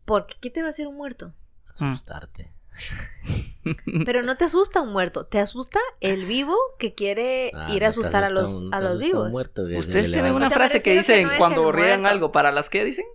Porque 0.04 0.36
¿qué 0.42 0.50
te 0.50 0.62
va 0.62 0.68
a 0.68 0.72
hacer 0.72 0.88
un 0.88 0.98
muerto? 0.98 1.34
Asustarte. 1.74 2.52
Pero 4.06 4.24
no 4.24 4.36
te 4.38 4.46
asusta 4.46 4.82
un 4.82 4.92
muerto, 4.92 5.26
te 5.26 5.40
asusta 5.40 5.80
el 6.02 6.26
vivo 6.26 6.56
que 6.80 6.94
quiere 6.94 7.52
Ah, 7.54 7.68
ir 7.72 7.86
a 7.86 7.90
asustar 7.90 8.24
a 8.24 8.30
los, 8.30 8.52
un- 8.64 8.74
a 8.74 8.82
los 8.82 9.00
vivos. 9.00 9.30
muerto 9.30 9.64
Ustedes 9.64 10.12
tienen 10.12 10.34
una 10.34 10.48
O 10.48 10.50
sea, 10.50 10.58
frase 10.58 10.82
que 10.82 10.94
dicen 10.98 11.28
no 11.28 11.38
cuando 11.38 11.72
riegan 11.72 12.06
algo, 12.06 12.32
¿para 12.32 12.52
las 12.52 12.70
qué 12.70 12.84
dicen? 12.84 13.06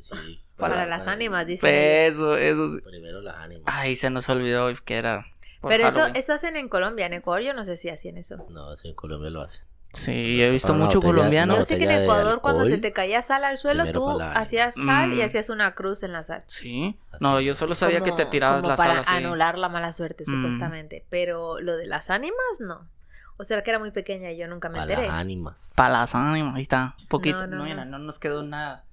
Sí, 0.00 0.40
Para 0.56 0.86
las 0.86 1.06
ánimas, 1.08 1.46
dicen. 1.46 1.68
ellos. 1.74 2.14
Eso, 2.14 2.36
eso. 2.36 2.74
sí. 2.76 2.80
Primero 2.82 3.20
las 3.20 3.34
ánimas. 3.36 3.64
Ay, 3.66 3.96
se 3.96 4.08
nos 4.10 4.28
olvidó 4.28 4.68
que 4.84 4.94
era. 4.94 5.26
Pero 5.62 5.84
eso, 5.88 5.96
Halloween. 5.98 6.16
eso 6.16 6.32
hacen 6.34 6.56
en 6.56 6.68
Colombia, 6.68 7.06
en 7.06 7.14
Ecuador 7.14 7.42
yo 7.42 7.52
no 7.54 7.64
sé 7.64 7.76
si 7.76 7.88
hacían 7.88 8.16
eso. 8.18 8.36
No, 8.50 8.72
eso 8.72 8.86
en 8.86 8.94
Colombia 8.94 9.30
lo 9.30 9.40
hacen. 9.40 9.64
Sí, 9.92 10.42
he 10.42 10.50
visto 10.50 10.68
Para 10.74 10.84
mucho 10.84 10.98
botella- 11.00 11.14
colombiano. 11.14 11.56
Yo 11.56 11.64
sé 11.64 11.78
que 11.78 11.84
en 11.84 11.90
Ecuador 12.02 12.40
cuando 12.42 12.66
se 12.66 12.76
te 12.78 12.92
caía 12.92 13.22
sal 13.22 13.44
al 13.44 13.56
suelo, 13.56 13.90
tú 13.92 14.18
para 14.18 14.32
hacías 14.32 14.74
sal 14.74 15.12
y 15.14 15.22
Mm. 15.22 15.24
hacías 15.24 15.48
una 15.48 15.74
cruz 15.74 16.02
en 16.02 16.12
la 16.12 16.22
sal. 16.22 16.42
Sí. 16.46 16.98
Así 17.12 17.22
No, 17.24 17.40
yo 17.40 17.54
solo 17.54 17.74
sabía 17.74 18.00
que 18.02 18.12
te 18.12 18.26
tirabas 18.26 18.60
como 18.60 18.70
la 18.72 18.76
para 18.76 19.02
sal 19.04 19.14
así. 19.14 19.24
anular 19.24 19.56
la 19.56 19.68
mala 19.70 19.92
suerte, 19.94 20.24
Mm. 20.26 20.30
supuestamente. 20.30 21.04
Pero 21.08 21.60
lo 21.60 21.76
de 21.76 21.86
las 21.86 22.10
ánimas, 22.10 22.36
no. 22.60 22.88
O 23.38 23.44
sea, 23.44 23.62
que 23.62 23.70
era 23.70 23.78
muy 23.78 23.90
pequeña 23.90 24.30
y 24.32 24.38
yo 24.38 24.48
nunca 24.48 24.68
me 24.68 24.78
Para 24.78 24.84
enteré. 24.92 25.06
las 25.08 25.16
ánimas. 25.16 25.72
Para 25.76 25.90
las 26.00 26.14
ánimas, 26.14 26.54
ahí 26.56 26.62
está. 26.62 26.94
Un 27.00 27.06
poquito. 27.08 27.38
No, 27.42 27.46
No, 27.46 27.56
no, 27.58 27.64
mira, 27.64 27.84
no. 27.86 27.98
no 27.98 28.04
nos 28.04 28.18
quedó 28.18 28.42
nada. 28.42 28.84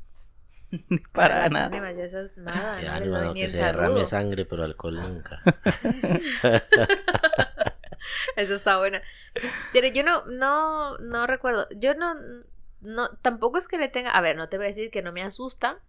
Para 0.71 0.79
Para 1.13 1.39
las 1.43 1.51
nada. 1.51 1.65
ánimas, 1.67 1.95
yo 1.95 2.03
eso 2.03 2.19
es 2.21 2.37
nada, 2.37 2.81
no 2.99 3.05
no, 3.05 3.33
ni 3.33 3.41
que 3.41 3.49
se 3.49 3.61
derrame 3.61 4.05
sangre, 4.05 4.45
pero 4.45 4.63
alcohol 4.63 4.95
nunca. 5.01 5.41
Eso 8.35 8.55
está 8.55 8.77
buena. 8.77 9.01
Pero 9.71 9.87
yo 9.87 10.03
no, 10.03 10.25
no, 10.25 10.97
no 10.99 11.27
recuerdo. 11.27 11.67
Yo 11.75 11.93
no, 11.95 12.15
no, 12.81 13.09
tampoco 13.21 13.57
es 13.57 13.67
que 13.67 13.77
le 13.77 13.87
tenga. 13.89 14.11
A 14.11 14.21
ver, 14.21 14.35
no 14.35 14.49
te 14.49 14.57
voy 14.57 14.65
a 14.67 14.69
decir 14.69 14.91
que 14.91 15.01
no 15.01 15.11
me 15.11 15.21
asusta. 15.23 15.79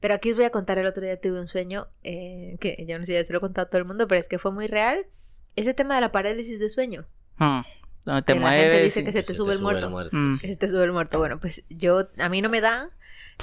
Pero 0.00 0.14
aquí 0.14 0.30
os 0.32 0.36
voy 0.36 0.44
a 0.46 0.50
contar 0.50 0.78
el 0.78 0.86
otro 0.86 1.02
día 1.02 1.20
tuve 1.20 1.38
un 1.40 1.46
sueño 1.48 1.86
eh, 2.02 2.56
que 2.60 2.84
yo 2.88 2.98
no 2.98 3.04
sé 3.06 3.12
si 3.12 3.18
ya 3.18 3.24
se 3.24 3.32
lo 3.32 3.38
he 3.38 3.40
contado 3.40 3.66
a 3.66 3.70
todo 3.70 3.78
el 3.78 3.84
mundo, 3.84 4.08
pero 4.08 4.20
es 4.20 4.28
que 4.28 4.38
fue 4.40 4.50
muy 4.50 4.66
real. 4.66 5.06
Ese 5.54 5.74
tema 5.74 5.94
de 5.94 6.00
la 6.00 6.10
parálisis 6.12 6.58
de 6.58 6.68
sueño. 6.70 7.04
Hmm. 7.38 7.60
Donde 8.04 8.22
te 8.22 8.32
Que 8.34 8.40
la 8.40 8.50
gente 8.50 8.66
mueves. 8.66 8.82
dice 8.84 9.00
y- 9.00 9.04
que 9.04 9.12
se 9.12 9.22
te 9.22 9.32
sube 9.34 9.52
el 9.54 9.60
muerto. 9.60 9.88
Mm. 10.10 10.38
Que 10.40 10.48
se 10.48 10.56
te 10.56 10.68
sube 10.68 10.82
el 10.82 10.90
muerto. 10.92 11.18
Bueno, 11.18 11.38
pues 11.38 11.62
yo, 11.68 12.08
a 12.18 12.28
mí 12.28 12.42
no 12.42 12.48
me 12.48 12.60
da, 12.60 12.90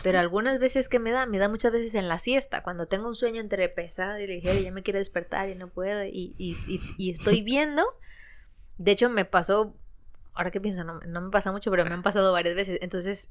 pero 0.03 0.19
algunas 0.19 0.59
veces 0.59 0.89
que 0.89 0.99
me 0.99 1.11
da, 1.11 1.25
me 1.27 1.37
da 1.37 1.47
muchas 1.47 1.71
veces 1.71 1.95
en 1.95 2.09
la 2.09 2.19
siesta, 2.19 2.61
cuando 2.61 2.87
tengo 2.87 3.07
un 3.07 3.15
sueño 3.15 3.39
entre 3.39 3.69
pesado 3.69 4.19
y 4.19 4.27
ligero 4.27 4.59
y 4.59 4.63
ya 4.63 4.71
me 4.73 4.83
quiero 4.83 4.99
despertar 4.99 5.47
y 5.47 5.55
no 5.55 5.69
puedo 5.69 6.03
y, 6.03 6.35
y, 6.37 6.57
y, 6.67 6.81
y 6.97 7.11
estoy 7.11 7.41
viendo. 7.41 7.85
De 8.79 8.91
hecho, 8.91 9.09
me 9.09 9.25
pasó, 9.25 9.75
ahora 10.33 10.51
que 10.51 10.61
pienso, 10.61 10.85
no, 10.85 11.01
no 11.01 11.21
me 11.21 11.29
pasa 11.29 11.51
mucho, 11.51 11.69
pero 11.69 11.83
me 11.83 11.93
han 11.93 12.01
pasado 12.01 12.31
varias 12.31 12.55
veces. 12.55 12.79
Entonces 12.81 13.29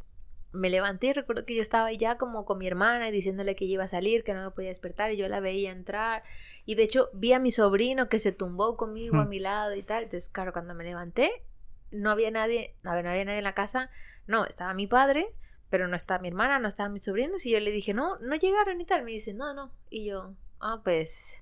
me 0.53 0.71
levanté 0.71 1.09
y 1.09 1.13
recuerdo 1.15 1.45
que 1.45 1.55
yo 1.55 1.63
estaba 1.63 1.91
ya 1.93 2.19
como 2.19 2.45
con 2.45 2.59
mi 2.59 2.67
hermana 2.67 3.09
y 3.09 3.13
diciéndole 3.13 3.57
que 3.57 3.65
iba 3.65 3.85
a 3.85 3.89
salir, 3.89 4.25
que 4.25 4.35
no 4.35 4.45
me 4.45 4.51
podía 4.51 4.69
despertar 4.69 5.11
y 5.11 5.17
yo 5.17 5.27
la 5.29 5.41
veía 5.41 5.73
entrar. 5.73 6.23
Y 6.67 6.75
de 6.75 6.83
hecho 6.83 7.09
vi 7.15 7.33
a 7.33 7.39
mi 7.39 7.51
sobrino 7.51 8.11
que 8.11 8.19
se 8.19 8.31
tumbó 8.31 8.77
conmigo 8.77 9.17
a 9.17 9.25
mi 9.25 9.39
lado 9.39 9.75
y 9.75 9.83
tal. 9.83 10.05
Entonces, 10.05 10.29
claro, 10.29 10.53
cuando 10.53 10.75
me 10.75 10.85
levanté, 10.85 11.43
no 11.91 12.11
había 12.11 12.31
nadie, 12.31 12.75
a 12.85 12.95
ver, 12.95 13.05
no 13.05 13.11
había 13.11 13.25
nadie 13.25 13.39
en 13.39 13.45
la 13.45 13.55
casa. 13.55 13.91
No, 14.27 14.45
estaba 14.45 14.75
mi 14.75 14.87
padre, 14.87 15.29
pero 15.71 15.89
no 15.89 15.97
estaba 15.97 16.21
mi 16.21 16.29
hermana, 16.29 16.59
no 16.59 16.69
estaban 16.69 16.93
mis 16.93 17.05
sobrinos. 17.05 17.47
Y 17.47 17.53
yo 17.53 17.61
le 17.61 17.71
dije, 17.71 17.95
no, 17.95 18.19
no 18.19 18.37
llegaron 18.37 18.81
y 18.81 18.85
tal. 18.85 19.03
Me 19.03 19.13
dice, 19.13 19.33
no, 19.33 19.55
no. 19.55 19.73
Y 19.89 20.05
yo, 20.05 20.35
ah, 20.61 20.83
pues, 20.85 21.38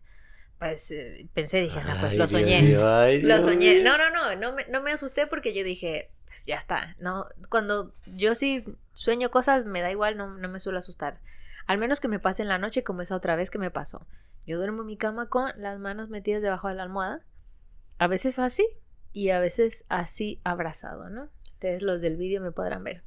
pues 0.59 0.91
eh, 0.91 1.27
pensé, 1.35 1.61
dije, 1.63 1.81
no, 1.83 1.99
pues 2.01 2.13
Ay, 2.13 2.19
lo 2.19 2.27
Dios 2.27 2.31
soñé. 2.31 2.77
ay, 2.77 3.23
Lo 3.23 3.35
Dios 3.39 3.45
soñé. 3.45 3.83
No, 3.83 3.99
no, 3.99 4.11
no, 4.11 4.35
no 4.37 4.53
me, 4.53 4.65
no 4.67 4.81
me 4.83 4.93
asusté 4.93 5.27
porque 5.27 5.55
yo 5.55 5.65
dije, 5.65 6.11
pues 6.27 6.47
ya 6.47 6.57
está. 6.57 6.97
No, 6.99 7.27
cuando 7.49 7.93
yo 8.15 8.35
sí 8.35 8.65
sueño 8.95 9.31
cosas, 9.31 9.65
me 9.67 9.83
da 9.83 9.91
igual, 9.91 10.17
no, 10.17 10.37
no 10.37 10.49
me 10.49 10.59
suelo 10.61 10.79
asustar. 10.79 11.19
Al 11.67 11.79
menos 11.79 12.01
que 12.01 12.09
me 12.09 12.19
pase 12.19 12.43
en 12.43 12.49
la 12.49 12.59
noche 12.59 12.85
como 12.85 13.03
esa 13.03 13.17
otra 13.17 13.37
vez 13.37 13.51
que 13.51 13.59
me 13.59 13.71
pasó. 13.71 14.07
Yo 14.47 14.57
duermo 14.57 14.83
en 14.83 14.87
mi 14.87 14.97
cama 14.97 15.29
con 15.29 15.51
las 15.57 15.79
manos 15.79 16.09
metidas 16.09 16.41
debajo 16.43 16.69
de 16.69 16.75
la 16.75 16.85
almohada. 16.85 17.23
A 17.99 18.07
veces 18.07 18.39
así 18.39 18.67
y 19.13 19.31
a 19.31 19.41
veces 19.41 19.85
así 19.89 20.41
abrazado, 20.45 21.11
¿no? 21.11 21.29
Ustedes 21.55 21.83
los 21.83 22.01
del 22.01 22.17
vídeo 22.17 22.41
me 22.41 22.53
podrán 22.53 22.85
ver. 22.85 23.03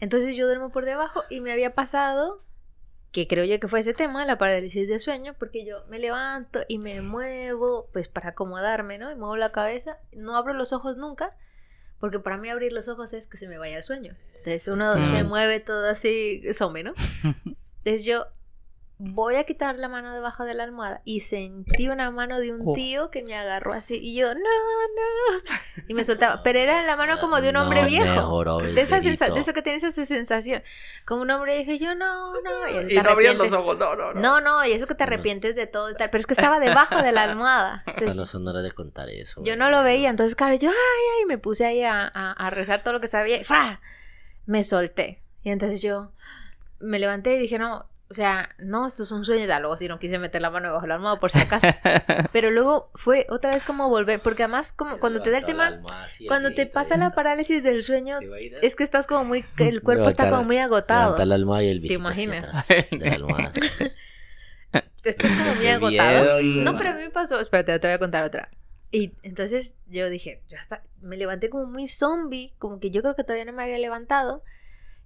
Entonces 0.00 0.36
yo 0.36 0.46
duermo 0.46 0.70
por 0.70 0.84
debajo 0.84 1.24
y 1.30 1.40
me 1.40 1.52
había 1.52 1.74
pasado 1.74 2.42
que 3.16 3.26
creo 3.26 3.44
yo 3.46 3.58
que 3.58 3.66
fue 3.66 3.80
ese 3.80 3.94
tema, 3.94 4.26
la 4.26 4.36
parálisis 4.36 4.88
de 4.88 5.00
sueño, 5.00 5.34
porque 5.38 5.64
yo 5.64 5.82
me 5.88 5.98
levanto 5.98 6.60
y 6.68 6.76
me 6.78 7.00
muevo, 7.00 7.88
pues 7.94 8.08
para 8.10 8.28
acomodarme, 8.30 8.98
¿no? 8.98 9.10
Y 9.10 9.14
muevo 9.14 9.36
la 9.38 9.52
cabeza, 9.52 9.98
no 10.12 10.36
abro 10.36 10.52
los 10.52 10.74
ojos 10.74 10.98
nunca, 10.98 11.34
porque 11.98 12.18
para 12.18 12.36
mí 12.36 12.50
abrir 12.50 12.74
los 12.74 12.88
ojos 12.88 13.14
es 13.14 13.26
que 13.26 13.38
se 13.38 13.48
me 13.48 13.56
vaya 13.56 13.78
el 13.78 13.82
sueño. 13.82 14.14
Entonces 14.36 14.68
uno 14.68 14.92
se 14.94 15.24
Mm. 15.24 15.28
mueve 15.28 15.60
todo 15.60 15.88
así, 15.88 16.42
some, 16.52 16.82
¿no? 16.82 16.92
Entonces 17.78 18.04
yo 18.04 18.26
voy 18.98 19.36
a 19.36 19.44
quitar 19.44 19.78
la 19.78 19.88
mano 19.88 20.12
debajo 20.12 20.44
de 20.44 20.52
la 20.52 20.64
almohada 20.64 21.00
y 21.06 21.20
sentí 21.22 21.88
una 21.88 22.10
mano 22.10 22.38
de 22.38 22.52
un 22.52 22.62
Oh. 22.66 22.74
tío 22.74 23.10
que 23.10 23.22
me 23.22 23.34
agarró 23.34 23.72
así 23.72 23.98
y 24.00 24.14
yo, 24.14 24.34
no, 24.34 24.40
no, 24.40 25.42
y 25.88 25.94
me 25.94 26.02
soltaba, 26.04 26.42
pero 26.42 26.58
era 26.58 26.82
la 26.82 26.96
mano 26.96 27.18
como 27.20 27.40
de 27.40 27.50
un 27.50 27.56
hombre 27.56 27.82
No, 27.82 27.86
viejo. 27.88 28.06
mejoró, 28.06 28.58
De, 28.74 28.80
esa 28.80 29.00
sensa- 29.00 29.28
de 29.32 29.40
eso 29.40 29.52
que 29.52 29.62
tienes 29.62 29.82
esa 29.84 30.04
sensación. 30.04 30.62
Como 31.04 31.22
un 31.22 31.30
hombre 31.30 31.56
dije 31.58 31.78
yo, 31.78 31.94
no, 31.94 32.34
no. 32.40 32.68
Y, 32.88 32.92
Y 32.92 32.96
no 32.96 33.10
abrías 33.10 33.36
los 33.36 33.46
arrepientes. 33.46 33.52
ojos, 33.52 33.78
no, 33.78 33.94
no, 33.96 34.14
no. 34.14 34.20
No, 34.20 34.40
no, 34.40 34.64
y 34.66 34.72
eso 34.72 34.86
que 34.86 34.94
te 34.94 35.04
arrepientes 35.04 35.54
de 35.56 35.66
todo 35.66 35.90
y 35.90 35.94
tal. 35.94 36.08
Pero 36.10 36.20
es 36.20 36.26
que 36.26 36.34
estaba 36.34 36.58
debajo 36.60 37.00
de 37.02 37.12
la 37.12 37.22
almohada. 37.24 37.78
Esta 37.86 37.92
Entonces, 37.92 38.16
no 38.16 38.26
son 38.26 38.48
horas 38.48 38.62
de 38.64 38.72
contar 38.72 39.08
eso. 39.10 39.42
yo 39.44 39.56
no 39.56 39.70
lo 39.70 39.82
veía. 39.82 40.10
Entonces, 40.10 40.34
claro, 40.34 40.54
yo, 40.56 40.70
ay, 40.70 40.74
ay, 41.20 41.24
me 41.26 41.38
puse 41.38 41.64
ahí 41.64 41.82
a, 41.82 42.02
a- 42.12 42.32
a 42.32 42.50
rezar 42.50 42.82
todo 42.82 42.94
lo 42.94 43.00
que 43.00 43.08
sabía. 43.08 43.36
Y 43.40 43.44
¡fra! 43.44 43.80
me 44.46 44.64
solté. 44.64 45.22
Y 45.42 45.50
entonces 45.50 45.80
yo 45.82 46.10
me 46.80 46.98
levanté 46.98 47.34
y 47.36 47.38
dije, 47.38 47.58
no, 47.58 47.86
o 48.08 48.14
sea, 48.14 48.50
no, 48.58 48.86
esto 48.86 49.02
es 49.02 49.10
un 49.10 49.24
sueño. 49.24 49.46
Ya, 49.46 49.58
luego 49.58 49.76
si 49.76 49.88
no 49.88 49.98
quise 49.98 50.18
meter 50.18 50.40
la 50.40 50.50
mano 50.50 50.68
debajo 50.68 50.82
de 50.82 50.88
la 50.88 50.94
almohada 50.94 51.18
por 51.18 51.30
si 51.30 51.38
acaso. 51.38 51.66
Pero 52.32 52.50
luego 52.50 52.90
fue 52.94 53.26
otra 53.30 53.52
vez 53.52 53.64
como 53.64 53.88
volver. 53.88 54.20
Porque 54.20 54.44
además, 54.44 54.72
como 54.72 54.98
cuando 54.98 55.22
te 55.22 55.30
da 55.30 55.38
el 55.38 55.44
tema, 55.44 55.80
así, 56.04 56.26
cuando 56.26 56.54
te 56.54 56.66
pasa 56.66 56.96
la 56.96 57.14
parálisis 57.14 57.62
del 57.62 57.82
sueño, 57.82 58.18
¿Te 58.20 58.66
es 58.66 58.76
que 58.76 58.84
estás 58.84 59.06
como 59.06 59.24
muy, 59.24 59.44
el 59.58 59.82
cuerpo 59.84 60.08
está 60.08 60.30
como 60.30 60.44
muy 60.44 60.58
agotado. 60.58 61.24
La 61.24 61.34
almohada 61.34 61.64
y 61.64 61.70
el 61.70 61.78
así 61.78 61.92
imaginas? 61.94 62.46
Estás 65.04 65.34
como 65.34 65.54
muy 65.54 65.68
agotado. 65.68 66.42
No, 66.42 66.76
pero 66.76 66.90
a 66.90 66.94
mí 66.94 67.02
me 67.02 67.10
pasó, 67.10 67.40
espérate, 67.40 67.78
te 67.78 67.86
voy 67.86 67.94
a 67.94 67.98
contar 67.98 68.24
otra. 68.24 68.50
Y 68.90 69.12
entonces 69.22 69.76
yo 69.86 70.08
dije, 70.08 70.42
ya 70.48 70.58
está, 70.58 70.82
me 71.00 71.16
levanté 71.16 71.50
como 71.50 71.66
muy 71.66 71.88
zombie, 71.88 72.54
como 72.58 72.80
que 72.80 72.90
yo 72.90 73.02
creo 73.02 73.14
que 73.14 73.24
todavía 73.24 73.44
no 73.44 73.52
me 73.52 73.62
había 73.62 73.78
levantado. 73.78 74.42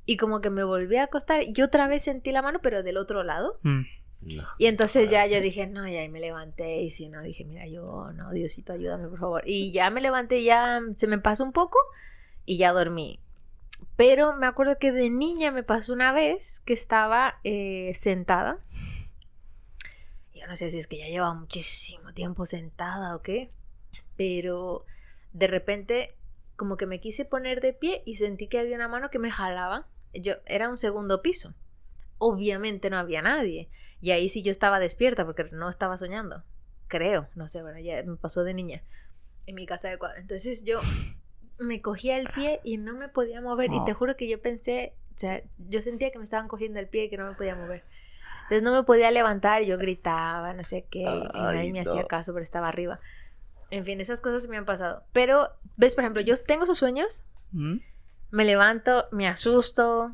Y 0.07 0.17
como 0.17 0.41
que 0.41 0.51
me 0.51 0.65
volví 0.65 0.97
a 0.97 1.05
acostar 1.05 1.43
y 1.45 1.63
otra 1.63 1.87
vez 1.87 2.05
sentí 2.05 2.33
la 2.33 2.43
mano, 2.43 2.61
pero 2.63 2.83
del 2.83 2.97
otro 2.97 3.23
lado. 3.23 3.59
Mm. 3.63 3.83
No. 4.23 4.47
Y 4.59 4.67
entonces 4.67 5.11
ya 5.11 5.27
yo 5.27 5.41
dije, 5.41 5.67
no, 5.67 5.89
ya 5.89 6.05
y 6.05 6.09
me 6.09 6.21
levanté. 6.21 6.83
Y 6.83 6.91
si 6.91 7.09
no, 7.09 7.23
dije, 7.23 7.45
mira, 7.45 7.67
yo, 7.67 8.13
no, 8.13 8.31
Diosito, 8.33 8.73
ayúdame, 8.73 9.09
por 9.09 9.19
favor. 9.19 9.43
Y 9.47 9.73
ya 9.73 9.89
me 9.91 10.01
levanté, 10.01 10.43
ya 10.43 10.81
se 10.97 11.07
me 11.07 11.19
pasó 11.19 11.45
un 11.45 11.53
poco 11.53 11.79
y 12.45 12.59
ya 12.59 12.73
dormí. 12.73 13.19
Pero 13.97 14.37
me 14.37 14.47
acuerdo 14.47 14.79
que 14.79 14.93
de 14.93 15.11
niña 15.11 15.51
me 15.53 15.63
pasó 15.63 15.93
una 15.93 16.13
vez 16.13 16.61
que 16.61 16.75
estaba 16.75 17.39
eh, 17.45 17.93
sentada. 17.95 18.59
Yo 20.35 20.47
no 20.47 20.57
sé 20.57 20.71
si 20.71 20.79
es 20.79 20.87
que 20.87 20.99
ya 20.99 21.07
llevaba 21.07 21.35
muchísimo 21.35 22.13
tiempo 22.13 22.47
sentada 22.47 23.15
o 23.17 23.23
qué. 23.23 23.51
Pero 24.17 24.85
de 25.33 25.47
repente 25.47 26.15
como 26.61 26.77
que 26.77 26.85
me 26.85 27.01
quise 27.01 27.25
poner 27.25 27.63
de 27.63 27.73
pie 27.73 28.03
y 28.05 28.17
sentí 28.17 28.47
que 28.47 28.59
había 28.59 28.77
una 28.77 28.87
mano 28.87 29.09
que 29.09 29.19
me 29.19 29.31
jalaba. 29.31 29.87
Yo 30.13 30.35
era 30.45 30.69
un 30.69 30.77
segundo 30.77 31.23
piso. 31.23 31.55
Obviamente 32.19 32.91
no 32.91 32.99
había 32.99 33.23
nadie. 33.23 33.71
Y 34.03 34.11
ahí 34.11 34.29
sí 34.29 34.43
yo 34.43 34.51
estaba 34.51 34.79
despierta 34.79 35.25
porque 35.25 35.45
no 35.53 35.71
estaba 35.71 35.97
soñando. 35.97 36.45
Creo, 36.87 37.29
no 37.35 37.49
sé, 37.49 37.63
bueno, 37.63 37.79
ya 37.79 38.03
me 38.03 38.17
pasó 38.17 38.45
de 38.45 38.53
niña 38.53 38.83
en 39.47 39.55
mi 39.55 39.65
casa 39.65 39.89
de 39.89 39.97
cuadro. 39.97 40.21
Entonces 40.21 40.63
yo 40.63 40.81
me 41.59 41.81
cogía 41.81 42.19
el 42.19 42.29
pie 42.29 42.61
y 42.63 42.77
no 42.77 42.93
me 42.93 43.09
podía 43.09 43.41
mover. 43.41 43.73
Y 43.73 43.83
te 43.87 43.95
juro 43.95 44.19
que 44.19 44.29
yo 44.29 44.43
pensé, 44.43 44.93
o 45.17 45.19
sea, 45.19 45.43
yo 45.57 45.81
sentía 45.81 46.11
que 46.11 46.19
me 46.19 46.25
estaban 46.25 46.47
cogiendo 46.47 46.79
el 46.79 46.89
pie 46.89 47.05
y 47.05 47.09
que 47.09 47.17
no 47.17 47.27
me 47.27 47.37
podía 47.37 47.57
mover. 47.57 47.85
Entonces 48.43 48.63
no 48.63 48.75
me 48.75 48.83
podía 48.83 49.11
levantar, 49.11 49.63
yo 49.63 49.79
gritaba, 49.79 50.53
no 50.53 50.63
sé 50.63 50.85
qué, 50.91 51.05
y 51.05 51.41
nadie 51.41 51.73
me 51.73 51.81
hacía 51.81 52.07
caso, 52.07 52.35
pero 52.35 52.45
estaba 52.45 52.69
arriba. 52.69 53.01
En 53.71 53.85
fin, 53.85 54.01
esas 54.01 54.21
cosas 54.21 54.49
me 54.49 54.57
han 54.57 54.65
pasado. 54.65 55.05
Pero, 55.13 55.51
ves, 55.77 55.95
por 55.95 56.05
ejemplo, 56.05 56.23
yo 56.23 56.37
tengo 56.43 56.65
esos 56.65 56.79
sueños, 56.79 57.25
¿Mm? 57.53 57.77
me 58.31 58.45
levanto, 58.45 59.07
me 59.13 59.27
asusto, 59.29 60.13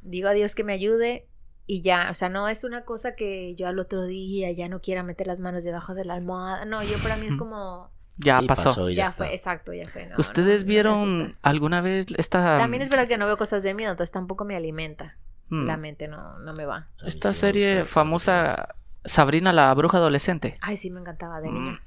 digo 0.00 0.28
a 0.28 0.32
Dios 0.32 0.54
que 0.54 0.64
me 0.64 0.72
ayude 0.72 1.26
y 1.66 1.82
ya, 1.82 2.08
o 2.10 2.14
sea, 2.14 2.28
no 2.28 2.48
es 2.48 2.62
una 2.64 2.84
cosa 2.84 3.16
que 3.16 3.54
yo 3.56 3.66
al 3.66 3.78
otro 3.78 4.04
día 4.04 4.52
ya 4.52 4.68
no 4.68 4.80
quiera 4.80 5.02
meter 5.02 5.26
las 5.26 5.40
manos 5.40 5.64
debajo 5.64 5.94
de 5.94 6.04
la 6.04 6.14
almohada. 6.14 6.64
No, 6.64 6.82
yo 6.82 6.96
para 7.02 7.16
mí 7.16 7.26
es 7.26 7.34
como 7.36 7.90
Ya 8.18 8.38
Sí, 8.40 8.46
pasó. 8.46 8.88
ya, 8.88 8.94
ya, 8.94 9.02
está. 9.04 9.16
fue, 9.16 9.34
exacto, 9.34 9.72
ya 9.72 9.88
fue. 9.88 10.06
no, 10.06 10.18
¿Ustedes 10.18 10.62
no 10.62 10.68
vieron 10.68 11.36
alguna 11.42 11.80
vez 11.80 12.06
esta 12.16 12.56
También 12.58 12.82
es 12.82 12.88
verdad 12.88 13.08
que 13.08 13.18
no 13.18 13.26
veo 13.26 13.36
cosas 13.36 13.62
de 13.64 13.74
miedo, 13.74 13.90
entonces 13.90 14.12
tampoco 14.12 14.44
me 14.44 14.54
alimenta. 14.56 15.16
mm, 15.48 15.66
La 15.66 15.76
mente 15.76 16.06
no, 16.08 16.38
no 16.38 16.52
me 16.52 16.66
va. 16.66 16.88
Esta 17.04 17.32
sí 17.32 17.40
serie 17.40 17.84
famosa 17.84 18.76
Sabrina 19.04 19.52
la 19.52 19.72
bruja 19.74 19.98
adolescente? 19.98 20.58
Ay, 20.60 20.76
sí, 20.76 20.90
me 20.90 21.00
encantaba 21.00 21.40
de 21.40 21.48
Mm, 21.50 21.54
niña. 21.54 21.82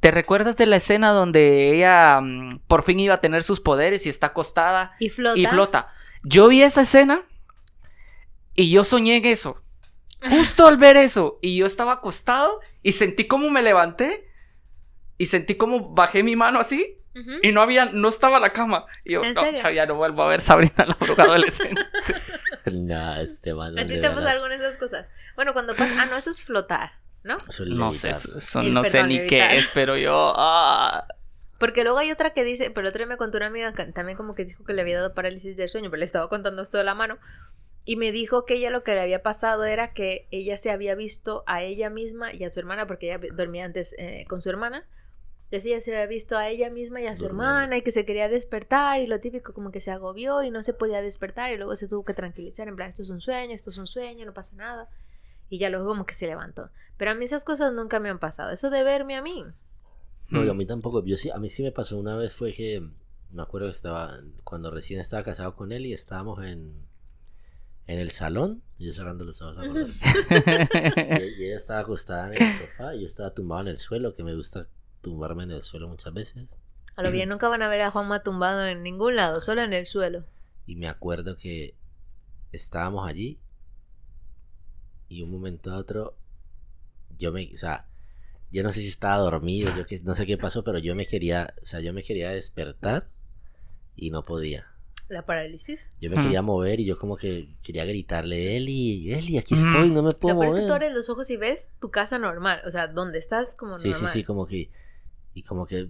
¿Te 0.00 0.10
recuerdas 0.10 0.56
de 0.56 0.66
la 0.66 0.76
escena 0.76 1.10
donde 1.10 1.74
ella 1.74 2.20
mm, 2.20 2.60
por 2.68 2.84
fin 2.84 3.00
iba 3.00 3.14
a 3.14 3.20
tener 3.20 3.42
sus 3.42 3.60
poderes 3.60 4.06
y 4.06 4.08
está 4.08 4.28
acostada 4.28 4.92
Y 5.00 5.10
flota. 5.10 5.38
y 5.38 5.46
flota? 5.46 5.88
Yo 6.22 6.48
vi 6.48 6.62
esa 6.62 6.82
escena 6.82 7.22
y 8.54 8.70
yo 8.70 8.84
soñé 8.84 9.16
en 9.16 9.24
eso. 9.26 9.62
Justo 10.28 10.66
al 10.66 10.76
ver 10.78 10.96
eso 10.96 11.38
y 11.42 11.56
yo 11.56 11.66
estaba 11.66 11.92
acostado 11.94 12.60
y 12.82 12.92
sentí 12.92 13.26
como 13.26 13.50
me 13.50 13.62
levanté 13.62 14.28
y 15.16 15.26
sentí 15.26 15.56
como 15.56 15.94
bajé 15.94 16.22
mi 16.22 16.36
mano 16.36 16.60
así 16.60 16.94
y 17.42 17.50
no 17.50 17.62
había, 17.62 17.86
no 17.86 18.08
estaba 18.08 18.38
la 18.38 18.52
cama. 18.52 18.86
Y 19.04 19.14
yo, 19.14 19.24
¿En 19.24 19.34
no, 19.34 19.42
chao, 19.56 19.72
ya 19.72 19.86
no 19.86 19.96
vuelvo 19.96 20.22
a 20.22 20.28
ver 20.28 20.40
Sabrina 20.40 20.84
la 20.86 20.94
bruja 20.94 21.22
adolescente. 21.24 21.82
No, 22.70 23.16
este. 23.16 23.52
¿A 23.60 23.86
ti 23.86 24.00
te 24.00 24.10
pasa 24.10 24.30
alguna 24.30 24.50
de 24.50 24.56
esas 24.56 24.76
cosas? 24.76 25.06
Bueno, 25.36 25.54
cuando 25.54 25.74
pasa... 25.74 25.94
Ah, 25.98 26.04
no, 26.06 26.16
eso 26.16 26.28
es 26.30 26.42
flotar, 26.42 26.92
¿no? 27.22 27.38
no 27.66 27.92
sé, 27.92 28.10
eso, 28.10 28.38
eso 28.38 28.62
no 28.62 28.84
sé 28.84 29.04
ni 29.04 29.18
levitar. 29.18 29.50
qué 29.50 29.56
es, 29.58 29.68
pero 29.68 29.96
yo... 29.96 30.32
ah, 30.36 31.06
Porque 31.58 31.82
luego 31.82 31.98
hay 31.98 32.10
otra 32.10 32.32
que 32.32 32.44
dice, 32.44 32.70
pero 32.70 32.88
otra 32.88 33.00
vez 33.00 33.08
me 33.08 33.16
contó 33.16 33.36
una 33.38 33.46
amiga 33.46 33.72
que 33.74 33.84
también 33.86 34.16
como 34.16 34.34
que 34.34 34.44
dijo 34.44 34.64
que 34.64 34.72
le 34.72 34.82
había 34.82 34.98
dado 34.98 35.14
parálisis 35.14 35.56
del 35.56 35.68
sueño, 35.68 35.90
pero 35.90 35.98
le 36.00 36.04
estaba 36.04 36.28
contando 36.28 36.62
esto 36.62 36.78
de 36.78 36.84
la 36.84 36.94
mano. 36.94 37.18
Y 37.84 37.96
me 37.96 38.12
dijo 38.12 38.44
que 38.44 38.54
ella 38.54 38.70
lo 38.70 38.84
que 38.84 38.94
le 38.94 39.00
había 39.00 39.22
pasado 39.22 39.64
era 39.64 39.92
que 39.94 40.28
ella 40.30 40.56
se 40.58 40.70
había 40.70 40.94
visto 40.94 41.42
a 41.46 41.62
ella 41.62 41.90
misma 41.90 42.32
y 42.34 42.44
a 42.44 42.50
su 42.52 42.60
hermana, 42.60 42.86
porque 42.86 43.06
ella 43.12 43.20
dormía 43.34 43.64
antes 43.64 43.94
eh, 43.98 44.26
con 44.28 44.42
su 44.42 44.50
hermana. 44.50 44.86
Entonces 45.50 45.64
ella 45.70 45.80
se 45.80 45.94
había 45.94 46.06
visto 46.06 46.36
a 46.36 46.48
ella 46.50 46.68
misma 46.68 47.00
y 47.00 47.06
a 47.06 47.16
su 47.16 47.24
hermana 47.24 47.78
y 47.78 47.82
que 47.82 47.90
se 47.90 48.04
quería 48.04 48.28
despertar 48.28 49.00
y 49.00 49.06
lo 49.06 49.18
típico 49.20 49.54
como 49.54 49.70
que 49.72 49.80
se 49.80 49.90
agobió 49.90 50.42
y 50.42 50.50
no 50.50 50.62
se 50.62 50.74
podía 50.74 51.00
despertar 51.00 51.50
y 51.50 51.56
luego 51.56 51.74
se 51.74 51.88
tuvo 51.88 52.04
que 52.04 52.12
tranquilizar 52.12 52.68
en 52.68 52.76
plan, 52.76 52.90
esto 52.90 53.02
es 53.02 53.08
un 53.08 53.22
sueño, 53.22 53.54
esto 53.54 53.70
es 53.70 53.78
un 53.78 53.86
sueño, 53.86 54.26
no 54.26 54.34
pasa 54.34 54.54
nada. 54.56 54.90
Y 55.50 55.58
ya 55.58 55.70
luego 55.70 55.86
como 55.86 56.06
que 56.06 56.14
se 56.14 56.26
levantó. 56.26 56.70
Pero 56.96 57.10
a 57.12 57.14
mí 57.14 57.24
esas 57.24 57.44
cosas 57.44 57.72
nunca 57.72 58.00
me 58.00 58.08
han 58.10 58.18
pasado. 58.18 58.50
Eso 58.50 58.70
de 58.70 58.82
verme 58.82 59.16
a 59.16 59.22
mí. 59.22 59.44
No, 60.28 60.40
Mm. 60.42 60.46
y 60.46 60.48
a 60.50 60.54
mí 60.54 60.66
tampoco. 60.66 61.04
Yo 61.04 61.16
sí, 61.16 61.30
a 61.30 61.38
mí 61.38 61.48
sí 61.48 61.62
me 61.62 61.72
pasó 61.72 61.96
una 61.98 62.16
vez 62.16 62.34
fue 62.34 62.52
que 62.52 62.82
me 63.30 63.42
acuerdo 63.42 63.66
que 63.68 63.72
estaba 63.72 64.18
cuando 64.44 64.70
recién 64.70 65.00
estaba 65.00 65.22
casado 65.22 65.54
con 65.56 65.72
él 65.72 65.86
y 65.86 65.92
estábamos 65.92 66.44
en 66.44 66.86
en 67.86 67.98
el 67.98 68.10
salón, 68.10 68.60
y 68.78 68.84
yo 68.84 68.92
cerrando 68.92 69.24
los 69.24 69.40
ojos. 69.40 69.66
Y, 69.66 71.42
y 71.42 71.44
ella 71.46 71.56
estaba 71.56 71.80
acostada 71.80 72.26
en 72.34 72.42
el 72.42 72.58
sofá 72.58 72.94
y 72.94 73.00
yo 73.00 73.06
estaba 73.06 73.30
tumbado 73.32 73.62
en 73.62 73.68
el 73.68 73.78
suelo, 73.78 74.14
que 74.14 74.22
me 74.22 74.34
gusta 74.34 74.66
tumbarme 75.00 75.44
en 75.44 75.52
el 75.52 75.62
suelo 75.62 75.88
muchas 75.88 76.12
veces. 76.12 76.46
A 76.96 77.02
lo 77.02 77.10
bien 77.10 77.30
nunca 77.30 77.48
van 77.48 77.62
a 77.62 77.68
ver 77.68 77.80
a 77.80 77.90
Juanma 77.90 78.22
tumbado 78.22 78.66
en 78.66 78.82
ningún 78.82 79.16
lado, 79.16 79.40
solo 79.40 79.62
en 79.62 79.72
el 79.72 79.86
suelo. 79.86 80.24
Y 80.66 80.76
me 80.76 80.86
acuerdo 80.88 81.36
que 81.36 81.74
estábamos 82.52 83.08
allí 83.08 83.38
y 85.08 85.22
un 85.22 85.30
momento 85.30 85.72
a 85.72 85.78
otro 85.78 86.16
yo 87.16 87.32
me, 87.32 87.50
o 87.52 87.56
sea, 87.56 87.86
yo 88.50 88.62
no 88.62 88.72
sé 88.72 88.80
si 88.80 88.88
estaba 88.88 89.16
dormido, 89.18 89.70
yo 89.76 89.86
que, 89.86 90.00
no 90.00 90.14
sé 90.14 90.26
qué 90.26 90.38
pasó, 90.38 90.62
pero 90.64 90.78
yo 90.78 90.94
me 90.94 91.06
quería, 91.06 91.54
o 91.62 91.66
sea, 91.66 91.80
yo 91.80 91.92
me 91.92 92.02
quería 92.02 92.30
despertar 92.30 93.08
y 93.96 94.10
no 94.10 94.24
podía. 94.24 94.66
La 95.08 95.24
parálisis. 95.24 95.90
Yo 96.00 96.10
me 96.10 96.16
quería 96.18 96.42
mover 96.42 96.80
y 96.80 96.84
yo 96.84 96.98
como 96.98 97.16
que 97.16 97.56
quería 97.62 97.84
gritarle, 97.84 98.56
Eli, 98.56 99.12
Eli, 99.12 99.38
aquí 99.38 99.54
estoy, 99.54 99.90
no 99.90 100.02
me 100.02 100.12
puedo 100.12 100.34
Lo 100.36 100.40
peor 100.40 100.48
es 100.48 100.54
que 100.54 100.60
tú 100.60 100.66
mover. 100.66 100.72
abres 100.74 100.92
los 100.92 101.08
ojos 101.08 101.30
y 101.30 101.36
ves 101.36 101.72
tu 101.80 101.90
casa 101.90 102.18
normal, 102.18 102.60
o 102.66 102.70
sea, 102.70 102.88
donde 102.88 103.18
estás 103.18 103.54
como 103.54 103.78
Sí, 103.78 103.92
sí, 103.92 103.92
normal. 103.92 104.12
sí, 104.12 104.24
como 104.24 104.46
que, 104.46 104.70
y 105.34 105.42
como 105.42 105.66
que, 105.66 105.88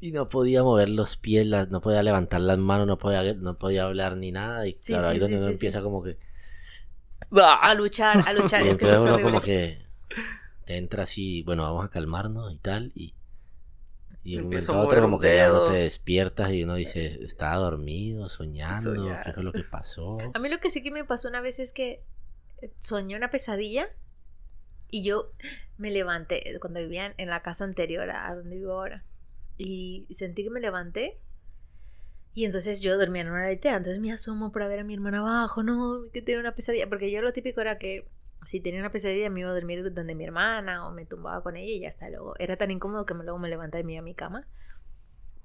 y 0.00 0.12
no 0.12 0.28
podía 0.28 0.62
mover 0.62 0.88
los 0.88 1.16
pies, 1.16 1.46
las- 1.46 1.68
no 1.70 1.80
podía 1.80 2.02
levantar 2.02 2.40
las 2.40 2.58
manos, 2.58 2.86
no 2.86 2.98
podía, 2.98 3.34
no 3.34 3.58
podía 3.58 3.84
hablar 3.84 4.16
ni 4.16 4.32
nada, 4.32 4.66
y 4.66 4.74
Sí, 4.74 4.80
claro, 4.86 5.04
sí, 5.08 5.12
ahí 5.12 5.18
donde 5.18 5.36
sí, 5.36 5.40
uno 5.42 5.48
sí, 5.48 5.52
empieza 5.54 5.78
sí. 5.78 5.84
como 5.84 6.02
que, 6.02 6.18
A 7.30 7.74
luchar, 7.74 8.24
a 8.26 8.32
luchar, 8.32 8.64
y 8.64 8.68
es 8.68 8.76
que 8.76 8.86
entonces 8.86 9.00
uno 9.02 9.14
horrible. 9.14 9.32
como 9.32 9.40
que 9.42 9.82
te 10.64 10.76
entra 10.76 11.02
así, 11.02 11.42
bueno, 11.42 11.62
vamos 11.62 11.84
a 11.84 11.88
calmarnos 11.88 12.52
y 12.52 12.58
tal, 12.58 12.92
y, 12.94 13.14
y 14.22 14.34
en 14.34 14.44
un 14.44 14.50
momento 14.50 14.72
a 14.74 14.80
otro 14.80 15.00
como 15.02 15.18
que 15.18 15.36
ya 15.36 15.48
no 15.48 15.68
te 15.68 15.78
despiertas 15.78 16.52
y 16.52 16.64
uno 16.64 16.74
dice, 16.74 17.22
estaba 17.22 17.56
dormido, 17.56 18.28
soñando, 18.28 18.94
Soñar. 18.94 19.24
¿qué 19.24 19.32
fue 19.32 19.42
lo 19.42 19.52
que 19.52 19.64
pasó? 19.64 20.18
A 20.34 20.38
mí 20.38 20.48
lo 20.48 20.60
que 20.60 20.70
sí 20.70 20.82
que 20.82 20.90
me 20.90 21.04
pasó 21.04 21.28
una 21.28 21.40
vez 21.40 21.58
es 21.58 21.72
que 21.72 22.02
eh, 22.62 22.70
soñé 22.80 23.16
una 23.16 23.30
pesadilla 23.30 23.88
y 24.90 25.04
yo 25.04 25.32
me 25.76 25.90
levanté 25.90 26.50
eh, 26.50 26.58
cuando 26.60 26.80
vivía 26.80 27.14
en 27.16 27.28
la 27.28 27.42
casa 27.42 27.64
anterior 27.64 28.10
a 28.10 28.34
donde 28.34 28.56
vivo 28.56 28.72
ahora. 28.72 29.04
Y 29.56 30.06
sentí 30.16 30.44
que 30.44 30.50
me 30.50 30.60
levanté 30.60 31.18
y 32.38 32.44
entonces 32.44 32.80
yo 32.80 32.96
dormía 32.96 33.22
en 33.22 33.30
una 33.30 33.50
litera. 33.50 33.78
Entonces 33.78 34.00
me 34.00 34.12
asomo 34.12 34.52
para 34.52 34.68
ver 34.68 34.78
a 34.78 34.84
mi 34.84 34.94
hermana 34.94 35.18
abajo, 35.18 35.64
no, 35.64 36.04
que 36.12 36.22
tiene 36.22 36.40
una 36.40 36.54
pesadilla. 36.54 36.88
Porque 36.88 37.10
yo 37.10 37.20
lo 37.20 37.32
típico 37.32 37.60
era 37.60 37.78
que 37.78 38.06
si 38.46 38.60
tenía 38.60 38.78
una 38.78 38.92
pesadilla 38.92 39.28
me 39.28 39.40
iba 39.40 39.50
a 39.50 39.54
dormir 39.54 39.92
donde 39.92 40.14
mi 40.14 40.22
hermana 40.22 40.86
o 40.86 40.92
me 40.92 41.04
tumbaba 41.04 41.42
con 41.42 41.56
ella 41.56 41.72
y 41.72 41.80
ya 41.80 41.88
está. 41.88 42.08
Luego 42.08 42.36
era 42.38 42.56
tan 42.56 42.70
incómodo 42.70 43.06
que 43.06 43.14
luego 43.14 43.40
me 43.40 43.48
levantaba 43.48 43.80
y 43.80 43.84
me 43.84 43.94
iba 43.94 44.02
a 44.02 44.04
mi 44.04 44.14
cama. 44.14 44.46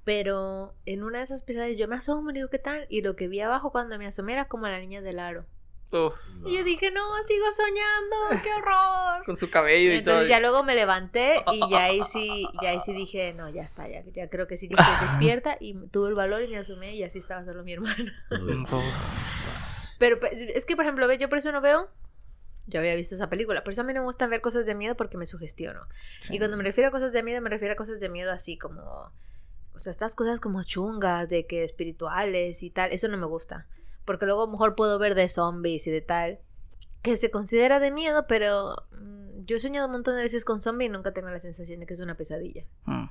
Pero 0.04 0.76
en 0.86 1.02
una 1.02 1.18
de 1.18 1.24
esas 1.24 1.42
pesadillas 1.42 1.80
yo 1.80 1.88
me 1.88 1.96
asomo 1.96 2.30
y 2.30 2.36
digo, 2.36 2.50
¿qué 2.50 2.60
tal? 2.60 2.86
Y 2.90 3.02
lo 3.02 3.16
que 3.16 3.28
vi 3.28 3.40
abajo 3.40 3.72
cuando 3.72 3.98
me 3.98 4.06
asomé 4.06 4.34
era 4.34 4.48
como 4.48 4.68
la 4.68 4.80
niña 4.80 5.02
del 5.02 5.18
aro. 5.18 5.46
Uf, 5.94 6.14
Y 6.46 6.58
yo 6.58 6.64
dije, 6.64 6.92
no, 6.92 7.02
sigo 7.24 7.46
soñando, 7.56 8.44
qué 8.44 8.54
horror. 8.54 9.26
con 9.26 9.38
su 9.38 9.50
cabello 9.50 9.94
y 9.94 10.04
todo. 10.04 10.16
Entonces 10.16 10.30
ya 10.30 10.40
luego 10.40 10.64
me 10.64 10.76
levanté 10.76 11.44
y 11.52 11.70
ya 11.70 11.84
ahí 11.86 12.02
sí, 12.12 12.48
ya 12.62 12.70
ahí 12.70 12.80
sí 12.86 12.94
dije, 12.94 13.34
no, 13.34 13.50
ya 13.50 13.64
está, 13.64 13.88
ya, 13.88 14.04
ya 14.14 14.30
creo 14.30 14.48
que 14.48 14.58
sí 14.58 14.68
que 14.68 14.76
estoy 14.76 14.96
despierta 15.08 15.58
y 15.60 15.74
tuve 15.88 16.10
el 16.10 16.16
valor 16.16 16.42
y 16.44 16.48
me 16.48 16.58
asomé 16.58 16.96
y 16.96 17.04
así 17.04 17.20
estaba 17.20 17.46
solo 17.46 17.64
mi 17.64 17.74
hermana. 17.74 18.14
Pero 20.00 20.20
pues, 20.20 20.34
es 20.34 20.66
que, 20.66 20.76
por 20.76 20.86
ejemplo, 20.86 21.08
ve, 21.08 21.18
yo 21.18 21.30
por 21.30 21.38
eso 21.38 21.52
no 21.52 21.62
veo, 21.62 21.90
yo 22.68 22.80
había 22.80 22.96
visto 22.96 23.16
esa 23.16 23.30
película, 23.30 23.64
por 23.64 23.74
eso 23.74 23.82
a 23.82 23.84
mí 23.84 23.94
no 23.94 24.02
me 24.02 24.06
gusta 24.06 24.28
ver 24.28 24.42
cosas 24.42 24.66
de 24.66 24.76
miedo 24.76 24.96
porque 24.96 25.18
me 25.18 25.26
sugestiono. 25.26 25.82
Y 26.30 26.40
cuando 26.40 26.58
me 26.58 26.64
refiero 26.64 26.90
a 26.90 26.92
cosas 26.92 27.14
de 27.14 27.24
miedo, 27.24 27.42
me 27.42 27.50
refiero 27.50 27.74
a 27.74 27.78
cosas 27.78 28.00
de 28.00 28.10
miedo 28.10 28.32
así 28.32 28.58
como, 28.58 29.12
o 29.74 29.80
sea, 29.80 29.92
estas 29.92 30.16
cosas 30.16 30.40
como 30.40 30.64
chungas, 30.64 31.30
de 31.30 31.46
que 31.46 31.64
espirituales 31.64 32.64
y 32.64 32.70
tal, 32.70 32.92
eso 32.92 33.08
no 33.08 33.18
me 33.18 33.26
gusta. 33.28 33.68
Porque 34.06 34.26
luego 34.26 34.44
a 34.44 34.46
lo 34.46 34.52
mejor 34.52 34.76
puedo 34.76 35.00
ver 35.00 35.16
de 35.16 35.30
zombies 35.30 35.88
y 35.88 35.92
de 35.92 36.02
tal, 36.02 36.40
que 37.04 37.18
se 37.18 37.30
considera 37.30 37.80
de 37.80 37.92
miedo, 37.92 38.26
pero 38.28 38.76
mm, 38.92 39.46
yo 39.46 39.58
he 39.58 39.60
soñado 39.60 39.88
un 39.88 39.94
montón 39.94 40.16
de 40.16 40.24
veces 40.24 40.46
con 40.46 40.62
zombies 40.62 40.90
y 40.90 40.94
nunca 40.94 41.12
tengo 41.12 41.30
la 41.30 41.40
sensación 41.40 41.82
de 41.82 41.86
que 41.86 41.94
es 41.94 42.00
una 42.00 42.16
pesadilla. 42.16 42.64
Mm. 42.86 43.06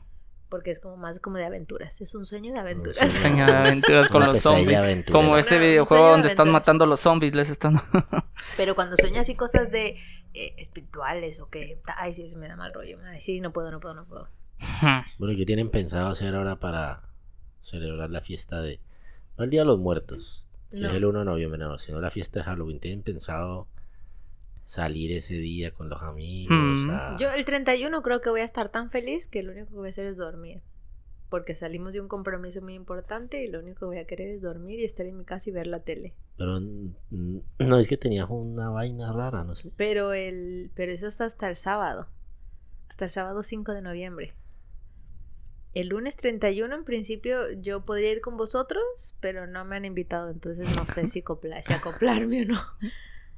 Porque 0.48 0.70
es 0.70 0.80
como 0.80 0.96
más 0.96 1.18
como 1.20 1.38
de 1.38 1.44
aventuras, 1.44 2.00
es 2.00 2.14
un 2.14 2.26
sueño 2.26 2.52
de 2.52 2.58
aventuras. 2.58 2.96
sueño. 2.96 3.12
Sueño 3.20 3.46
de 3.46 3.52
aventuras 3.52 4.08
con 4.08 4.24
los 4.24 4.40
zombies. 4.40 5.04
Como 5.10 5.36
ese 5.36 5.56
un 5.56 5.62
videojuego 5.62 6.10
donde 6.10 6.28
están 6.28 6.50
matando 6.50 6.84
a 6.84 6.86
los 6.86 7.00
zombies, 7.00 7.34
les 7.34 7.48
están... 7.48 7.74
Pero 8.56 8.74
cuando 8.74 8.96
sueño 8.96 9.20
así 9.20 9.34
cosas 9.34 9.70
de 9.70 9.96
eh, 10.34 10.54
espirituales 10.58 11.40
o 11.40 11.48
que, 11.48 11.80
ay, 11.96 12.14
sí, 12.14 12.24
eso 12.24 12.38
me 12.38 12.48
da 12.48 12.56
mal 12.56 12.72
rollo. 12.74 12.98
Ay, 13.04 13.20
sí, 13.20 13.40
no 13.40 13.52
puedo, 13.52 13.70
no 13.70 13.80
puedo, 13.80 13.94
no 13.94 14.04
puedo. 14.04 14.28
Bueno, 15.18 15.36
¿qué 15.36 15.44
tienen 15.44 15.70
pensado 15.70 16.08
hacer 16.08 16.34
ahora 16.34 16.56
para 16.56 17.02
celebrar 17.60 18.10
la 18.10 18.20
fiesta 18.20 18.60
de... 18.60 18.80
No 19.36 19.44
el 19.44 19.50
Día 19.50 19.60
de 19.60 19.66
los 19.66 19.78
Muertos, 19.78 20.46
que 20.72 20.80
No. 20.80 20.88
es 20.88 20.94
el 20.94 21.04
1 21.04 21.18
de 21.20 21.24
noviembre, 21.24 21.58
no, 21.58 21.78
sino 21.78 22.00
la 22.00 22.10
fiesta 22.10 22.40
de 22.40 22.44
Halloween. 22.44 22.80
¿Tienen 22.80 23.02
pensado 23.02 23.66
salir 24.64 25.12
ese 25.12 25.34
día 25.34 25.70
con 25.72 25.88
los 25.88 26.02
amigos? 26.02 26.56
Mm. 26.56 26.90
a- 26.90 27.16
Yo 27.18 27.30
el 27.32 27.44
31 27.44 28.02
creo 28.02 28.20
que 28.20 28.30
voy 28.30 28.40
a 28.40 28.44
estar 28.44 28.68
tan 28.70 28.90
feliz 28.90 29.26
que 29.26 29.42
lo 29.42 29.52
único 29.52 29.68
que 29.68 29.74
voy 29.74 29.88
a 29.88 29.90
hacer 29.92 30.06
es 30.06 30.16
dormir. 30.16 30.60
Porque 31.28 31.54
salimos 31.54 31.94
de 31.94 32.00
un 32.02 32.08
compromiso 32.08 32.60
muy 32.60 32.74
importante 32.74 33.42
y 33.42 33.48
lo 33.48 33.60
único 33.60 33.78
que 33.80 33.84
voy 33.86 33.98
a 33.98 34.06
querer 34.06 34.28
es 34.28 34.42
dormir 34.42 34.80
y 34.80 34.84
estar 34.84 35.06
en 35.06 35.16
mi 35.16 35.24
casa 35.24 35.48
y 35.48 35.52
ver 35.52 35.66
la 35.66 35.80
tele. 35.80 36.12
Pero 36.36 36.60
mm, 36.60 37.38
no 37.60 37.78
es 37.78 37.88
que 37.88 37.96
tenías 37.96 38.26
una 38.28 38.68
vaina 38.68 39.12
rara, 39.14 39.42
no 39.42 39.54
sé. 39.54 39.72
Pero 39.76 40.12
el 40.12 40.70
pero 40.74 40.92
eso 40.92 41.06
está 41.08 41.24
hasta 41.24 41.48
el 41.48 41.56
sábado. 41.56 42.06
Hasta 42.90 43.06
el 43.06 43.10
sábado 43.10 43.42
5 43.42 43.72
de 43.72 43.80
noviembre. 43.80 44.34
El 45.74 45.88
lunes 45.88 46.16
31 46.16 46.74
en 46.74 46.84
principio 46.84 47.50
yo 47.52 47.84
podría 47.84 48.12
ir 48.12 48.20
con 48.20 48.36
vosotros, 48.36 48.82
pero 49.20 49.46
no 49.46 49.64
me 49.64 49.76
han 49.76 49.84
invitado, 49.86 50.30
entonces 50.30 50.74
no 50.76 50.84
sé 50.86 51.08
si, 51.08 51.22
acopla- 51.22 51.62
si 51.62 51.72
acoplarme 51.72 52.42
o 52.42 52.46
no. 52.46 52.62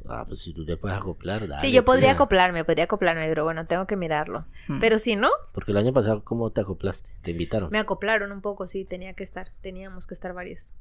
Ah, 0.07 0.25
pues 0.27 0.41
si 0.43 0.53
tú 0.53 0.65
te 0.67 0.77
puedes 0.77 0.99
acoplar, 0.99 1.47
dale, 1.49 1.63
sí, 1.67 1.73
yo 1.73 1.85
podría 1.85 2.09
tía. 2.09 2.13
acoplarme, 2.15 2.65
podría 2.65 2.85
acoplarme, 2.85 3.27
pero 3.29 3.45
bueno, 3.45 3.67
tengo 3.67 3.87
que 3.87 3.97
mirarlo. 3.97 4.45
Mm. 4.69 4.81
Pero 4.81 4.99
si 4.99 5.17
no, 5.17 5.31
Porque 5.53 5.71
el 5.71 5.79
año 5.79 5.93
pasado, 5.95 6.23
¿cómo 6.25 6.51
te 6.51 6.61
acoplaste? 6.61 7.11
¿Te 7.23 7.31
invitaron? 7.31 7.71
me 7.71 7.79
acoplaron 7.79 8.31
un 8.33 8.43
poco, 8.43 8.67
sí, 8.69 8.85
tenía 8.85 9.15
que 9.15 9.25
estar, 9.25 9.51
teníamos 9.63 10.07
que 10.07 10.15
estar 10.15 10.35
varios. 10.35 10.73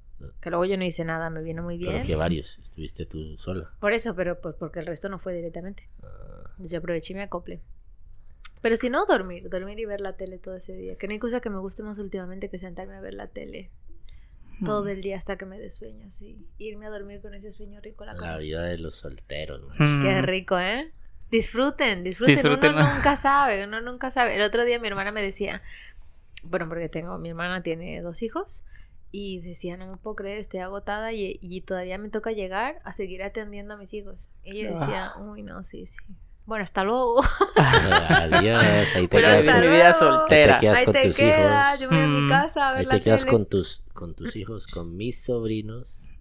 Que 0.42 0.50
luego 0.50 0.66
yo 0.66 0.78
no 0.78 0.84
hice 0.86 1.04
nada, 1.06 1.30
me 1.30 1.42
vino 1.42 1.64
muy 1.64 1.78
bien. 1.78 1.94
Pero 1.94 2.06
que 2.06 2.16
varios. 2.16 2.58
Estuviste 2.60 3.06
tú 3.06 3.38
sola. 3.38 3.72
Por 3.80 3.94
eso, 3.94 4.16
pero 4.16 4.40
pues 4.42 4.56
porque 4.56 4.80
el 4.80 4.86
resto 4.88 5.08
no 5.10 5.20
fue 5.20 5.34
directamente. 5.34 5.88
Yo 6.60 6.80
aproveché 6.80 7.14
y 7.14 7.16
me 7.18 7.24
acoplé. 7.24 7.62
Pero 8.64 8.78
si 8.78 8.90
no, 8.90 9.06
dormir, 9.06 9.50
dormir 9.50 9.78
y 9.80 9.86
ver 9.86 10.02
la 10.02 10.14
tele 10.14 10.40
todo 10.40 10.56
ese 10.56 10.74
día. 10.74 10.96
Que 10.96 11.06
no 11.08 11.14
hay 11.14 11.20
cosa 11.20 11.40
que 11.42 11.50
me 11.52 11.60
guste 11.60 11.84
más 11.84 12.00
últimamente 12.00 12.50
que 12.50 12.58
sentarme 12.58 12.96
a 12.96 13.02
ver 13.02 13.14
la 13.14 13.28
tele 13.28 13.70
todo 14.66 14.88
el 14.88 15.02
día 15.02 15.18
hasta 15.18 15.38
que 15.38 15.46
me 15.46 15.60
dé 15.60 15.72
sueño, 15.72 16.08
así. 16.08 16.38
Irme 16.58 16.86
a 16.86 16.90
dormir 16.90 17.20
con 17.22 17.34
ese 17.34 17.52
sueño 17.52 17.82
rico 17.82 18.06
la 18.06 18.38
vida 18.38 18.64
de 18.64 18.78
los 18.78 18.96
solteros. 18.96 19.62
Mm. 19.78 20.04
Qué 20.04 20.22
rico, 20.22 20.58
¿eh? 20.58 20.90
Disfruten, 21.30 22.04
disfruten. 22.04 22.36
Disfruten. 22.36 22.72
Uno 22.74 22.94
nunca 22.96 23.16
sabe, 23.18 23.66
uno 23.66 23.82
nunca 23.82 24.10
sabe. 24.12 24.36
El 24.36 24.42
otro 24.42 24.64
día 24.64 24.80
mi 24.80 24.88
hermana 24.88 25.12
me 25.12 25.22
decía, 25.22 25.62
bueno, 26.44 26.70
porque 26.70 26.88
tengo, 26.88 27.18
mi 27.18 27.30
hermana 27.30 27.62
tiene 27.64 28.02
dos 28.02 28.22
hijos 28.24 28.64
y 29.12 29.42
decía, 29.42 29.76
no 29.76 29.88
me 29.92 29.98
puedo 29.98 30.16
creer, 30.16 30.38
estoy 30.40 30.62
agotada 30.62 31.12
y, 31.12 31.38
y 31.42 31.62
todavía 31.62 31.98
me 31.98 32.10
toca 32.10 32.32
llegar 32.32 32.80
a 32.86 32.94
seguir 32.94 33.22
atendiendo 33.24 33.74
a 33.74 33.78
mis 33.78 33.94
hijos. 33.94 34.16
Y 34.46 34.64
yo 34.64 34.72
decía, 34.74 35.08
Ah. 35.08 35.20
uy, 35.22 35.42
no, 35.44 35.64
sí, 35.66 35.88
sí. 35.88 35.98
Bueno, 36.46 36.64
hasta 36.64 36.84
luego. 36.84 37.22
Adiós, 37.56 38.60
ahí 38.96 39.08
te 39.08 39.18
quedas, 39.18 39.62
mi 39.62 39.68
vida 39.68 39.94
soltera. 39.98 40.56
Ahí 40.56 40.60
te 40.60 40.66
quedas 40.66 40.78
Ahí 40.80 40.86
con 40.86 40.94
te 40.94 41.06
tus 41.08 41.20
hijos. 41.20 41.80
yo 41.80 41.90
me 41.90 41.96
voy 41.96 42.06
a 42.06 42.08
mi 42.22 42.30
casa 42.30 42.68
a 42.70 42.72
ver 42.72 42.80
ahí 42.82 42.86
la 42.86 42.92
te 42.98 43.02
quedas 43.04 43.22
tele. 43.22 43.32
con 43.32 43.46
tus, 43.46 43.82
con 43.94 44.14
tus 44.16 44.36
hijos, 44.36 44.68
con 44.68 44.98
mis 44.98 45.24
sobrinos. 45.24 46.12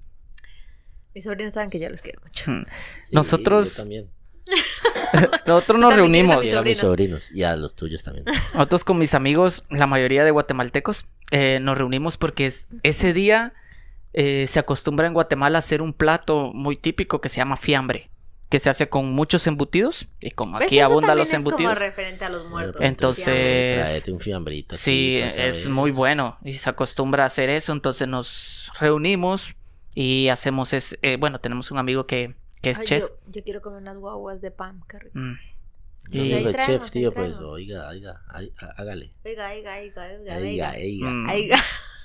Mis 1.15 1.25
sobrinos 1.25 1.55
saben 1.55 1.71
que 1.71 1.79
yo 1.81 1.89
los 1.91 2.01
quiero 2.03 2.21
mucho. 2.23 2.51
Mm. 2.51 2.65
Sí, 3.03 3.15
Nosotros- 3.15 3.77
yo 3.77 3.83
también. 3.83 4.11
Nosotros 5.47 5.81
nos 5.81 5.89
quieres 5.91 5.93
a 5.93 5.97
reunimos. 5.97 6.37
mis 6.45 6.55
a 6.55 6.63
mis 6.63 6.79
sobrinos. 6.79 6.79
sobrinos 6.79 7.33
y 7.33 7.43
a 7.43 7.57
los 7.57 7.75
tuyos 7.75 8.03
también. 8.03 8.25
Nosotros 8.55 8.85
con 8.85 8.99
mis 8.99 9.15
amigos, 9.15 9.65
la 9.71 9.87
mayoría 9.87 10.25
de 10.25 10.31
guatemaltecos, 10.31 11.07
eh, 11.31 11.59
nos 11.61 11.77
reunimos 11.79 12.17
porque 12.17 12.47
es- 12.47 12.69
ese 12.83 13.13
día 13.13 13.53
eh, 14.15 14.47
se 14.47 14.59
acostumbra 14.59 15.07
en 15.07 15.15
Guatemala 15.15 15.59
a 15.59 15.61
hacer 15.61 15.81
un 15.83 15.93
plato 15.95 16.53
muy 16.55 16.77
típico 16.77 17.21
que 17.23 17.29
se 17.31 17.37
llama 17.39 17.57
fiambre, 17.57 18.11
que 18.53 18.59
se 18.59 18.69
hace 18.69 18.87
con 18.91 19.11
muchos 19.15 19.47
embutidos 19.47 20.07
y 20.21 20.31
como 20.33 20.59
¿Ves? 20.59 20.67
aquí 20.67 20.79
Eso 20.79 20.85
abundan 20.91 21.17
los 21.17 21.27
es 21.33 21.37
como 21.37 21.49
embutidos. 21.49 21.79
referente 21.79 22.27
a 22.27 22.29
los 22.29 22.43
muertos. 22.51 22.73
Bueno, 22.75 22.79
pues, 22.81 22.89
Entonces- 22.91 23.25
Tráete 23.81 24.13
un 24.13 24.21
fiambrito. 24.21 24.77
Sí, 24.77 25.21
pasa 25.25 25.47
es 25.47 25.69
muy 25.71 25.91
bueno 25.91 26.37
y 26.45 26.53
se 26.53 26.69
acostumbra 26.69 27.23
a 27.23 27.27
hacer 27.29 27.49
eso, 27.49 27.73
entonces 27.73 28.07
nos 28.09 28.71
reunimos 28.79 29.55
y 29.95 30.29
hacemos 30.29 30.75
es 30.75 30.99
eh, 31.01 31.17
bueno, 31.17 31.39
tenemos 31.41 31.71
un 31.71 31.79
amigo 31.79 32.07
que, 32.07 32.35
que 32.61 32.71
es 32.71 32.81
Ay, 32.81 32.87
chef. 32.87 33.01
Yo, 33.01 33.09
yo 33.33 33.43
quiero 33.43 33.63
comer 33.63 33.81
unas 33.81 33.97
guaguas 33.97 34.43
de 34.43 34.51
pan, 34.51 34.83
qué 34.87 34.99
rico. 34.99 35.19
Mm. 35.19 35.39
Y- 36.11 36.19
ahí 36.21 36.33
el 36.45 36.53
traemos, 36.53 36.83
chef, 36.83 36.91
tío, 36.91 37.13
pues, 37.15 37.33
oiga, 37.37 37.89
oiga, 37.89 38.21
hágale. 38.77 39.13
Oiga, 39.25 39.51
oiga, 39.51 39.79
oiga, 39.79 40.05
oiga, 40.05 40.37
Oiga, 40.37 40.37
oiga. 40.37 40.71
oiga. 40.77 41.09
Mm. 41.11 41.31
Oiga. 41.31 41.57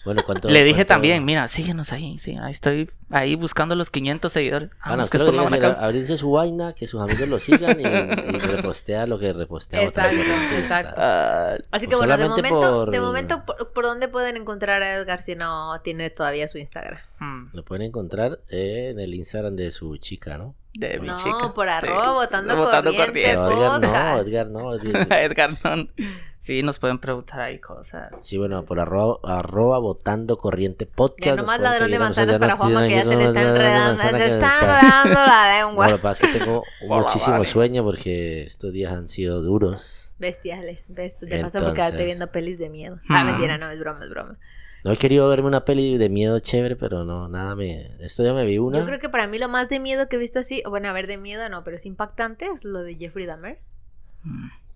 Bueno, 0.07 0.23
¿cuánto? 0.25 0.49
Le 0.49 0.63
dije 0.63 0.77
cuánto- 0.85 0.93
también, 0.93 1.23
mira, 1.25 1.47
síguenos 1.47 1.91
ahí, 1.93 2.17
sí, 2.17 2.35
ahí 2.41 2.51
estoy 2.51 2.89
ahí 3.09 3.35
buscando 3.35 3.75
los 3.75 3.89
500 3.89 4.31
seguidores. 4.31 4.69
Vamos, 4.85 5.03
usted 5.05 5.19
que 5.19 5.67
es 5.67 5.77
abrirse 5.79 6.17
su 6.17 6.31
vaina, 6.31 6.73
que 6.73 6.87
sus 6.87 7.01
amigos 7.01 7.27
lo 7.27 7.39
sigan 7.39 7.79
y, 7.79 7.83
y 7.83 8.39
repostea 8.39 9.05
lo 9.05 9.19
que 9.19 9.33
repostea 9.33 9.83
Exacto, 9.83 10.15
corriente 10.17 10.59
exacto. 10.59 10.93
Ah, 10.97 11.57
Así 11.71 11.87
que 11.87 11.95
bueno, 11.95 12.17
de 12.17 12.27
momento, 12.29 12.59
por- 12.61 12.91
de 12.91 13.01
momento 13.01 13.43
¿por, 13.45 13.73
por 13.73 13.83
dónde 13.85 14.07
pueden 14.07 14.37
encontrar 14.37 14.81
a 14.81 14.93
Edgar 14.95 15.21
si 15.23 15.35
no 15.35 15.79
tiene 15.83 16.09
todavía 16.09 16.47
su 16.47 16.57
Instagram? 16.57 16.99
mm, 17.19 17.49
Lo 17.53 17.63
pueden 17.65 17.81
encontrar 17.87 18.39
en 18.49 18.99
el 18.99 19.13
Instagram 19.13 19.55
de 19.57 19.71
su 19.71 19.97
chica, 19.97 20.37
¿no? 20.37 20.55
de 20.73 20.99
mi 20.99 21.07
no, 21.07 21.17
chica. 21.17 21.53
por 21.55 21.67
Sí. 21.67 21.73
arroba, 21.73 22.11
votando, 22.13 22.55
Botando 22.55 22.93
corriente, 22.93 23.35
Pero 23.35 23.77
Edgar 23.77 23.81
no. 23.81 24.19
Edgar 24.21 24.47
no. 24.47 24.73
Edgar- 24.75 25.07
Edgar, 25.11 25.57
no. 25.63 25.87
Sí, 26.47 26.63
nos 26.63 26.79
pueden 26.79 26.97
preguntar 26.99 27.41
ahí 27.41 27.59
cosas. 27.59 28.09
Sí, 28.19 28.37
bueno, 28.37 28.63
por 28.63 28.79
arroba, 28.79 29.17
arroba 29.37 29.79
votando 29.79 30.37
corriente 30.37 30.85
podcast. 30.85 31.25
Ya 31.25 31.35
nomás 31.35 31.59
ladrón 31.59 31.91
de 31.91 31.99
manzanas 31.99 32.39
para 32.39 32.55
Juanma 32.55 32.87
que 32.87 32.93
ya 32.95 33.03
se 33.03 33.15
le 33.17 33.25
está 33.25 33.41
enredando, 33.41 34.01
se 34.01 34.07
que 34.11 34.17
le 34.17 34.25
está 34.27 34.53
enredando 34.61 35.13
la 35.25 35.59
lengua. 35.59 35.85
No, 35.87 35.91
lo 35.91 35.97
que 35.97 36.03
pasa 36.03 36.25
es 36.25 36.31
que 36.31 36.39
tengo 36.39 36.63
muchísimo 36.87 37.43
sueño 37.43 37.83
porque 37.83 38.43
estos 38.43 38.71
días 38.71 38.93
han 38.93 39.09
sido 39.09 39.41
duros. 39.41 40.15
Bestiales, 40.19 40.79
ves, 40.87 41.17
te 41.17 41.41
pasa 41.41 41.59
por 41.59 41.73
quedarte 41.73 42.05
viendo 42.05 42.27
pelis 42.31 42.57
de 42.57 42.69
miedo. 42.69 42.97
Ah, 43.09 43.25
Mm. 43.25 43.27
mentira, 43.27 43.57
no, 43.57 43.69
es 43.69 43.77
broma, 43.79 44.05
es 44.05 44.09
broma. 44.09 44.37
No 44.85 44.93
he 44.93 44.95
querido 44.95 45.27
verme 45.27 45.49
una 45.49 45.65
peli 45.65 45.97
de 45.97 46.07
miedo 46.07 46.39
chévere, 46.39 46.77
pero 46.77 47.03
no, 47.03 47.27
nada 47.27 47.55
me... 47.55 47.91
Esto 47.99 48.23
ya 48.23 48.31
me 48.33 48.45
vi 48.45 48.57
una. 48.57 48.79
Yo 48.79 48.85
creo 48.85 48.99
que 48.99 49.09
para 49.09 49.27
mí 49.27 49.37
lo 49.37 49.49
más 49.49 49.67
de 49.67 49.81
miedo 49.81 50.07
que 50.07 50.15
he 50.15 50.19
visto 50.19 50.39
así, 50.39 50.63
bueno, 50.65 50.87
a 50.87 50.93
ver, 50.93 51.07
de 51.07 51.17
miedo 51.17 51.49
no, 51.49 51.65
pero 51.65 51.75
es 51.75 51.85
impactante, 51.85 52.45
es 52.55 52.63
lo 52.63 52.83
de 52.83 52.95
Jeffrey 52.95 53.25
Dahmer. 53.25 53.59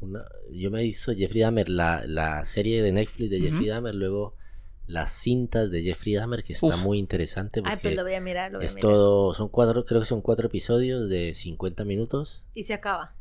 Una- 0.02 0.26
yo 0.52 0.72
me 0.72 0.84
hizo 0.84 1.14
Jeffrey 1.14 1.42
Dahmer, 1.42 1.70
la, 1.70 2.04
la 2.06 2.44
serie 2.46 2.82
de 2.82 2.92
Netflix 2.92 3.30
de 3.30 3.40
Jeffrey. 3.40 3.68
Dahmer, 3.68 3.96
luego 3.96 4.36
las 4.88 5.12
cintas 5.12 5.72
de 5.72 5.84
Jeffrey 5.84 6.16
Dahmer, 6.16 6.44
que 6.44 6.54
está 6.54 6.68
Uf. 6.76 6.78
muy 6.82 6.98
interesante 6.98 7.60
Ay, 7.60 7.76
porque 7.76 7.82
pues 7.82 7.96
lo 7.96 8.04
voy 8.04 8.16
a 8.16 8.20
mirar, 8.22 8.52
lo 8.52 8.58
voy 8.58 8.64
a 8.64 8.66
es 8.66 8.76
mirar. 8.76 8.92
todo, 8.92 9.34
son 9.34 9.48
cuatro, 9.50 9.86
creo 9.86 10.02
que 10.02 10.06
son 10.08 10.22
cuatro 10.22 10.48
episodios 10.48 11.08
de 11.08 11.34
50 11.34 11.86
minutos, 11.86 12.44
Y 12.56 12.64
se 12.64 12.74
acaba. 12.74 13.14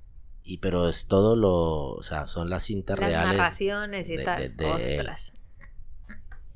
y 0.42 0.58
pero 0.58 0.88
es 0.88 1.06
todo 1.06 1.36
lo, 1.36 1.90
o 1.92 2.02
sea, 2.02 2.26
son 2.28 2.48
las 2.50 2.64
cintas 2.64 2.98
Las 2.98 3.08
reales 3.10 3.36
narraciones 3.36 4.08
y 4.08 4.16
de- 4.16 4.24
tal. 4.24 4.40
de- 4.42 4.48
de 4.48 4.94
él. 4.94 5.00
Ostras. 5.00 5.32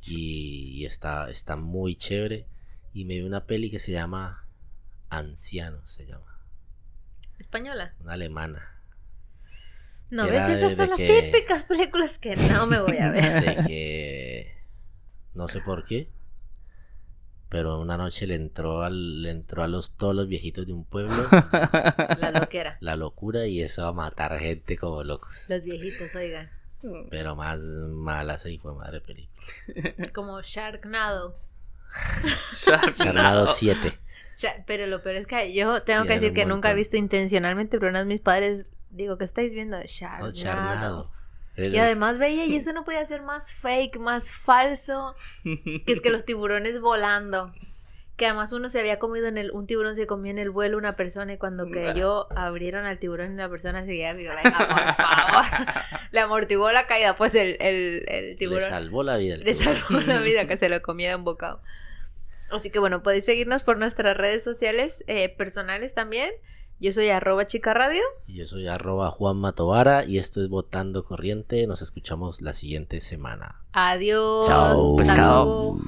y, 0.02 0.70
y 0.80 0.86
está, 0.86 1.30
está 1.30 1.56
muy 1.56 1.96
chévere. 1.96 2.46
Y 2.92 3.04
me 3.04 3.14
vi 3.14 3.22
una 3.22 3.44
peli 3.46 3.70
que 3.70 3.78
se 3.78 3.90
llama 3.92 4.46
Anciano, 5.08 5.86
se 5.86 6.06
llama, 6.06 6.40
¿Española? 7.38 7.94
una 8.00 8.12
alemana. 8.12 8.73
No, 10.10 10.26
¿ves? 10.26 10.48
Esas 10.48 10.70
de 10.70 10.76
son 10.76 10.90
las 10.90 10.98
que- 10.98 11.22
típicas 11.32 11.64
películas 11.64 12.18
que 12.18 12.36
no 12.36 12.66
me 12.66 12.80
voy 12.80 12.98
a 12.98 13.10
ver. 13.10 13.56
de 13.56 13.66
que 13.66 14.54
no 15.34 15.48
sé 15.48 15.60
por 15.60 15.84
qué 15.86 16.08
pero 17.48 17.78
una 17.80 17.96
noche 17.96 18.26
le 18.26 18.34
entró 18.34 18.82
al 18.82 19.22
le 19.22 19.30
entró 19.30 19.62
a 19.62 19.68
los 19.68 19.92
todos 19.96 20.14
los 20.14 20.26
viejitos 20.28 20.66
de 20.66 20.72
un 20.72 20.84
pueblo 20.84 21.14
La 22.18 22.30
loquera. 22.32 22.76
la 22.80 22.96
locura 22.96 23.46
y 23.46 23.62
eso 23.62 23.82
va 23.82 23.88
a 23.88 23.92
matar 23.92 24.38
gente 24.40 24.76
como 24.76 25.02
locos 25.04 25.44
Los 25.48 25.62
viejitos, 25.64 26.14
oigan. 26.16 26.50
pero 27.10 27.34
más 27.36 27.62
mala 27.62 28.38
se 28.38 28.58
fue 28.58 28.74
madre 28.74 29.00
película 29.00 29.44
Como 30.12 30.40
Sharknado. 30.42 31.36
Charnado 32.96 33.46
7 33.48 33.98
Sha- 34.36 34.64
Pero 34.66 34.86
lo 34.88 35.00
peor 35.02 35.16
es 35.16 35.26
que 35.28 35.52
yo 35.54 35.82
tengo 35.84 36.04
que 36.06 36.14
decir 36.14 36.32
que 36.34 36.44
nunca 36.46 36.70
he 36.72 36.74
visto 36.74 36.96
intencionalmente, 36.96 37.78
pero 37.78 37.90
una 37.90 38.00
de 38.00 38.06
mis 38.06 38.20
padres, 38.20 38.66
digo, 38.94 39.18
¿qué 39.18 39.24
estáis 39.24 39.52
viendo? 39.52 39.80
Sharknado. 39.84 40.28
oh, 40.28 40.32
Charnado 40.32 41.10
Y 41.56 41.76
además 41.78 42.18
veía, 42.18 42.46
y 42.46 42.56
eso 42.56 42.72
no 42.72 42.84
podía 42.84 43.04
ser 43.04 43.22
más 43.22 43.52
fake, 43.52 43.98
más 43.98 44.32
falso, 44.32 45.14
que 45.42 45.92
es 45.92 46.00
que 46.00 46.10
los 46.10 46.24
tiburones 46.24 46.80
volando. 46.80 47.52
Que 48.16 48.26
además 48.26 48.52
uno 48.52 48.68
se 48.68 48.78
había 48.78 49.00
comido 49.00 49.26
en 49.26 49.38
el, 49.38 49.50
un 49.50 49.66
tiburón 49.66 49.96
se 49.96 50.06
comió 50.06 50.30
en 50.30 50.38
el 50.38 50.48
vuelo 50.50 50.78
una 50.78 50.94
persona 50.94 51.32
y 51.32 51.36
cuando 51.36 51.68
cayó 51.68 52.32
abrieron 52.38 52.86
al 52.86 53.00
tiburón 53.00 53.32
y 53.32 53.36
la 53.36 53.48
persona 53.48 53.84
seguía 53.84 54.12
viva. 54.12 54.36
Venga, 54.36 54.56
por 54.56 54.94
favor. 54.94 55.74
Le 56.12 56.20
amortiguó 56.20 56.70
la 56.70 56.86
caída, 56.86 57.16
pues 57.16 57.34
el, 57.34 57.56
el, 57.58 58.04
el 58.06 58.26
le 58.28 58.34
tiburón 58.36 58.70
salvó 58.70 59.02
la 59.02 59.16
vida 59.16 59.36
le 59.36 59.52
salvó 59.52 59.98
la 60.06 60.20
vida 60.20 60.46
que 60.46 60.56
se 60.56 60.68
lo 60.68 60.80
comiera 60.80 61.14
en 61.14 61.24
bocado. 61.24 61.60
Así 62.52 62.70
que 62.70 62.78
bueno, 62.78 63.02
podéis 63.02 63.24
seguirnos 63.24 63.64
por 63.64 63.78
nuestras 63.78 64.16
redes 64.16 64.44
sociales 64.44 65.02
eh, 65.08 65.28
personales 65.30 65.92
también. 65.92 66.30
Yo 66.80 66.92
soy 66.92 67.08
arroba 67.08 67.46
chica 67.46 67.72
radio. 67.72 68.02
y 68.26 68.34
yo 68.34 68.46
soy 68.46 68.66
arroba 68.66 69.10
Juan 69.10 69.36
Matovara 69.36 70.04
y 70.04 70.18
esto 70.18 70.42
es 70.42 70.48
Votando 70.48 71.04
Corriente 71.04 71.66
nos 71.66 71.82
escuchamos 71.82 72.42
la 72.42 72.52
siguiente 72.52 73.00
semana 73.00 73.60
Adiós. 73.72 74.46
Chao. 74.46 74.96
Pescado. 74.96 75.78